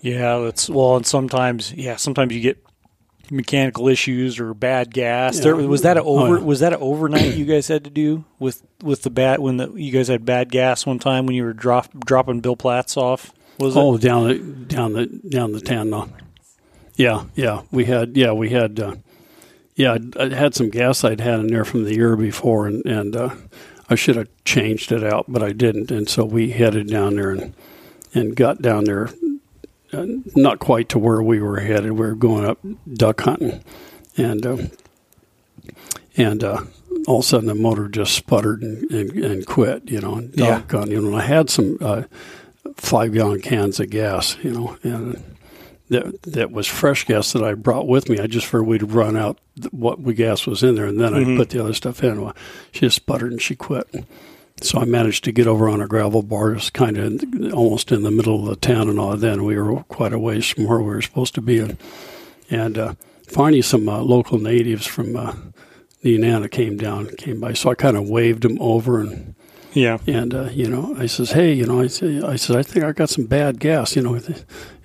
yeah, 0.00 0.38
it's 0.48 0.68
well, 0.68 0.96
and 0.96 1.06
sometimes 1.06 1.72
yeah, 1.72 1.96
sometimes 1.96 2.34
you 2.34 2.40
get 2.40 2.58
mechanical 3.30 3.88
issues 3.88 4.38
or 4.40 4.52
bad 4.52 4.92
gas. 4.92 5.38
There, 5.40 5.54
was 5.56 5.82
that 5.82 5.96
a 5.96 6.02
over 6.02 6.36
Oh, 6.36 6.38
yeah. 6.38 6.44
was 6.44 6.60
that 6.60 6.72
an 6.72 6.80
overnight 6.82 7.34
you 7.34 7.44
guys 7.54 7.68
had 7.68 7.84
to 7.84 7.90
do 7.90 8.24
with 8.38 8.62
with 8.82 9.02
the 9.02 9.10
bad 9.10 9.38
when 9.40 9.56
the, 9.58 9.72
you 9.72 9.92
guys 9.92 10.08
had 10.08 10.24
bad 10.24 10.50
gas 10.50 10.84
one 10.84 10.98
time 10.98 11.26
when 11.26 11.34
you 11.36 11.44
were 11.44 11.52
drop, 11.52 11.88
dropping 12.04 12.40
Bill 12.40 12.56
Platts 12.56 12.96
off? 12.96 13.32
Was 13.58 13.76
it? 13.76 13.78
Oh, 13.80 13.96
down 13.98 14.26
the 14.28 14.34
down 14.38 14.92
the 14.94 15.06
down 15.06 15.52
the 15.52 15.60
Tanana. 15.60 16.08
Yeah, 16.96 17.24
yeah, 17.34 17.62
we 17.70 17.84
had 17.86 18.16
yeah 18.16 18.32
we 18.32 18.50
had 18.50 18.78
uh, 18.80 18.96
yeah 19.74 19.92
I'd- 20.16 20.34
had 20.34 20.54
some 20.54 20.70
gas 20.70 21.04
I'd 21.04 21.20
had 21.20 21.40
in 21.40 21.46
there 21.48 21.64
from 21.64 21.84
the 21.84 21.94
year 21.94 22.16
before, 22.16 22.66
and 22.66 22.84
and 22.86 23.14
uh, 23.16 23.30
I 23.88 23.94
should 23.94 24.16
have 24.16 24.28
changed 24.44 24.92
it 24.92 25.04
out, 25.04 25.26
but 25.28 25.42
I 25.42 25.52
didn't, 25.52 25.90
and 25.90 26.08
so 26.08 26.24
we 26.24 26.50
headed 26.50 26.88
down 26.88 27.16
there 27.16 27.30
and 27.30 27.54
and 28.14 28.36
got 28.36 28.60
down 28.62 28.84
there, 28.84 29.10
uh, 29.92 30.06
not 30.36 30.58
quite 30.58 30.88
to 30.90 30.98
where 30.98 31.22
we 31.22 31.40
were 31.40 31.60
headed. 31.60 31.92
We 31.92 32.06
were 32.06 32.14
going 32.14 32.44
up 32.44 32.58
duck 32.92 33.20
hunting, 33.22 33.62
and 34.16 34.44
uh, 34.46 34.56
and 36.16 36.44
uh, 36.44 36.62
all 37.06 37.18
of 37.20 37.24
a 37.24 37.28
sudden 37.28 37.46
the 37.48 37.54
motor 37.54 37.88
just 37.88 38.14
sputtered 38.14 38.62
and, 38.62 38.90
and, 38.90 39.10
and 39.24 39.46
quit. 39.46 39.90
You 39.90 40.00
know, 40.00 40.14
and 40.16 40.34
Yeah. 40.36 40.58
doggone, 40.60 40.90
you 40.90 41.00
know, 41.00 41.08
and 41.08 41.16
I 41.16 41.22
had 41.26 41.50
some. 41.50 41.78
Uh, 41.80 42.02
five 42.76 43.12
gallon 43.12 43.40
cans 43.40 43.78
of 43.80 43.90
gas, 43.90 44.36
you 44.42 44.50
know, 44.50 44.76
and 44.82 45.22
that 45.92 46.22
that 46.22 46.50
was 46.50 46.66
fresh 46.66 47.04
gas 47.04 47.32
that 47.32 47.44
I 47.44 47.54
brought 47.54 47.86
with 47.86 48.08
me. 48.08 48.18
I 48.18 48.26
just 48.26 48.46
figured 48.46 48.66
we'd 48.66 48.82
run 48.82 49.16
out 49.16 49.38
what 49.70 50.00
we 50.00 50.14
gas 50.14 50.46
was 50.46 50.62
in 50.62 50.74
there, 50.74 50.86
and 50.86 51.00
then 51.00 51.14
I 51.14 51.36
put 51.36 51.50
the 51.50 51.60
other 51.60 51.74
stuff 51.74 52.02
in. 52.02 52.20
Well, 52.20 52.36
she 52.72 52.80
just 52.80 52.96
sputtered 52.96 53.32
and 53.32 53.42
she 53.42 53.54
quit. 53.54 53.88
So 54.60 54.78
I 54.78 54.84
managed 54.84 55.24
to 55.24 55.32
get 55.32 55.46
over 55.46 55.68
on 55.68 55.80
a 55.80 55.88
gravel 55.88 56.22
bar, 56.22 56.54
just 56.54 56.72
kind 56.72 56.96
of 56.96 57.52
almost 57.52 57.90
in 57.90 58.02
the 58.02 58.10
middle 58.10 58.42
of 58.42 58.48
the 58.48 58.56
town 58.56 58.88
and 58.88 58.98
all. 58.98 59.16
Then 59.16 59.44
we 59.44 59.56
were 59.58 59.82
quite 59.84 60.12
a 60.12 60.18
ways 60.18 60.48
from 60.48 60.66
where 60.66 60.78
we 60.78 60.86
were 60.86 61.02
supposed 61.02 61.34
to 61.34 61.40
be, 61.40 61.58
and 61.58 61.76
and 62.50 62.78
uh, 62.78 62.94
finally 63.28 63.62
some 63.62 63.88
uh, 63.88 63.98
local 63.98 64.38
natives 64.38 64.86
from 64.86 65.16
uh, 65.16 65.34
Nenana 66.04 66.50
came 66.50 66.76
down, 66.76 67.08
came 67.16 67.40
by. 67.40 67.54
So 67.54 67.70
I 67.70 67.74
kind 67.74 67.96
of 67.96 68.08
waved 68.08 68.42
them 68.42 68.58
over 68.60 69.00
and 69.00 69.34
yeah. 69.72 69.98
and 70.06 70.34
uh, 70.34 70.50
you 70.52 70.68
know, 70.68 70.94
I 70.98 71.06
says, 71.06 71.32
"Hey, 71.32 71.52
you 71.52 71.66
know, 71.66 71.80
I 71.80 71.86
say, 71.86 72.20
I 72.20 72.36
said, 72.36 72.56
I 72.56 72.62
think 72.62 72.84
I 72.84 72.92
got 72.92 73.08
some 73.08 73.26
bad 73.26 73.58
gas. 73.58 73.96
You 73.96 74.02
know, 74.02 74.20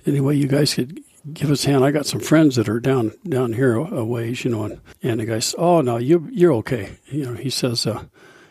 anyway, 0.08 0.36
you 0.36 0.48
guys 0.48 0.74
could 0.74 1.00
give 1.32 1.50
us 1.50 1.66
a 1.66 1.70
hand. 1.70 1.84
I 1.84 1.90
got 1.90 2.06
some 2.06 2.20
friends 2.20 2.56
that 2.56 2.68
are 2.68 2.80
down 2.80 3.12
down 3.28 3.52
here 3.52 3.74
a 3.76 4.04
ways. 4.04 4.44
You 4.44 4.50
know." 4.50 4.64
And, 4.64 4.80
and 5.02 5.20
the 5.20 5.26
guy 5.26 5.38
says, 5.40 5.54
"Oh 5.58 5.80
no, 5.82 5.96
you 5.98 6.28
you're 6.32 6.54
okay." 6.54 6.96
You 7.06 7.26
know, 7.26 7.34
he 7.34 7.50
says, 7.50 7.86
uh, 7.86 8.04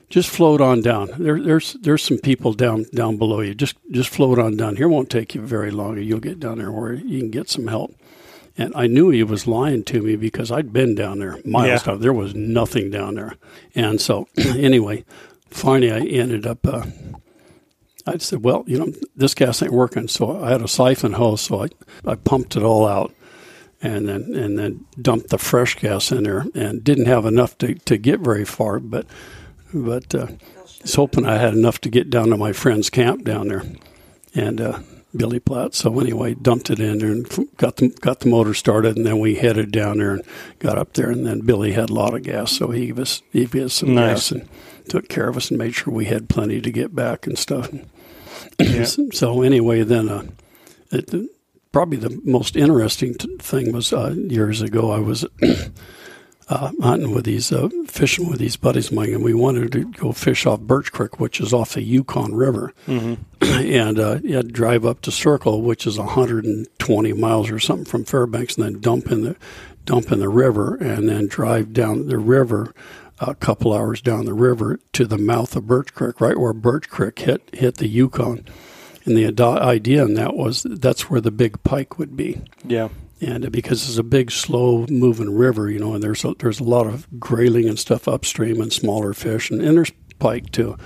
"Just 0.10 0.30
float 0.30 0.62
on 0.62 0.82
down. 0.82 1.10
There, 1.18 1.42
there's 1.42 1.74
there's 1.82 2.04
some 2.04 2.20
people 2.20 2.54
down 2.54 2.86
down 2.94 3.18
below 3.18 3.42
you. 3.42 3.54
Just 3.56 3.76
just 3.92 4.10
float 4.10 4.40
on 4.40 4.56
down 4.58 4.76
here. 4.78 4.88
Won't 4.88 5.10
take 5.10 5.36
you 5.36 5.42
very 5.42 5.72
long. 5.72 5.98
You'll 5.98 6.20
get 6.20 6.40
down 6.40 6.60
there 6.60 6.72
where 6.72 6.94
you 6.94 7.20
can 7.20 7.32
get 7.32 7.50
some 7.50 7.68
help." 7.68 7.94
And 8.60 8.74
I 8.76 8.88
knew 8.88 9.12
he 9.12 9.22
was 9.22 9.46
lying 9.46 9.84
to 9.84 10.02
me 10.02 10.16
because 10.16 10.52
I'd 10.52 10.74
been 10.74 10.96
down 10.96 11.20
there 11.20 11.38
miles 11.46 11.68
Yeah. 11.86 11.92
down. 11.92 12.02
There 12.02 12.12
was 12.12 12.34
nothing 12.34 12.90
down 12.90 13.14
there. 13.14 13.36
And 13.76 14.02
so, 14.02 14.28
anyway, 14.38 15.06
finally 15.52 15.92
I 15.92 16.00
ended 16.00 16.48
up, 16.48 16.66
uh, 16.66 16.86
I 18.08 18.18
said, 18.18 18.44
well, 18.44 18.64
you 18.68 18.80
know, 18.80 18.94
this 19.16 19.34
gas 19.34 19.62
ain't 19.62 19.74
working. 19.74 20.08
So 20.08 20.42
I 20.44 20.52
had 20.52 20.62
a 20.62 20.68
siphon 20.68 21.14
hose. 21.14 21.42
So 21.42 21.64
I, 21.64 21.68
I 22.06 22.16
pumped 22.16 22.56
it 22.56 22.64
all 22.64 22.88
out 22.88 23.14
and 23.82 24.08
then, 24.08 24.34
and 24.34 24.58
then 24.58 24.86
dumped 25.02 25.30
the 25.30 25.38
fresh 25.38 25.76
gas 25.76 26.12
in 26.12 26.24
there 26.24 26.46
and 26.56 26.84
didn't 26.84 27.06
have 27.06 27.26
enough 27.26 27.58
to, 27.60 27.76
to 27.76 27.98
get 27.98 28.22
very 28.22 28.46
far. 28.46 28.80
But, 28.80 29.06
but, 29.74 30.16
uh, 30.16 30.28
I 30.28 30.82
was 30.82 30.96
hoping 30.96 31.26
I 31.26 31.38
had 31.38 31.54
enough 31.54 31.82
to 31.82 31.90
get 31.90 32.10
down 32.10 32.30
to 32.30 32.38
my 32.38 32.54
friend's 32.54 32.90
camp 32.90 33.24
down 33.24 33.50
there. 33.50 33.64
And, 34.34 34.62
uh, 34.62 34.80
Billy 35.16 35.40
Platt. 35.40 35.74
So 35.74 36.00
anyway, 36.00 36.36
dumped 36.36 36.70
it 36.70 36.80
in 36.80 37.00
there 37.00 37.12
and 37.12 37.28
got 37.58 37.78
the 37.78 37.90
got 37.90 38.20
the 38.20 38.30
motor 38.30 38.54
started, 38.54 38.98
and 38.98 39.06
then 39.06 39.20
we 39.20 39.36
headed 39.36 39.72
down 39.72 39.98
there 39.98 40.14
and 40.14 40.24
got 40.60 40.78
up 40.78 40.94
there. 40.94 41.10
And 41.10 41.26
then 41.26 41.42
Billy 41.42 41.72
had 41.72 41.90
a 41.90 41.94
lot 41.94 42.14
of 42.14 42.24
gas, 42.24 42.52
so 42.52 42.70
he 42.70 42.88
gave 42.88 43.00
us 43.00 43.22
he 43.32 43.46
gave 43.46 43.66
us 43.66 43.74
some 43.74 43.96
Nice. 43.96 44.30
gas 44.30 44.32
and 44.32 44.50
took 44.90 45.10
care 45.10 45.28
of 45.28 45.38
us 45.38 45.50
and 45.50 45.58
made 45.58 45.74
sure 45.74 45.94
we 45.94 46.06
had 46.06 46.30
plenty 46.30 46.62
to 46.62 46.72
get 46.72 46.94
back 46.94 47.26
and 47.26 47.38
stuff. 47.38 47.70
Yeah. 48.60 48.86
so 49.12 49.42
anyway, 49.42 49.84
then 49.84 50.10
uh, 50.10 50.26
it, 50.92 51.14
probably 51.72 51.98
the 51.98 52.20
most 52.24 52.56
interesting 52.56 53.14
t- 53.16 53.38
thing 53.38 53.72
was 53.72 53.94
uh, 53.94 54.16
years 54.18 54.62
ago. 54.62 54.92
I 54.92 55.00
was 55.00 55.26
uh, 56.50 56.72
hunting 56.82 57.14
with 57.14 57.26
these, 57.26 57.52
uh, 57.52 57.70
fishing 57.88 58.30
with 58.30 58.40
these 58.40 58.56
buddies 58.56 58.88
of 58.88 58.94
mine, 58.94 59.14
and 59.14 59.24
we 59.24 59.34
wanted 59.34 59.72
to 59.74 59.86
go 59.86 60.12
fish 60.12 60.46
off 60.46 60.62
Birch 60.62 60.92
Creek, 60.92 61.20
which 61.20 61.40
is 61.40 61.54
off 61.54 61.74
the 61.74 61.84
Yukon 61.84 62.34
River. 62.34 62.74
and 63.42 64.00
uh, 64.00 64.20
you 64.24 64.36
had 64.36 64.48
to 64.48 64.54
drive 64.54 64.86
up 64.86 65.02
to 65.02 65.12
Circle, 65.12 65.62
which 65.62 65.86
is 65.86 65.98
120 66.00 67.14
miles 67.14 67.52
or 67.52 67.60
something 67.60 67.86
from 67.86 68.06
Fairbanks, 68.06 68.56
and 68.56 68.66
then 68.66 68.82
dump 68.82 69.12
in 69.12 69.22
the 69.24 69.36
dump 69.86 70.12
in 70.12 70.20
the 70.20 70.30
river, 70.30 70.76
and 70.76 71.08
then 71.08 71.28
drive 71.28 71.72
down 71.72 72.08
the 72.08 72.18
river 72.18 72.74
a 73.20 73.34
couple 73.36 73.74
hours 73.74 74.02
down 74.02 74.26
the 74.26 74.34
river 74.34 74.80
to 74.94 75.06
the 75.06 75.18
mouth 75.18 75.56
of 75.56 75.68
Birch 75.68 75.94
Creek, 75.94 76.22
right 76.22 76.38
where 76.38 76.54
Birch 76.54 76.90
Creek 76.90 77.20
hit 77.20 77.50
hit 77.54 77.76
the 77.78 77.88
Yukon. 77.88 78.46
And 79.06 79.16
the 79.18 79.26
id- 79.26 79.40
idea 79.42 80.04
in 80.04 80.16
that 80.16 80.36
was 80.36 80.64
that's 80.70 81.10
where 81.10 81.22
the 81.22 81.32
big 81.32 81.64
pike 81.64 81.98
would 81.98 82.18
be 82.18 82.42
Yeah. 82.66 82.90
and 83.22 83.50
because 83.52 83.88
it's 83.88 83.98
a 83.98 84.04
big, 84.04 84.32
slow-moving 84.32 85.30
river, 85.34 85.70
you 85.72 85.80
know, 85.80 85.94
and 85.94 86.04
there's 86.04 86.26
a, 86.26 86.34
there's 86.40 86.60
a 86.60 86.64
lot 86.66 86.88
of 86.88 87.08
grayling 87.20 87.70
and 87.70 87.80
stuff 87.80 88.08
upstream 88.08 88.60
and 88.62 88.72
smaller 88.74 89.14
fish, 89.14 89.50
and, 89.50 89.62
and 89.62 89.78
there's 89.78 89.92
pike 90.20 90.52
too, 90.52 90.78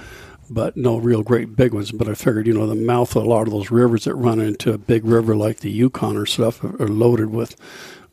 but 0.51 0.77
no 0.77 0.97
real 0.97 1.23
great 1.23 1.55
big 1.55 1.73
ones. 1.73 1.91
But 1.91 2.07
I 2.07 2.13
figured, 2.13 2.45
you 2.45 2.53
know, 2.53 2.67
the 2.67 2.75
mouth 2.75 3.15
of 3.15 3.23
a 3.23 3.27
lot 3.27 3.47
of 3.47 3.53
those 3.53 3.71
rivers 3.71 4.03
that 4.05 4.13
run 4.15 4.39
into 4.39 4.71
a 4.71 4.77
big 4.77 5.03
river 5.03 5.35
like 5.35 5.61
the 5.61 5.71
Yukon 5.71 6.15
or 6.15 6.25
stuff 6.27 6.63
are, 6.63 6.81
are 6.83 6.87
loaded 6.87 7.31
with 7.31 7.55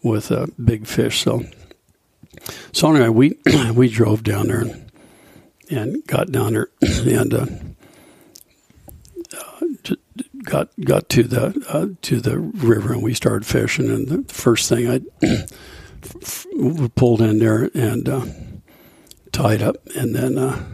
with 0.03 0.33
uh, 0.33 0.47
big 0.65 0.87
fish. 0.87 1.21
So, 1.23 1.43
so 2.73 2.95
anyway, 2.95 3.09
we 3.09 3.39
we 3.75 3.89
drove 3.89 4.23
down 4.23 4.49
there 4.49 4.61
and, 4.61 4.93
and 5.71 6.07
got 6.07 6.31
down 6.31 6.55
there 6.55 6.69
and. 6.83 7.35
Uh, 7.35 7.47
got 10.45 10.69
got 10.83 11.09
to 11.11 11.25
the 11.25 11.63
uh, 11.69 11.89
to 12.01 12.21
the 12.21 12.39
river 12.39 12.95
and 12.95 13.03
we 13.03 13.13
started 13.13 13.45
fishing 13.45 13.91
and 13.91 14.09
the 14.09 14.33
first 14.33 14.69
thing 14.69 14.89
I 14.89 15.01
we 16.57 16.89
pulled 16.89 17.21
in 17.21 17.39
there 17.39 17.71
and 17.75 18.09
uh, 18.09 18.25
tied 19.31 19.61
up 19.61 19.77
and 19.95 20.15
then 20.15 20.39
uh, 20.39 20.65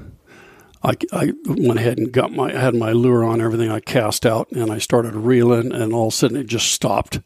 I, 0.85 0.95
I 1.13 1.33
went 1.47 1.79
ahead 1.79 1.97
and 1.97 2.13
got 2.13 2.33
my 2.33 2.53
had 2.53 2.75
my 2.75 2.93
lure 2.93 3.25
on 3.25 3.41
everything. 3.41 3.71
I 3.71 3.81
cast 3.81 4.27
out 4.27 4.51
and 4.51 4.71
I 4.71 4.77
started 4.77 5.15
reeling, 5.15 5.73
and 5.73 5.95
all 5.95 6.09
of 6.09 6.13
a 6.13 6.17
sudden 6.17 6.37
it 6.37 6.47
just 6.47 6.71
stopped. 6.73 7.21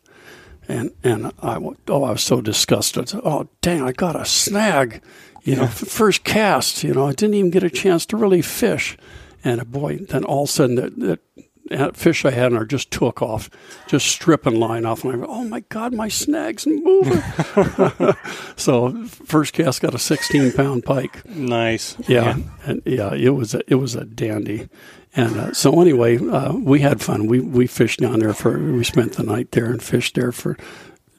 And 0.69 0.91
and 1.03 1.33
I 1.43 1.57
oh 1.89 2.05
I 2.05 2.12
was 2.12 2.23
so 2.23 2.41
disgusted. 2.41 3.12
Oh 3.25 3.49
dang! 3.62 3.83
I 3.83 3.93
got 3.93 4.16
a 4.16 4.25
snag. 4.25 5.03
You 5.43 5.57
know, 5.57 5.66
first 5.66 6.25
cast. 6.25 6.85
You 6.85 6.93
know, 6.93 7.07
I 7.07 7.12
didn't 7.12 7.35
even 7.35 7.51
get 7.51 7.62
a 7.62 7.71
chance 7.71 8.05
to 8.07 8.16
really 8.19 8.43
fish. 8.43 8.99
And 9.43 9.71
boy, 9.71 9.99
then 9.99 10.25
all 10.25 10.43
of 10.43 10.49
a 10.51 10.53
sudden 10.53 10.75
that, 10.75 11.21
that 11.71 11.97
fish 11.97 12.25
I 12.25 12.31
had 12.31 12.47
in 12.47 12.55
there 12.55 12.64
just 12.64 12.91
took 12.91 13.23
off, 13.23 13.51
just 13.87 14.07
stripping 14.07 14.59
line 14.59 14.85
off. 14.85 15.05
And 15.05 15.12
I 15.12 15.16
go, 15.16 15.27
oh 15.27 15.45
my 15.45 15.61
God, 15.69 15.95
my 15.95 16.09
snag's 16.09 16.66
moving. 16.66 17.23
so 18.57 19.05
first 19.05 19.55
cast 19.55 19.81
got 19.81 19.95
a 19.95 19.99
16 19.99 20.53
pound 20.53 20.85
pike. 20.85 21.25
Nice. 21.27 21.97
Yeah. 22.07 22.37
yeah. 22.37 22.43
And 22.64 22.83
yeah, 22.85 23.14
it 23.14 23.31
was 23.31 23.55
a, 23.55 23.62
it 23.69 23.77
was 23.77 23.95
a 23.95 24.05
dandy. 24.05 24.69
And 25.15 25.37
uh, 25.37 25.53
so 25.53 25.81
anyway, 25.81 26.19
uh, 26.19 26.53
we 26.53 26.81
had 26.81 27.01
fun. 27.01 27.27
We, 27.27 27.41
we 27.41 27.67
fished 27.67 28.01
down 28.01 28.21
there 28.21 28.35
for, 28.35 28.59
we 28.59 28.85
spent 28.85 29.15
the 29.15 29.23
night 29.23 29.53
there 29.53 29.67
and 29.67 29.83
fished 29.83 30.15
there 30.15 30.33
for 30.33 30.57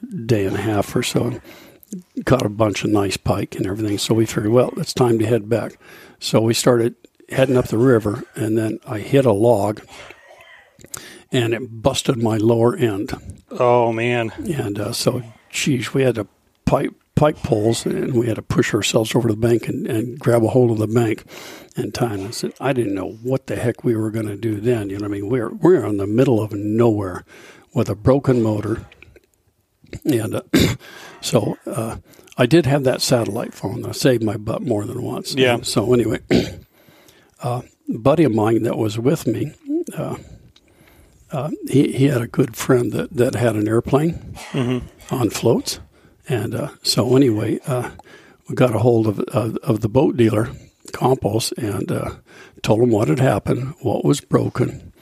a 0.02 0.16
day 0.16 0.46
and 0.46 0.56
a 0.56 0.60
half 0.60 0.94
or 0.94 1.02
so. 1.02 1.40
Caught 2.24 2.46
a 2.46 2.50
bunch 2.50 2.84
of 2.84 2.90
nice 2.90 3.16
pike 3.16 3.56
and 3.56 3.66
everything. 3.66 3.98
So 3.98 4.14
we 4.14 4.26
figured, 4.26 4.52
well, 4.52 4.72
it's 4.76 4.94
time 4.94 5.18
to 5.18 5.26
head 5.26 5.48
back. 5.48 5.76
So 6.20 6.40
we 6.40 6.54
started 6.54 6.94
heading 7.30 7.56
up 7.56 7.68
the 7.68 7.78
river, 7.78 8.24
and 8.34 8.56
then 8.56 8.78
I 8.86 8.98
hit 9.00 9.24
a 9.24 9.32
log 9.32 9.80
and 11.32 11.54
it 11.54 11.82
busted 11.82 12.16
my 12.16 12.36
lower 12.36 12.76
end. 12.76 13.12
Oh 13.50 13.92
man! 13.92 14.32
And 14.52 14.78
uh, 14.78 14.92
so, 14.92 15.22
geez, 15.50 15.94
we 15.94 16.02
had 16.02 16.16
to 16.16 16.26
pipe 16.64 16.94
pike 17.20 17.42
poles 17.42 17.84
and 17.84 18.14
we 18.14 18.28
had 18.28 18.36
to 18.36 18.42
push 18.42 18.72
ourselves 18.72 19.14
over 19.14 19.28
to 19.28 19.34
the 19.34 19.40
bank 19.40 19.68
and, 19.68 19.86
and 19.86 20.18
grab 20.18 20.42
a 20.42 20.48
hold 20.48 20.70
of 20.70 20.78
the 20.78 20.86
bank 20.86 21.22
in 21.76 21.92
time. 21.92 22.26
I 22.26 22.30
said, 22.30 22.54
I 22.58 22.72
didn't 22.72 22.94
know 22.94 23.10
what 23.22 23.46
the 23.46 23.56
heck 23.56 23.84
we 23.84 23.94
were 23.94 24.10
going 24.10 24.26
to 24.26 24.36
do 24.36 24.58
then. 24.58 24.88
You 24.88 24.96
know, 24.96 25.02
what 25.02 25.16
I 25.16 25.20
mean, 25.20 25.28
we're 25.28 25.50
we're 25.50 25.84
in 25.84 25.98
the 25.98 26.06
middle 26.06 26.40
of 26.42 26.52
nowhere 26.54 27.26
with 27.74 27.90
a 27.90 27.94
broken 27.94 28.42
motor, 28.42 28.86
and 30.02 30.36
uh, 30.36 30.42
so 31.20 31.58
uh, 31.66 31.98
I 32.38 32.46
did 32.46 32.64
have 32.64 32.84
that 32.84 33.02
satellite 33.02 33.52
phone. 33.52 33.84
I 33.84 33.92
saved 33.92 34.22
my 34.24 34.38
butt 34.38 34.62
more 34.62 34.86
than 34.86 35.02
once. 35.02 35.34
Yeah. 35.34 35.56
And 35.56 35.66
so 35.66 35.92
anyway, 35.92 36.20
uh, 37.42 37.60
a 37.94 37.98
buddy 37.98 38.24
of 38.24 38.32
mine 38.32 38.62
that 38.62 38.78
was 38.78 38.98
with 38.98 39.26
me. 39.26 39.52
Uh, 39.94 40.16
uh, 41.30 41.50
he, 41.68 41.92
he 41.92 42.06
had 42.06 42.22
a 42.22 42.26
good 42.26 42.56
friend 42.56 42.92
that, 42.92 43.12
that 43.12 43.34
had 43.34 43.56
an 43.56 43.68
airplane 43.68 44.14
mm-hmm. 44.52 45.14
on 45.14 45.28
floats. 45.28 45.80
And 46.30 46.54
uh, 46.54 46.68
so, 46.82 47.16
anyway, 47.16 47.58
uh, 47.66 47.90
we 48.48 48.54
got 48.54 48.74
a 48.74 48.78
hold 48.78 49.08
of, 49.08 49.18
of, 49.20 49.56
of 49.56 49.80
the 49.80 49.88
boat 49.88 50.16
dealer, 50.16 50.48
Compeau's, 50.92 51.52
and 51.58 51.90
uh, 51.90 52.10
told 52.62 52.80
him 52.80 52.90
what 52.90 53.08
had 53.08 53.18
happened, 53.18 53.74
what 53.80 54.04
was 54.04 54.20
broken, 54.20 54.92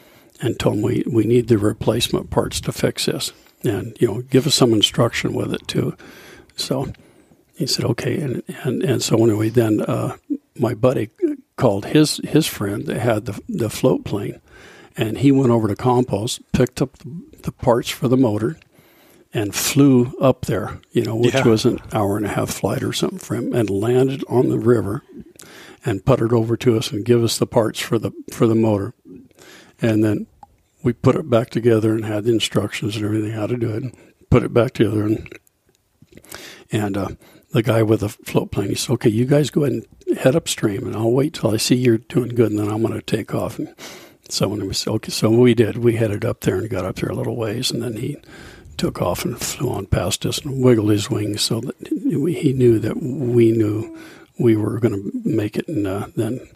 and 0.41 0.59
told 0.59 0.77
him 0.77 0.83
we, 0.83 1.05
we 1.07 1.25
need 1.25 1.49
the 1.49 1.59
replacement 1.59 2.31
parts 2.31 2.63
to 2.63 2.73
fix 2.73 3.05
this. 3.05 3.33
And, 3.63 3.95
you 4.01 4.09
know, 4.09 4.23
give 4.23 4.47
us 4.47 4.55
some 4.55 4.73
instruction 4.73 5.35
with 5.35 5.53
it, 5.53 5.69
too. 5.69 5.95
So 6.57 6.93
he 7.55 7.67
said, 7.67 7.85
okay. 7.85 8.19
And, 8.19 8.43
and, 8.65 8.83
and 8.83 9.03
so, 9.03 9.23
anyway, 9.23 9.51
then 9.51 9.83
uh, 9.83 10.17
my 10.59 10.73
buddy 10.73 11.11
called 11.57 11.87
his, 11.87 12.21
his 12.25 12.47
friend 12.47 12.87
that 12.87 13.01
had 13.01 13.27
the, 13.27 13.39
the 13.49 13.69
float 13.69 14.05
plane 14.05 14.41
and 14.99 15.19
he 15.19 15.31
went 15.31 15.51
over 15.51 15.69
to 15.69 15.77
Compeau's, 15.77 16.41
picked 16.53 16.83
up 16.83 16.97
the 17.43 17.53
parts 17.53 17.89
for 17.89 18.09
the 18.09 18.17
motor, 18.17 18.59
and 19.35 19.55
flew 19.55 20.17
up 20.21 20.47
there, 20.47 20.81
you 20.93 21.03
know, 21.03 21.17
which 21.17 21.35
yeah. 21.35 21.45
was 21.45 21.65
an 21.65 21.79
hour 21.93 22.17
and 22.17 22.27
a 22.27 22.31
half 22.31 22.51
flight 22.51 22.83
or 22.83 22.93
something 22.93 23.19
for 23.19 23.35
him, 23.35 23.53
and 23.53 23.69
landed 23.69 24.25
on 24.29 24.49
the 24.49 24.59
river 24.59 25.03
and 25.85 26.05
puttered 26.05 26.33
over 26.33 26.57
to 26.57 26.77
us 26.77 26.91
and 26.91 27.05
give 27.05 27.23
us 27.23 27.39
the 27.39 27.47
parts 27.47 27.81
for 27.81 27.99
the 27.99 28.13
for 28.33 28.47
the 28.47 28.55
motor. 28.55 28.95
And 29.81 30.03
then 30.03 30.27
we 30.83 30.93
put 30.93 31.17
it 31.17 31.29
back 31.29 31.51
together 31.51 31.95
and 31.95 32.05
had 32.05 32.25
the 32.25 32.33
instructions 32.33 32.97
and 32.97 33.05
everything 33.05 33.33
how 33.33 33.47
to 33.47 33.57
do 33.57 33.71
it 33.75 33.83
and 33.83 33.97
put 34.31 34.43
it 34.43 34.53
back 34.53 34.75
together 34.75 35.05
and 35.05 35.39
and 36.71 36.97
uh, 36.97 37.09
the 37.53 37.63
guy 37.63 37.83
with 37.83 38.01
the 38.01 38.09
float 38.09 38.51
plane 38.51 38.71
he 38.71 38.75
said, 38.75 38.95
Okay, 38.95 39.11
you 39.11 39.25
guys 39.25 39.51
go 39.51 39.65
ahead 39.65 39.85
and 40.07 40.19
head 40.19 40.37
upstream 40.37 40.87
and 40.87 40.97
I'll 40.97 41.13
wait 41.13 41.35
till 41.35 41.51
I 41.51 41.59
see 41.59 41.77
you're 41.77 41.99
doing 41.99 42.31
good 42.31 42.51
and 42.51 42.59
then 42.59 42.69
I'm 42.69 42.83
gonna 42.83 43.03
take 43.03 43.35
off 43.35 43.59
and 43.59 43.75
so 44.31 44.49
when 44.49 44.61
it 44.61 44.67
was 44.67 44.87
okay, 44.87 45.11
so 45.11 45.31
we 45.31 45.55
did. 45.55 45.79
We 45.79 45.97
headed 45.97 46.25
up 46.25 46.41
there 46.41 46.57
and 46.57 46.69
got 46.69 46.85
up 46.85 46.97
there 46.97 47.09
a 47.09 47.15
little 47.15 47.37
ways, 47.37 47.71
and 47.71 47.83
then 47.83 47.97
he 47.97 48.19
took 48.79 49.03
off 49.03 49.25
and 49.25 49.39
flew 49.39 49.71
on 49.71 49.87
past 49.87 50.25
us 50.25 50.39
and 50.39 50.63
wiggled 50.63 50.91
his 50.91 51.11
wings 51.11 51.43
so 51.43 51.61
that 51.61 51.77
he 51.89 52.53
knew 52.53 52.79
that 52.79 53.03
we 53.03 53.53
knew 53.53 53.99
we 54.39 54.57
were 54.57 54.79
going 54.79 54.95
to 54.95 55.29
make 55.29 55.57
it. 55.57 55.69
And 55.69 55.87
uh, 55.87 56.09
then 56.17 56.49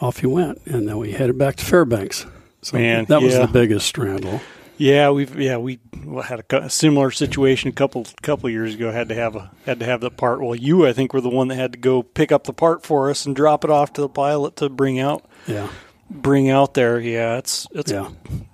off 0.00 0.18
he 0.18 0.26
went, 0.26 0.60
and 0.66 0.88
then 0.88 0.98
we 0.98 1.12
headed 1.12 1.38
back 1.38 1.56
to 1.56 1.64
Fairbanks. 1.64 2.26
So 2.62 2.76
Man, 2.76 3.06
that 3.06 3.22
was 3.22 3.34
yeah. 3.34 3.46
the 3.46 3.52
biggest 3.52 3.92
strandle. 3.94 4.40
Yeah, 4.76 5.10
we've 5.10 5.38
yeah 5.38 5.58
we 5.58 5.78
had 6.24 6.44
a, 6.50 6.70
similar 6.70 7.10
situation 7.10 7.68
a 7.68 7.72
couple 7.72 8.06
couple 8.22 8.50
years 8.50 8.74
ago. 8.74 8.90
Had 8.90 9.08
to 9.10 9.14
have 9.14 9.36
a 9.36 9.50
had 9.64 9.78
to 9.80 9.86
have 9.86 10.00
the 10.00 10.10
part. 10.10 10.40
Well, 10.40 10.54
you 10.56 10.86
I 10.86 10.92
think 10.92 11.12
were 11.12 11.20
the 11.20 11.28
one 11.28 11.48
that 11.48 11.56
had 11.56 11.72
to 11.72 11.78
go 11.78 12.02
pick 12.02 12.32
up 12.32 12.44
the 12.44 12.52
part 12.52 12.84
for 12.84 13.10
us 13.10 13.26
and 13.26 13.36
drop 13.36 13.64
it 13.64 13.70
off 13.70 13.92
to 13.94 14.00
the 14.00 14.08
pilot 14.08 14.56
to 14.56 14.68
bring 14.68 14.98
out. 14.98 15.24
Yeah 15.46 15.68
bring 16.12 16.50
out 16.50 16.74
there. 16.74 17.00
Yeah, 17.00 17.38
it's 17.38 17.66
it's 17.72 17.90
yeah. 17.90 18.10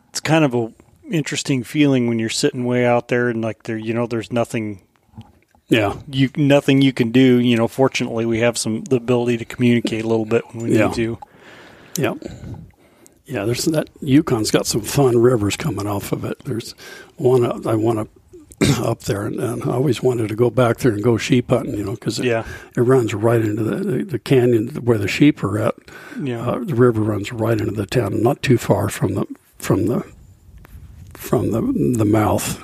it's 0.09 0.21
kind 0.21 0.45
of 0.45 0.55
a 0.55 0.73
interesting 1.11 1.63
feeling 1.63 2.09
when 2.09 2.19
you're 2.19 2.29
sitting 2.29 2.65
way 2.65 2.87
out 2.87 3.09
there 3.09 3.29
and 3.29 3.43
like 3.43 3.65
there 3.65 3.77
you 3.77 3.95
know 3.95 4.07
there's 4.07 4.33
nothing 4.33 4.83
yeah 5.69 5.97
you 6.11 6.31
nothing 6.37 6.83
you 6.83 6.93
can 6.93 7.11
do 7.11 7.39
you 7.39 7.57
know 7.57 7.69
fortunately 7.69 8.27
we 8.27 8.41
have 8.41 8.57
some 8.57 8.83
the 8.85 8.97
ability 8.97 9.37
to 9.37 9.45
communicate 9.45 10.05
a 10.05 10.09
little 10.09 10.27
bit 10.27 10.45
when 10.53 10.65
we 10.65 10.77
yeah. 10.77 10.87
need 10.87 10.95
to 10.95 11.19
yeah 11.97 12.15
yeah 13.27 13.45
there's 13.45 13.65
that 13.67 13.89
yukon's 14.01 14.51
got 14.51 14.67
some 14.67 14.81
fun 14.81 15.17
rivers 15.19 15.57
coming 15.57 15.87
off 15.87 16.13
of 16.13 16.25
it 16.25 16.39
there's 16.45 16.73
one 17.17 17.67
i 17.67 17.75
want 17.75 17.99
to 17.99 18.19
up 18.81 19.01
there, 19.03 19.25
and, 19.25 19.39
and, 19.39 19.63
I 19.63 19.75
always 19.75 20.03
wanted 20.03 20.29
to 20.29 20.35
go 20.35 20.51
back 20.51 20.79
there 20.79 20.93
and 20.93 21.03
go 21.03 21.17
sheep 21.17 21.51
hunting, 21.51 21.77
you 21.77 21.85
know, 21.85 21.93
because 21.93 22.19
it, 22.19 22.25
yeah. 22.25 22.45
it 22.77 22.81
runs 22.81 23.15
right 23.15 23.41
into 23.41 23.63
the, 23.63 24.05
the, 24.05 24.19
canyon 24.19 24.69
where 24.85 24.99
the 24.99 25.07
sheep 25.07 25.45
are 25.45 25.59
at. 25.59 25.77
Yeah. 26.21 26.41
Uh, 26.41 26.59
the 26.65 26.75
river 26.75 27.01
runs 27.01 27.33
right 27.33 27.59
into 27.59 27.71
the 27.71 27.87
town, 27.87 28.21
not 28.21 28.43
too 28.43 28.59
far 28.59 28.89
from 28.89 29.15
the 29.15 29.27
from 29.59 29.87
the 29.87 30.05
from 31.19 31.51
the 31.51 31.61
the 31.99 32.05
mouth. 32.05 32.63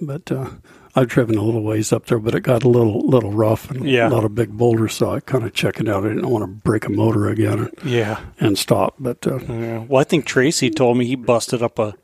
But 0.00 0.30
uh, 0.30 0.50
I've 0.94 1.08
driven 1.08 1.36
a 1.36 1.42
little 1.42 1.62
ways 1.62 1.92
up 1.92 2.06
there, 2.06 2.18
but 2.18 2.34
it 2.34 2.40
got 2.40 2.64
a 2.64 2.68
little 2.68 3.06
little 3.08 3.32
rough 3.32 3.70
and 3.70 3.88
yeah. 3.88 4.08
a 4.08 4.10
lot 4.10 4.24
of 4.24 4.34
big 4.34 4.50
boulders, 4.50 4.94
so 4.94 5.12
I 5.12 5.20
kind 5.20 5.44
of 5.44 5.52
checked 5.52 5.80
it 5.80 5.88
out. 5.88 6.04
I 6.04 6.08
didn't 6.08 6.28
want 6.28 6.42
to 6.42 6.48
break 6.48 6.86
a 6.86 6.90
motor 6.90 7.28
again. 7.28 7.58
And, 7.60 7.90
yeah. 7.90 8.20
And 8.40 8.58
stop, 8.58 8.94
but 8.98 9.26
uh, 9.26 9.38
yeah. 9.38 9.78
well, 9.88 10.00
I 10.00 10.04
think 10.04 10.26
Tracy 10.26 10.70
told 10.70 10.98
me 10.98 11.06
he 11.06 11.14
busted 11.16 11.62
up 11.62 11.78
a 11.78 11.94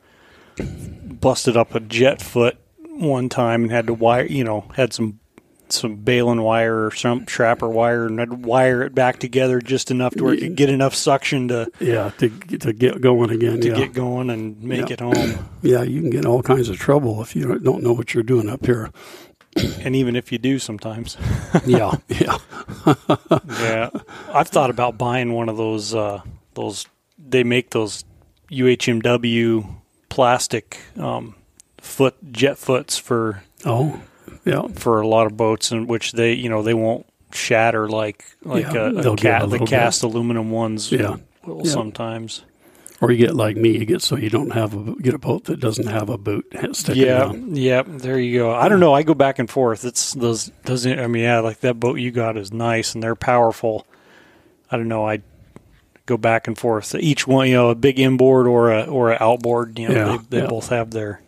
busted 0.57 1.57
up 1.57 1.75
a 1.75 1.79
jet 1.79 2.21
foot 2.21 2.57
one 2.89 3.29
time 3.29 3.63
and 3.63 3.71
had 3.71 3.87
to 3.87 3.93
wire, 3.93 4.25
you 4.25 4.43
know, 4.43 4.65
had 4.75 4.93
some 4.93 5.19
some 5.71 5.95
baling 5.95 6.41
wire 6.41 6.85
or 6.85 6.91
some 6.91 7.25
trapper 7.25 7.69
wire 7.69 8.05
and 8.05 8.21
I'd 8.21 8.45
wire 8.45 8.83
it 8.83 8.95
back 8.95 9.19
together 9.19 9.59
just 9.59 9.91
enough 9.91 10.13
to 10.15 10.23
where 10.23 10.33
it 10.33 10.39
could 10.39 10.55
get 10.55 10.69
enough 10.69 10.95
suction 10.95 11.47
to 11.49 11.71
yeah 11.79 12.11
to 12.17 12.29
to 12.29 12.73
get 12.73 13.01
going 13.01 13.29
again 13.29 13.61
to 13.61 13.69
yeah. 13.69 13.75
get 13.75 13.93
going 13.93 14.29
and 14.29 14.61
make 14.61 14.89
yeah. 14.89 14.93
it 14.93 14.99
home. 14.99 15.49
Yeah, 15.65 15.81
you 15.81 15.99
can 15.99 16.11
get 16.11 16.27
all 16.27 16.43
kinds 16.43 16.69
of 16.69 16.77
trouble 16.77 17.23
if 17.23 17.35
you 17.35 17.57
don't 17.57 17.81
know 17.81 17.91
what 17.91 18.13
you're 18.13 18.21
doing 18.23 18.49
up 18.49 18.67
here. 18.67 18.91
and 19.79 19.95
even 19.95 20.15
if 20.15 20.31
you 20.31 20.37
do 20.37 20.59
sometimes. 20.59 21.17
yeah, 21.65 21.95
yeah. 22.07 22.37
yeah. 23.59 23.89
I've 24.31 24.49
thought 24.49 24.69
about 24.69 24.97
buying 24.97 25.33
one 25.33 25.49
of 25.49 25.57
those 25.57 25.95
uh, 25.95 26.21
those 26.53 26.85
they 27.17 27.43
make 27.43 27.71
those 27.71 28.03
UHMW 28.51 29.75
plastic 30.09 30.77
um, 30.97 31.35
foot 31.77 32.15
jet 32.31 32.57
foots 32.57 32.97
for 32.97 33.43
oh 33.65 34.01
yeah. 34.45 34.67
for 34.75 35.01
a 35.01 35.07
lot 35.07 35.25
of 35.27 35.35
boats 35.35 35.71
in 35.71 35.87
which 35.87 36.11
they 36.13 36.33
you 36.33 36.49
know 36.49 36.61
they 36.63 36.73
won't 36.73 37.05
shatter 37.33 37.89
like 37.89 38.23
like 38.43 38.63
Yeah, 38.71 38.89
a, 38.91 39.11
a 39.13 39.17
ca- 39.17 39.43
a 39.43 39.47
the 39.47 39.65
cast 39.65 40.03
aluminum 40.03 40.51
ones 40.51 40.91
Yeah. 40.91 41.17
will 41.45 41.61
Yeah. 41.65 41.71
sometimes. 41.71 42.43
Or 43.01 43.11
you 43.11 43.17
get 43.17 43.35
like 43.35 43.57
me 43.57 43.77
you 43.77 43.85
get 43.85 44.01
so 44.01 44.15
you 44.15 44.29
don't 44.29 44.51
have 44.51 44.73
a 44.73 44.95
get 45.01 45.13
a 45.13 45.17
boat 45.17 45.43
that 45.45 45.59
doesn't 45.59 45.87
have 45.87 46.09
a 46.09 46.17
boot 46.17 46.45
sticking 46.71 47.03
yeah. 47.03 47.19
down 47.19 47.55
yeah 47.55 47.83
there 47.85 48.17
you 48.17 48.39
go. 48.39 48.53
I 48.55 48.69
don't 48.69 48.79
know. 48.79 48.93
I 48.93 49.03
go 49.03 49.13
back 49.13 49.37
and 49.37 49.49
forth. 49.49 49.83
It's 49.83 50.13
those 50.13 50.45
doesn't 50.63 50.97
I 50.99 51.07
mean 51.07 51.23
yeah 51.23 51.39
like 51.41 51.59
that 51.59 51.77
boat 51.79 51.99
you 51.99 52.11
got 52.11 52.37
is 52.37 52.53
nice 52.53 52.93
and 52.93 53.03
they're 53.03 53.15
powerful. 53.15 53.85
I 54.71 54.77
don't 54.77 54.87
know. 54.87 55.05
I 55.07 55.21
go 56.05 56.15
back 56.17 56.47
and 56.47 56.57
forth. 56.57 56.95
Each 56.95 57.27
one 57.27 57.49
you 57.49 57.55
know 57.55 57.69
a 57.69 57.75
big 57.75 57.99
inboard 57.99 58.47
or 58.47 58.71
a 58.71 58.83
or 58.85 59.11
an 59.11 59.17
outboard 59.19 59.77
you 59.77 59.89
know 59.89 59.93
Yeah, 60.13 60.17
they, 60.29 60.37
they 60.37 60.43
yeah. 60.43 60.49
both 60.49 60.69
have 60.69 60.91
their 60.91 61.19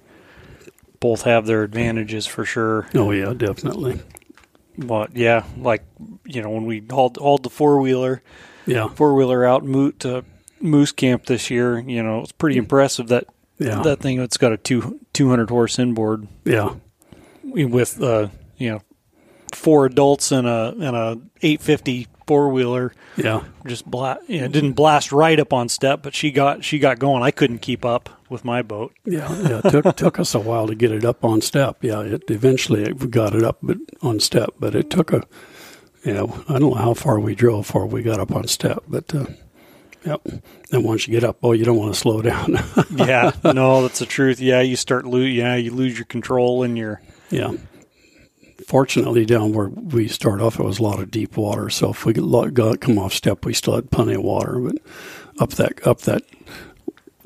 both 1.00 1.24
have 1.24 1.46
their 1.46 1.64
advantages 1.64 2.26
for 2.26 2.46
sure. 2.46 2.88
Oh 2.96 3.12
yeah 3.12 3.34
definitely. 3.34 4.00
But 4.78 5.16
yeah, 5.16 5.44
like 5.58 5.84
you 6.26 6.42
know, 6.42 6.50
when 6.50 6.66
we 6.66 6.84
hauled 6.90 7.18
hauled 7.18 7.44
the 7.44 7.50
four 7.50 7.80
wheeler 7.80 8.22
yeah. 8.68 8.90
four 8.90 9.16
wheeler 9.16 9.46
out 9.46 9.66
mo- 9.66 9.92
to 9.92 10.24
Moose 10.62 10.92
Camp 10.92 11.26
this 11.26 11.50
year, 11.50 11.80
you 11.80 12.04
know, 12.04 12.22
it's 12.22 12.32
pretty 12.32 12.58
impressive 12.58 13.08
that 13.08 13.26
yeah. 13.58 13.82
that 13.82 14.00
thing. 14.00 14.20
It's 14.20 14.38
got 14.38 14.52
a 14.52 14.58
two 14.58 15.00
two 15.14 15.30
hundred 15.30 15.50
horse 15.50 15.80
inboard 15.80 16.28
yeah. 16.44 16.76
with 17.44 18.02
uh 18.02 18.28
you 18.58 18.72
know 18.72 18.82
four 19.54 19.86
adults 19.86 20.32
and 20.32 20.48
a 20.48 20.76
and 20.80 20.96
a 20.96 21.20
eight 21.42 21.62
fifty 21.62 22.08
four 22.28 22.50
wheeler. 22.50 22.94
Yeah. 23.16 23.44
Just 23.66 23.90
bla- 23.90 24.20
you 24.28 24.42
know, 24.42 24.48
didn't 24.48 24.74
blast 24.74 25.12
right 25.12 25.40
up 25.40 25.54
on 25.54 25.70
step, 25.70 26.04
but 26.04 26.14
she 26.14 26.30
got 26.32 26.64
she 26.64 26.78
got 26.78 27.00
going. 27.00 27.24
I 27.24 27.32
couldn't 27.32 27.60
keep 27.60 27.84
up 27.84 28.10
with 28.30 28.46
my 28.46 28.62
boat. 28.62 28.94
Yeah, 29.06 29.34
yeah. 29.42 29.62
It 29.64 29.72
took 29.72 29.96
took 29.96 30.20
us 30.20 30.36
a 30.36 30.40
while 30.40 30.68
to 30.68 30.76
get 30.76 30.92
it 30.92 31.04
up 31.06 31.26
on 31.26 31.42
step. 31.42 31.84
Yeah, 31.84 32.02
it 32.02 32.30
eventually 32.30 32.84
it 32.84 33.10
got 33.10 33.34
it 33.34 33.44
up 33.44 33.58
but 33.64 33.78
on 34.02 34.20
step, 34.20 34.50
but 34.60 34.76
it 34.76 34.90
took 34.90 35.12
a 35.12 35.24
you 36.04 36.14
know, 36.14 36.44
I 36.48 36.54
don't 36.60 36.72
know 36.72 36.74
how 36.76 36.94
far 36.94 37.20
we 37.20 37.36
drove 37.36 37.66
before 37.66 37.86
we 37.86 38.02
got 38.02 38.20
up 38.20 38.32
on 38.32 38.48
step, 38.48 38.84
but 38.88 39.14
uh, 39.14 39.26
yep. 40.06 40.22
Then 40.70 40.84
once 40.84 41.08
you 41.08 41.12
get 41.12 41.24
up, 41.26 41.38
oh, 41.44 41.52
you 41.52 41.66
don't 41.66 41.78
want 41.78 41.94
to 41.94 42.00
slow 42.00 42.22
down. 42.32 42.58
yeah, 42.92 43.32
no, 43.44 43.82
that's 43.82 44.00
the 44.00 44.06
truth. 44.06 44.40
Yeah, 44.40 44.62
you 44.62 44.76
start 44.76 45.06
lose. 45.06 45.34
Yeah, 45.36 45.56
you 45.56 45.72
lose 45.72 45.98
your 45.98 46.06
control 46.06 46.64
and 46.64 46.78
your. 46.78 47.02
Yeah. 47.30 47.52
Fortunately, 48.66 49.26
down 49.26 49.54
where 49.54 49.70
we 49.70 50.08
start 50.08 50.42
off, 50.42 50.60
it 50.60 50.64
was 50.64 50.80
a 50.80 50.84
lot 50.84 51.00
of 51.00 51.12
deep 51.12 51.38
water. 51.38 51.70
So 51.70 51.92
if 51.92 52.06
we 52.06 52.14
got 52.14 52.82
come 52.82 52.98
off 52.98 53.14
step, 53.14 53.46
we 53.46 53.54
still 53.54 53.76
had 53.76 53.92
plenty 53.92 54.16
of 54.16 54.24
water. 54.24 54.60
But 54.60 54.78
up 55.40 55.52
that 55.52 55.86
up 55.86 56.02
that, 56.02 56.24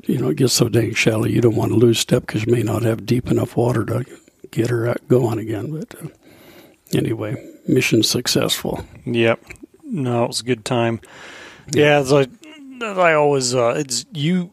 you 0.02 0.18
know, 0.18 0.28
it 0.28 0.36
gets 0.36 0.52
so 0.52 0.68
dang 0.68 0.94
shallow, 0.94 1.24
you 1.24 1.40
don't 1.40 1.56
want 1.56 1.72
to 1.72 1.78
lose 1.78 1.98
step 1.98 2.26
because 2.26 2.44
you 2.44 2.52
may 2.52 2.62
not 2.62 2.82
have 2.82 3.06
deep 3.06 3.30
enough 3.30 3.56
water 3.56 3.84
to 3.86 4.04
get 4.50 4.70
her 4.70 4.94
going 5.08 5.38
again. 5.38 5.72
But 5.78 5.94
uh, 6.04 6.08
anyway, 6.94 7.36
mission 7.66 8.02
successful. 8.02 8.84
Yep. 9.06 9.42
No, 9.84 10.24
it 10.24 10.28
was 10.28 10.40
a 10.40 10.44
good 10.44 10.64
time. 10.64 11.00
Yeah, 11.72 12.00
it's 12.00 12.10
like 12.10 12.30
I 12.82 13.14
always 13.14 13.54
uh, 13.54 13.74
it's 13.76 14.04
you 14.12 14.52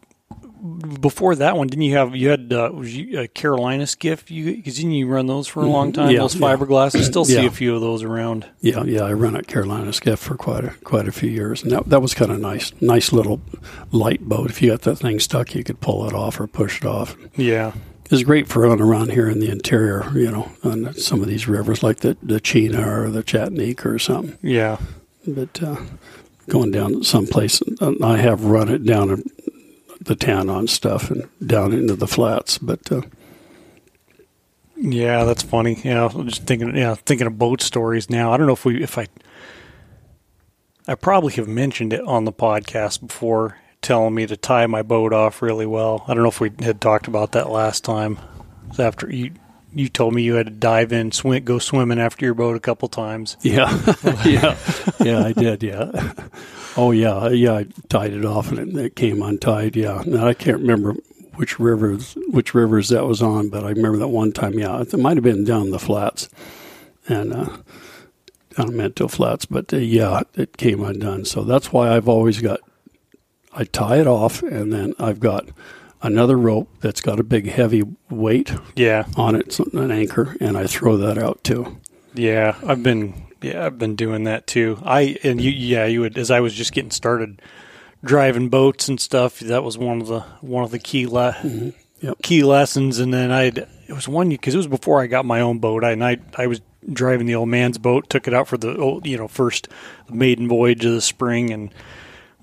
before 1.02 1.36
that 1.36 1.56
one, 1.58 1.68
didn't 1.68 1.84
you 1.84 1.96
have 1.96 2.16
you 2.16 2.30
had 2.30 2.52
uh, 2.52 2.70
was 2.74 2.96
you 2.96 3.20
a 3.22 3.28
Carolina 3.28 3.88
skiff? 3.88 4.30
You 4.30 4.56
because 4.56 4.76
didn't 4.76 4.92
you 4.92 5.08
run 5.08 5.28
those 5.28 5.48
for 5.48 5.62
a 5.64 5.68
long 5.68 5.92
time? 5.94 6.12
Yeah, 6.12 6.20
those 6.20 6.36
fiberglass. 6.36 6.96
I 6.96 7.02
still 7.02 7.26
see 7.26 7.36
Yeah. 7.36 7.46
a 7.46 7.52
few 7.52 7.76
of 7.76 7.82
those 7.82 8.04
around. 8.04 8.46
Yeah, 8.62 8.84
yeah, 8.84 9.02
I 9.04 9.14
ran 9.14 9.36
a 9.36 9.44
Carolina 9.44 9.94
skiff 9.94 10.20
for 10.20 10.36
quite 10.36 10.66
a 10.66 10.70
quite 10.84 11.08
a 11.08 11.12
few 11.12 11.30
years, 11.30 11.64
and 11.64 11.72
that 11.72 11.90
that 11.90 12.02
was 12.02 12.14
kind 12.14 12.32
of 12.32 12.40
nice, 12.40 12.72
nice 12.82 13.12
little 13.14 13.42
light 13.92 14.22
boat. 14.22 14.50
If 14.50 14.62
you 14.62 14.70
got 14.72 14.82
that 14.82 14.98
thing 14.98 15.20
stuck, 15.20 15.56
you 15.56 15.64
could 15.64 15.80
pull 15.80 16.08
it 16.08 16.14
off 16.14 16.40
or 16.40 16.48
push 16.48 16.82
it 16.82 16.86
off. 16.86 17.16
Yeah, 17.36 17.72
it's 18.12 18.24
great 18.24 18.48
for 18.48 18.62
running 18.64 18.82
around 18.84 19.12
here 19.12 19.30
in 19.30 19.40
the 19.40 19.50
interior, 19.50 20.10
you 20.14 20.32
know, 20.32 20.52
on 20.64 20.94
some 20.96 21.22
of 21.22 21.28
these 21.28 21.48
rivers 21.48 21.84
like 21.84 22.00
the 22.00 22.18
the 22.22 22.42
Chena 22.42 22.86
or 22.86 23.10
the 23.10 23.24
Chatanika 23.24 23.86
or 23.86 24.00
something. 24.00 24.38
yeah, 24.42 24.78
But 25.28 25.62
uh, 25.64 25.78
going 26.48 26.72
down 26.72 27.04
someplace, 27.04 27.62
uh, 27.80 27.94
I 28.04 28.18
have 28.18 28.44
run 28.44 28.70
it 28.70 28.84
down 28.84 29.24
the 30.02 30.16
town 30.16 30.50
on 30.50 30.68
stuff 30.68 31.12
and 31.12 31.28
down 31.46 31.74
into 31.74 31.96
the 31.96 32.08
flats. 32.08 32.58
But 32.58 32.92
uh, 32.92 33.02
yeah. 34.76 35.26
That's 35.26 35.44
funny. 35.44 35.80
Yeah, 35.84 36.08
I'm 36.08 36.28
just 36.28 36.44
thinking. 36.44 36.76
Yeah, 36.76 36.96
thinking 36.96 37.28
of 37.28 37.38
boat 37.38 37.62
stories 37.62 38.10
now. 38.10 38.32
I 38.32 38.38
don't 38.38 38.48
know 38.48 38.54
if 38.54 38.66
we 38.66 38.82
if 38.82 38.98
I. 38.98 39.08
I 40.88 40.96
probably 40.96 41.34
have 41.34 41.48
mentioned 41.48 41.94
it 41.94 42.02
on 42.08 42.26
the 42.26 42.34
podcast 42.34 43.06
before, 43.06 43.58
telling 43.82 44.16
me 44.16 44.26
to 44.26 44.36
tie 44.36 44.66
my 44.66 44.82
boat 44.82 45.14
off 45.14 45.42
really 45.44 45.68
well. 45.68 46.04
I 46.08 46.16
don't 46.16 46.24
know 46.24 46.30
if 46.30 46.40
we 46.40 46.52
had 46.62 46.82
talked 46.82 47.08
about 47.08 47.34
that 47.34 47.52
last 47.52 47.84
time. 47.84 48.18
After 48.78 49.12
you 49.14 49.32
you 49.74 49.90
told 49.90 50.14
me 50.14 50.24
you 50.24 50.36
had 50.36 50.48
to 50.48 50.52
dive 50.52 50.92
in, 50.92 51.12
swim, 51.12 51.44
go 51.44 51.60
swimming 51.60 52.00
after 52.00 52.26
your 52.26 52.34
boat 52.34 52.56
a 52.56 52.60
couple 52.60 52.88
times. 52.88 53.38
yeah, 53.42 53.70
yeah, 54.26 54.58
yeah, 55.00 55.24
I 55.26 55.34
did. 55.34 55.64
Yeah. 55.64 56.14
Oh 56.78 56.92
yeah, 56.92 57.30
yeah. 57.30 57.54
I 57.54 57.68
tied 57.90 58.14
it 58.14 58.26
off 58.26 58.52
and 58.52 58.78
it, 58.78 58.86
it 58.86 58.96
came 58.96 59.22
untied. 59.22 59.76
Yeah. 59.76 60.04
Now 60.06 60.28
I 60.28 60.34
can't 60.34 60.60
remember 60.60 60.96
which 61.36 61.60
rivers 61.60 62.18
which 62.28 62.54
rivers 62.54 62.90
that 62.90 63.06
was 63.06 63.22
on, 63.22 63.50
but 63.50 63.64
I 63.64 63.70
remember 63.70 63.98
that 64.00 64.10
one 64.10 64.32
time. 64.32 64.60
Yeah, 64.60 64.82
it 64.82 64.98
might 64.98 65.18
have 65.18 65.24
been 65.24 65.46
down 65.46 65.72
the 65.72 65.80
flats, 65.80 66.30
and 67.08 67.34
uh, 67.34 67.58
down 68.56 68.76
Minto 68.76 69.08
Flats. 69.08 69.46
But 69.46 69.74
uh, 69.74 69.78
yeah, 69.78 70.22
it 70.36 70.58
came 70.58 70.84
undone. 70.84 71.26
So 71.26 71.44
that's 71.44 71.72
why 71.72 71.96
I've 71.96 72.10
always 72.10 72.42
got. 72.42 72.60
I 73.54 73.64
tie 73.64 73.98
it 73.98 74.08
off, 74.08 74.44
and 74.44 74.72
then 74.72 74.94
I've 75.00 75.20
got 75.20 75.48
another 76.02 76.38
rope 76.38 76.70
that's 76.82 77.02
got 77.02 77.20
a 77.20 77.24
big 77.24 77.50
heavy 77.50 77.84
weight 78.10 78.52
Yeah, 78.76 79.06
on 79.16 79.36
it, 79.36 79.52
so- 79.54 79.70
an 79.74 79.92
anchor, 79.92 80.36
and 80.40 80.58
I 80.58 80.68
throw 80.68 80.98
that 80.98 81.18
out 81.18 81.44
too. 81.44 81.78
Yeah, 82.14 82.56
I've 82.66 82.84
been 82.84 83.26
yeah, 83.42 83.66
I've 83.66 83.78
been 83.78 83.96
doing 83.96 84.24
that 84.26 84.48
too. 84.48 84.80
I 84.84 85.18
and 85.24 85.40
you 85.40 85.52
yeah, 85.52 85.86
you 85.86 86.02
would 86.02 86.18
as 86.18 86.32
I 86.32 86.40
was 86.40 86.54
just 86.54 86.74
getting 86.74 86.92
started 86.92 87.42
driving 88.04 88.50
boats 88.50 88.88
and 88.90 89.00
stuff, 89.00 89.40
that 89.40 89.64
was 89.64 89.78
one 89.78 90.02
of 90.02 90.08
the 90.08 90.22
one 90.42 90.64
of 90.64 90.72
the 90.72 90.80
key 90.80 91.06
le- 91.06 91.34
mm-hmm. 91.34 91.70
Yep. 92.02 92.22
key 92.24 92.44
lessons 92.44 93.00
and 93.00 93.14
then 93.14 93.30
I'd 93.32 93.58
it 93.60 93.94
was 93.94 94.08
one 94.08 94.36
cuz 94.38 94.54
it 94.54 94.58
was 94.58 94.68
before 94.68 95.02
I 95.02 95.08
got 95.08 95.26
my 95.26 95.42
own 95.42 95.60
boat. 95.60 95.84
I 95.84 95.92
and 95.92 96.04
I 96.04 96.18
I 96.38 96.48
was 96.48 96.62
driving 96.92 97.28
the 97.28 97.36
old 97.36 97.50
man's 97.50 97.78
boat, 97.78 98.10
took 98.10 98.28
it 98.28 98.34
out 98.34 98.48
for 98.48 98.58
the 98.58 98.76
old, 98.78 99.06
you 99.06 99.18
know, 99.18 99.28
first 99.28 99.68
maiden 100.10 100.48
voyage 100.48 100.84
of 100.86 100.94
the 100.94 101.02
spring 101.02 101.52
and 101.52 101.74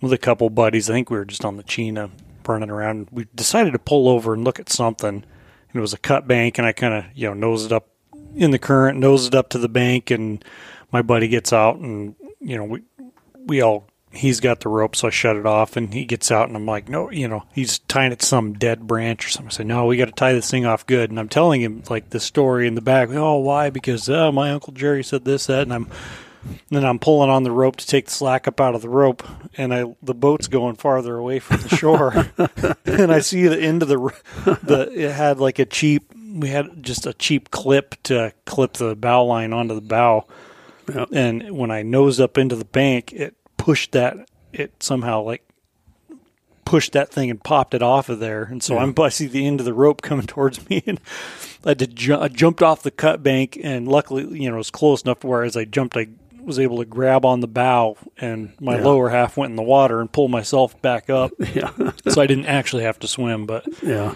with 0.00 0.12
a 0.12 0.18
couple 0.18 0.48
buddies. 0.50 0.88
I 0.90 0.92
think 0.94 1.10
we 1.10 1.16
were 1.16 1.24
just 1.24 1.44
on 1.44 1.56
the 1.56 1.64
Chena 1.64 2.10
running 2.48 2.70
around. 2.70 3.08
We 3.10 3.26
decided 3.34 3.72
to 3.72 3.78
pull 3.78 4.08
over 4.08 4.34
and 4.34 4.44
look 4.44 4.60
at 4.60 4.68
something. 4.68 5.08
And 5.08 5.74
it 5.74 5.80
was 5.80 5.92
a 5.92 5.98
cut 5.98 6.26
bank, 6.26 6.58
and 6.58 6.66
I 6.66 6.72
kind 6.72 6.94
of 6.94 7.04
you 7.14 7.28
know 7.28 7.34
nosed 7.34 7.66
it 7.66 7.72
up 7.72 7.88
in 8.34 8.50
the 8.50 8.58
current, 8.58 8.98
nosed 8.98 9.34
it 9.34 9.36
up 9.36 9.48
to 9.50 9.58
the 9.58 9.68
bank, 9.68 10.10
and 10.10 10.44
my 10.92 11.02
buddy 11.02 11.28
gets 11.28 11.52
out, 11.52 11.76
and 11.76 12.14
you 12.40 12.56
know 12.56 12.64
we 12.64 12.82
we 13.46 13.60
all 13.60 13.88
he's 14.16 14.40
got 14.40 14.60
the 14.60 14.68
rope, 14.68 14.96
so 14.96 15.08
I 15.08 15.10
shut 15.10 15.36
it 15.36 15.46
off, 15.46 15.76
and 15.76 15.92
he 15.92 16.04
gets 16.04 16.30
out, 16.30 16.48
and 16.48 16.56
I'm 16.56 16.66
like, 16.66 16.88
no, 16.88 17.10
you 17.10 17.28
know, 17.28 17.44
he's 17.52 17.78
tying 17.80 18.12
it 18.12 18.20
to 18.20 18.26
some 18.26 18.54
dead 18.54 18.86
branch 18.86 19.26
or 19.26 19.30
something. 19.30 19.50
I 19.50 19.56
say, 19.56 19.64
no, 19.64 19.86
we 19.86 19.96
got 19.96 20.06
to 20.06 20.12
tie 20.12 20.32
this 20.32 20.50
thing 20.50 20.66
off 20.66 20.86
good, 20.86 21.10
and 21.10 21.20
I'm 21.20 21.28
telling 21.28 21.60
him 21.60 21.82
like 21.88 22.10
the 22.10 22.20
story 22.20 22.66
in 22.66 22.74
the 22.74 22.80
back. 22.80 23.10
Oh, 23.10 23.38
why? 23.38 23.70
Because 23.70 24.08
uh, 24.08 24.32
my 24.32 24.50
uncle 24.50 24.72
Jerry 24.72 25.04
said 25.04 25.24
this, 25.24 25.46
that, 25.46 25.62
and 25.62 25.74
I'm 25.74 25.90
then 26.70 26.84
I'm 26.84 26.98
pulling 26.98 27.30
on 27.30 27.42
the 27.42 27.50
rope 27.50 27.76
to 27.76 27.86
take 27.86 28.06
the 28.06 28.10
slack 28.10 28.46
up 28.48 28.60
out 28.60 28.74
of 28.74 28.82
the 28.82 28.88
rope, 28.88 29.22
and 29.56 29.72
I 29.74 29.84
the 30.02 30.14
boat's 30.14 30.48
going 30.48 30.76
farther 30.76 31.16
away 31.16 31.38
from 31.38 31.60
the 31.60 31.68
shore, 31.76 32.26
and 32.84 33.12
I 33.12 33.20
see 33.20 33.46
the 33.46 33.58
end 33.60 33.82
of 33.82 33.88
the 33.88 33.98
the 34.62 34.90
it 34.92 35.12
had 35.12 35.38
like 35.40 35.58
a 35.58 35.64
cheap 35.66 36.12
we 36.34 36.48
had 36.48 36.82
just 36.82 37.06
a 37.06 37.14
cheap 37.14 37.50
clip 37.50 37.94
to 38.04 38.32
clip 38.44 38.74
the 38.74 38.94
bow 38.94 39.24
line 39.24 39.52
onto 39.52 39.74
the 39.74 39.80
bow, 39.80 40.26
Yep. 40.92 41.08
and 41.12 41.56
when 41.56 41.70
I 41.70 41.82
nosed 41.82 42.20
up 42.20 42.36
into 42.38 42.56
the 42.56 42.64
bank, 42.64 43.12
it 43.12 43.34
pushed 43.56 43.92
that 43.92 44.28
it 44.52 44.82
somehow 44.82 45.22
like 45.22 45.42
pushed 46.64 46.92
that 46.92 47.10
thing 47.10 47.30
and 47.30 47.42
popped 47.42 47.74
it 47.74 47.82
off 47.82 48.08
of 48.08 48.18
there, 48.18 48.42
and 48.42 48.62
so 48.62 48.76
I'm 48.78 48.92
I 49.00 49.08
see 49.08 49.26
the 49.26 49.46
end 49.46 49.60
of 49.60 49.66
the 49.66 49.74
rope 49.74 50.02
coming 50.02 50.26
towards 50.28 50.68
me, 50.68 50.82
and 50.86 51.00
I 51.64 51.70
had 51.70 51.78
to 51.80 51.86
ju- 51.86 52.18
I 52.20 52.28
jumped 52.28 52.62
off 52.62 52.82
the 52.82 52.90
cut 52.90 53.22
bank, 53.22 53.58
and 53.62 53.86
luckily 53.88 54.40
you 54.40 54.48
know 54.48 54.56
it 54.56 54.58
was 54.58 54.70
close 54.70 55.02
enough 55.02 55.24
where 55.24 55.42
as 55.42 55.56
I 55.56 55.64
jumped 55.64 55.96
I 55.96 56.08
was 56.46 56.58
able 56.58 56.78
to 56.78 56.84
grab 56.84 57.24
on 57.24 57.40
the 57.40 57.46
bow, 57.48 57.96
and 58.18 58.52
my 58.60 58.76
Yeah. 58.76 58.84
lower 58.84 59.08
half 59.10 59.36
went 59.36 59.50
in 59.50 59.56
the 59.56 59.62
water 59.62 60.00
and 60.00 60.10
pull 60.10 60.28
myself 60.28 60.80
back 60.80 61.10
up, 61.10 61.32
Yeah, 61.54 61.70
so 62.08 62.22
I 62.22 62.26
didn't 62.26 62.46
actually 62.46 62.84
have 62.84 62.98
to 63.00 63.08
swim, 63.08 63.44
but. 63.46 63.66
yeah, 63.82 64.14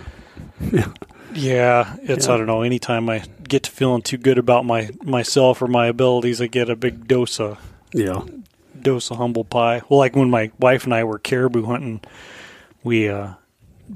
Yeah, 1.33 1.97
it's 2.03 2.27
Yeah. 2.27 2.35
I 2.35 2.37
don't 2.39 2.47
know. 2.47 2.63
Anytime 2.63 3.09
I 3.09 3.23
get 3.49 3.65
to 3.65 3.71
feeling 3.71 4.03
too 4.03 4.17
good 4.17 4.39
about 4.39 4.65
my 4.65 4.91
myself 5.03 5.63
or 5.63 5.69
my 5.69 5.87
abilities, 5.87 6.41
I 6.41 6.47
get 6.47 6.69
a 6.71 6.77
big 6.77 7.07
dose 7.07 7.39
of 7.41 7.59
yeah, 7.93 8.23
dose 8.81 9.11
of 9.11 9.19
humble 9.19 9.45
pie. 9.45 9.83
Well, 9.89 9.99
like 9.99 10.17
when 10.17 10.31
my 10.31 10.51
wife 10.59 10.85
and 10.85 10.95
I 10.95 11.05
were 11.05 11.19
caribou 11.19 11.65
hunting, 11.67 12.01
we 12.83 13.09
uh 13.09 13.31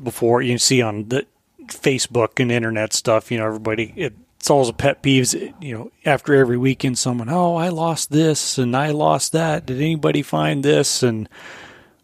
before 0.02 0.42
you 0.42 0.58
see 0.58 0.82
on 0.82 1.08
the 1.08 1.26
Facebook 1.68 2.40
and 2.40 2.50
internet 2.52 2.92
stuff, 2.92 3.30
you 3.30 3.38
know, 3.38 3.46
everybody 3.46 3.92
it, 3.96 4.12
it's 4.44 4.50
always 4.50 4.68
a 4.68 4.74
pet 4.74 5.02
peeves. 5.02 5.54
You 5.58 5.74
know, 5.74 5.90
after 6.04 6.34
every 6.34 6.58
weekend, 6.58 6.98
someone, 6.98 7.30
oh, 7.30 7.56
I 7.56 7.70
lost 7.70 8.10
this 8.12 8.58
and 8.58 8.76
I 8.76 8.90
lost 8.90 9.32
that. 9.32 9.64
Did 9.64 9.78
anybody 9.78 10.20
find 10.20 10.62
this? 10.62 11.02
And 11.02 11.30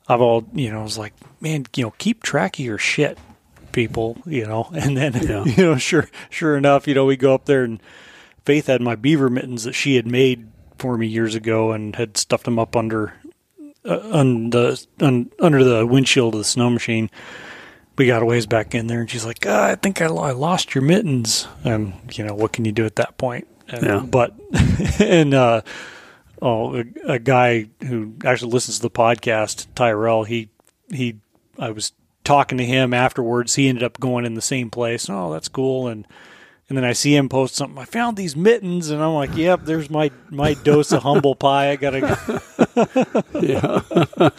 I've 0.09 0.23
all, 0.23 0.47
you 0.55 0.73
know, 0.73 0.81
I 0.81 0.83
was 0.83 0.97
like, 0.97 1.13
man, 1.43 1.67
you 1.77 1.85
know, 1.85 1.93
keep 1.99 2.23
track 2.23 2.59
of 2.59 2.65
your 2.65 2.79
shit, 2.79 3.19
people. 3.73 4.17
You 4.25 4.47
know, 4.47 4.71
and 4.75 4.97
then 4.97 5.13
Yeah. 5.23 5.45
you 5.45 5.63
know, 5.63 5.77
sure, 5.77 6.09
sure 6.31 6.57
enough, 6.57 6.89
you 6.89 6.95
know, 6.95 7.05
we 7.05 7.19
go 7.19 7.35
up 7.35 7.45
there 7.45 7.63
and 7.63 7.79
Faith 8.47 8.69
had 8.69 8.81
my 8.81 8.95
beaver 8.95 9.29
mittens 9.29 9.65
that 9.65 9.75
she 9.75 9.97
had 9.97 10.07
made 10.07 10.49
for 10.79 10.97
me 10.97 11.07
years 11.07 11.35
ago 11.35 11.73
and 11.73 11.95
had 11.97 12.17
stuffed 12.17 12.47
them 12.47 12.59
up 12.59 12.75
under 12.75 13.13
uh, 13.85 13.99
the, 13.99 14.83
un, 15.01 15.31
under 15.39 15.63
the 15.63 15.87
windshield 15.87 16.35
of 16.35 16.39
the 16.39 16.45
snow 16.45 16.71
machine. 16.71 17.11
We 18.01 18.07
got 18.07 18.23
a 18.23 18.25
ways 18.25 18.47
back 18.47 18.75
in 18.75 18.87
there, 18.87 19.03
and 19.03 19.11
she's 19.11 19.27
like, 19.27 19.45
ah, 19.47 19.67
"I 19.67 19.75
think 19.75 20.01
I, 20.01 20.07
I 20.07 20.31
lost 20.31 20.75
your 20.75 20.81
mittens." 20.81 21.47
And 21.65 21.93
you 22.15 22.25
know, 22.25 22.35
what 22.35 22.51
can 22.51 22.65
you 22.65 22.73
do 22.73 22.87
at 22.87 22.97
that 22.97 23.19
point? 23.19 23.47
And, 23.69 23.83
Yeah. 23.83 23.99
But 23.99 24.33
and 24.99 25.35
uh, 25.35 25.61
oh, 26.41 26.77
a, 26.77 26.85
a 27.05 27.19
guy 27.19 27.69
who 27.87 28.15
actually 28.25 28.53
listens 28.53 28.79
to 28.79 28.83
the 28.85 28.91
podcast, 28.91 29.67
Tyrell, 29.75 30.25
he 30.25 30.49
he, 30.91 31.17
I 31.59 31.73
was 31.73 31.93
talking 32.25 32.57
to 32.57 32.65
him 32.65 32.95
afterwards. 32.95 33.57
He 33.57 33.69
ended 33.69 33.85
up 33.85 34.01
going 34.01 34.25
in 34.25 34.33
the 34.33 34.41
same 34.41 34.71
place. 34.71 35.11
Oh, 35.11 35.31
that's 35.31 35.49
cool. 35.49 35.87
And 35.87 36.07
and 36.71 36.79
then 36.79 36.87
I 36.87 36.95
see 36.95 37.15
him 37.15 37.29
post 37.29 37.55
something. 37.55 37.77
I 37.79 37.85
found 37.85 38.17
these 38.17 38.35
mittens, 38.35 38.89
and 38.89 39.03
I'm 39.03 39.13
like, 39.13 39.37
"Yep, 39.37 39.65
there's 39.65 39.91
my 39.91 40.11
my 40.31 40.55
dose 40.55 40.91
of 40.91 41.03
humble 41.03 41.35
pie. 41.35 41.73
I 41.73 41.77
gotta." 41.77 41.99
yeah, 43.43 43.83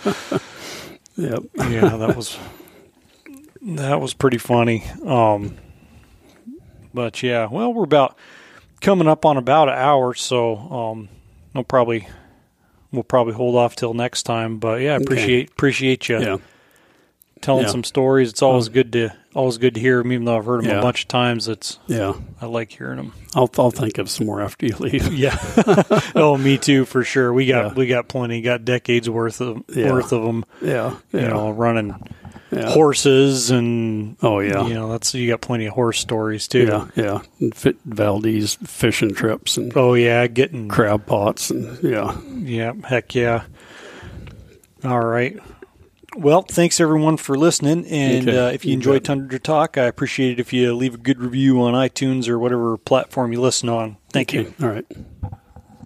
yep. 1.15 1.43
yeah, 1.69 1.95
that 1.97 2.15
was 2.15 2.39
that 3.63 3.99
was 4.01 4.13
pretty 4.13 4.37
funny. 4.37 4.83
Um, 5.05 5.57
but 6.93 7.21
yeah, 7.23 7.47
well, 7.49 7.73
we're 7.73 7.83
about 7.83 8.17
coming 8.81 9.07
up 9.07 9.25
on 9.25 9.37
about 9.37 9.69
an 9.69 9.75
hour, 9.75 10.13
so 10.13 10.57
um, 10.57 11.09
I'll 11.55 11.63
probably 11.63 12.07
we'll 12.91 13.03
probably 13.03 13.33
hold 13.33 13.55
off 13.55 13.75
till 13.75 13.93
next 13.93 14.23
time. 14.23 14.57
But 14.57 14.81
yeah, 14.81 14.93
I 14.93 14.97
appreciate 14.97 15.51
appreciate 15.51 16.09
you 16.09 16.19
Yeah. 16.19 16.37
telling 17.41 17.63
Yeah. 17.65 17.71
some 17.71 17.83
stories. 17.83 18.29
It's 18.29 18.41
always 18.41 18.67
good 18.69 18.91
to 18.93 19.09
always 19.33 19.57
good 19.57 19.75
to 19.75 19.79
hear 19.79 19.99
them, 20.03 20.11
even 20.11 20.25
though 20.25 20.37
I've 20.37 20.45
heard 20.45 20.63
them 20.63 20.71
Yeah. 20.71 20.79
a 20.79 20.81
bunch 20.81 21.03
of 21.03 21.07
times. 21.07 21.47
It's 21.47 21.79
Yeah. 21.87 22.13
I 22.41 22.47
like 22.47 22.71
hearing 22.73 22.97
them. 22.97 23.13
I'll 23.35 23.49
I'll 23.57 23.71
think 23.71 23.97
of 23.97 24.09
some 24.09 24.25
more 24.25 24.41
after 24.41 24.65
you 24.65 24.75
leave. 24.77 25.13
Yeah. 25.13 25.37
oh, 26.15 26.35
me 26.37 26.57
too, 26.57 26.83
for 26.83 27.03
sure. 27.05 27.31
We 27.31 27.45
got 27.45 27.75
we 27.77 27.87
got 27.87 28.09
plenty. 28.09 28.41
Got 28.41 28.65
decades 28.65 29.09
worth 29.09 29.39
of 29.39 29.63
worth 29.73 30.11
of 30.11 30.23
them. 30.23 30.43
Yeah. 30.61 30.95
You 31.13 31.21
know, 31.21 31.51
running 31.51 31.95
yeah. 32.51 32.69
horses 32.71 33.49
and 33.51 34.17
Oh 34.21 34.39
yeah. 34.39 34.65
you 34.67 34.73
know 34.73 34.91
that's 34.91 35.13
you 35.13 35.29
got 35.29 35.41
plenty 35.41 35.65
of 35.65 35.73
horse 35.73 35.99
stories 35.99 36.47
too. 36.47 36.65
Yeah. 36.65 36.87
Yeah. 36.95 37.21
And 37.39 37.55
fit 37.55 37.77
Valdez 37.85 38.55
fishing 38.55 39.13
trips 39.13 39.57
and 39.57 39.71
Oh 39.75 39.93
yeah, 39.93 40.27
getting 40.27 40.67
crab 40.67 41.05
pots 41.05 41.49
and 41.49 41.81
yeah. 41.83 42.17
Yeah, 42.27 42.73
heck 42.83 43.15
yeah. 43.15 43.43
All 44.83 44.99
right. 45.03 45.37
Well, 46.17 46.41
thanks 46.41 46.81
everyone 46.81 47.15
for 47.17 47.37
listening. 47.37 47.85
And 47.87 48.27
Okay. 48.27 48.37
uh, 48.37 48.49
if 48.49 48.65
you 48.65 48.71
You 48.71 48.75
enjoyed 48.77 49.03
bet. 49.03 49.05
Tundra 49.05 49.39
Talk, 49.39 49.77
I 49.77 49.83
appreciate 49.85 50.33
it 50.33 50.39
if 50.41 50.51
you 50.51 50.73
leave 50.75 50.93
a 50.93 50.97
good 50.97 51.19
review 51.21 51.61
on 51.61 51.73
iTunes 51.73 52.27
or 52.27 52.37
whatever 52.37 52.77
platform 52.77 53.31
you 53.31 53.39
listen 53.39 53.69
on. 53.69 53.95
Thank 54.11 54.33
you. 54.33 54.53
All 54.61 54.67
right. 54.67 54.85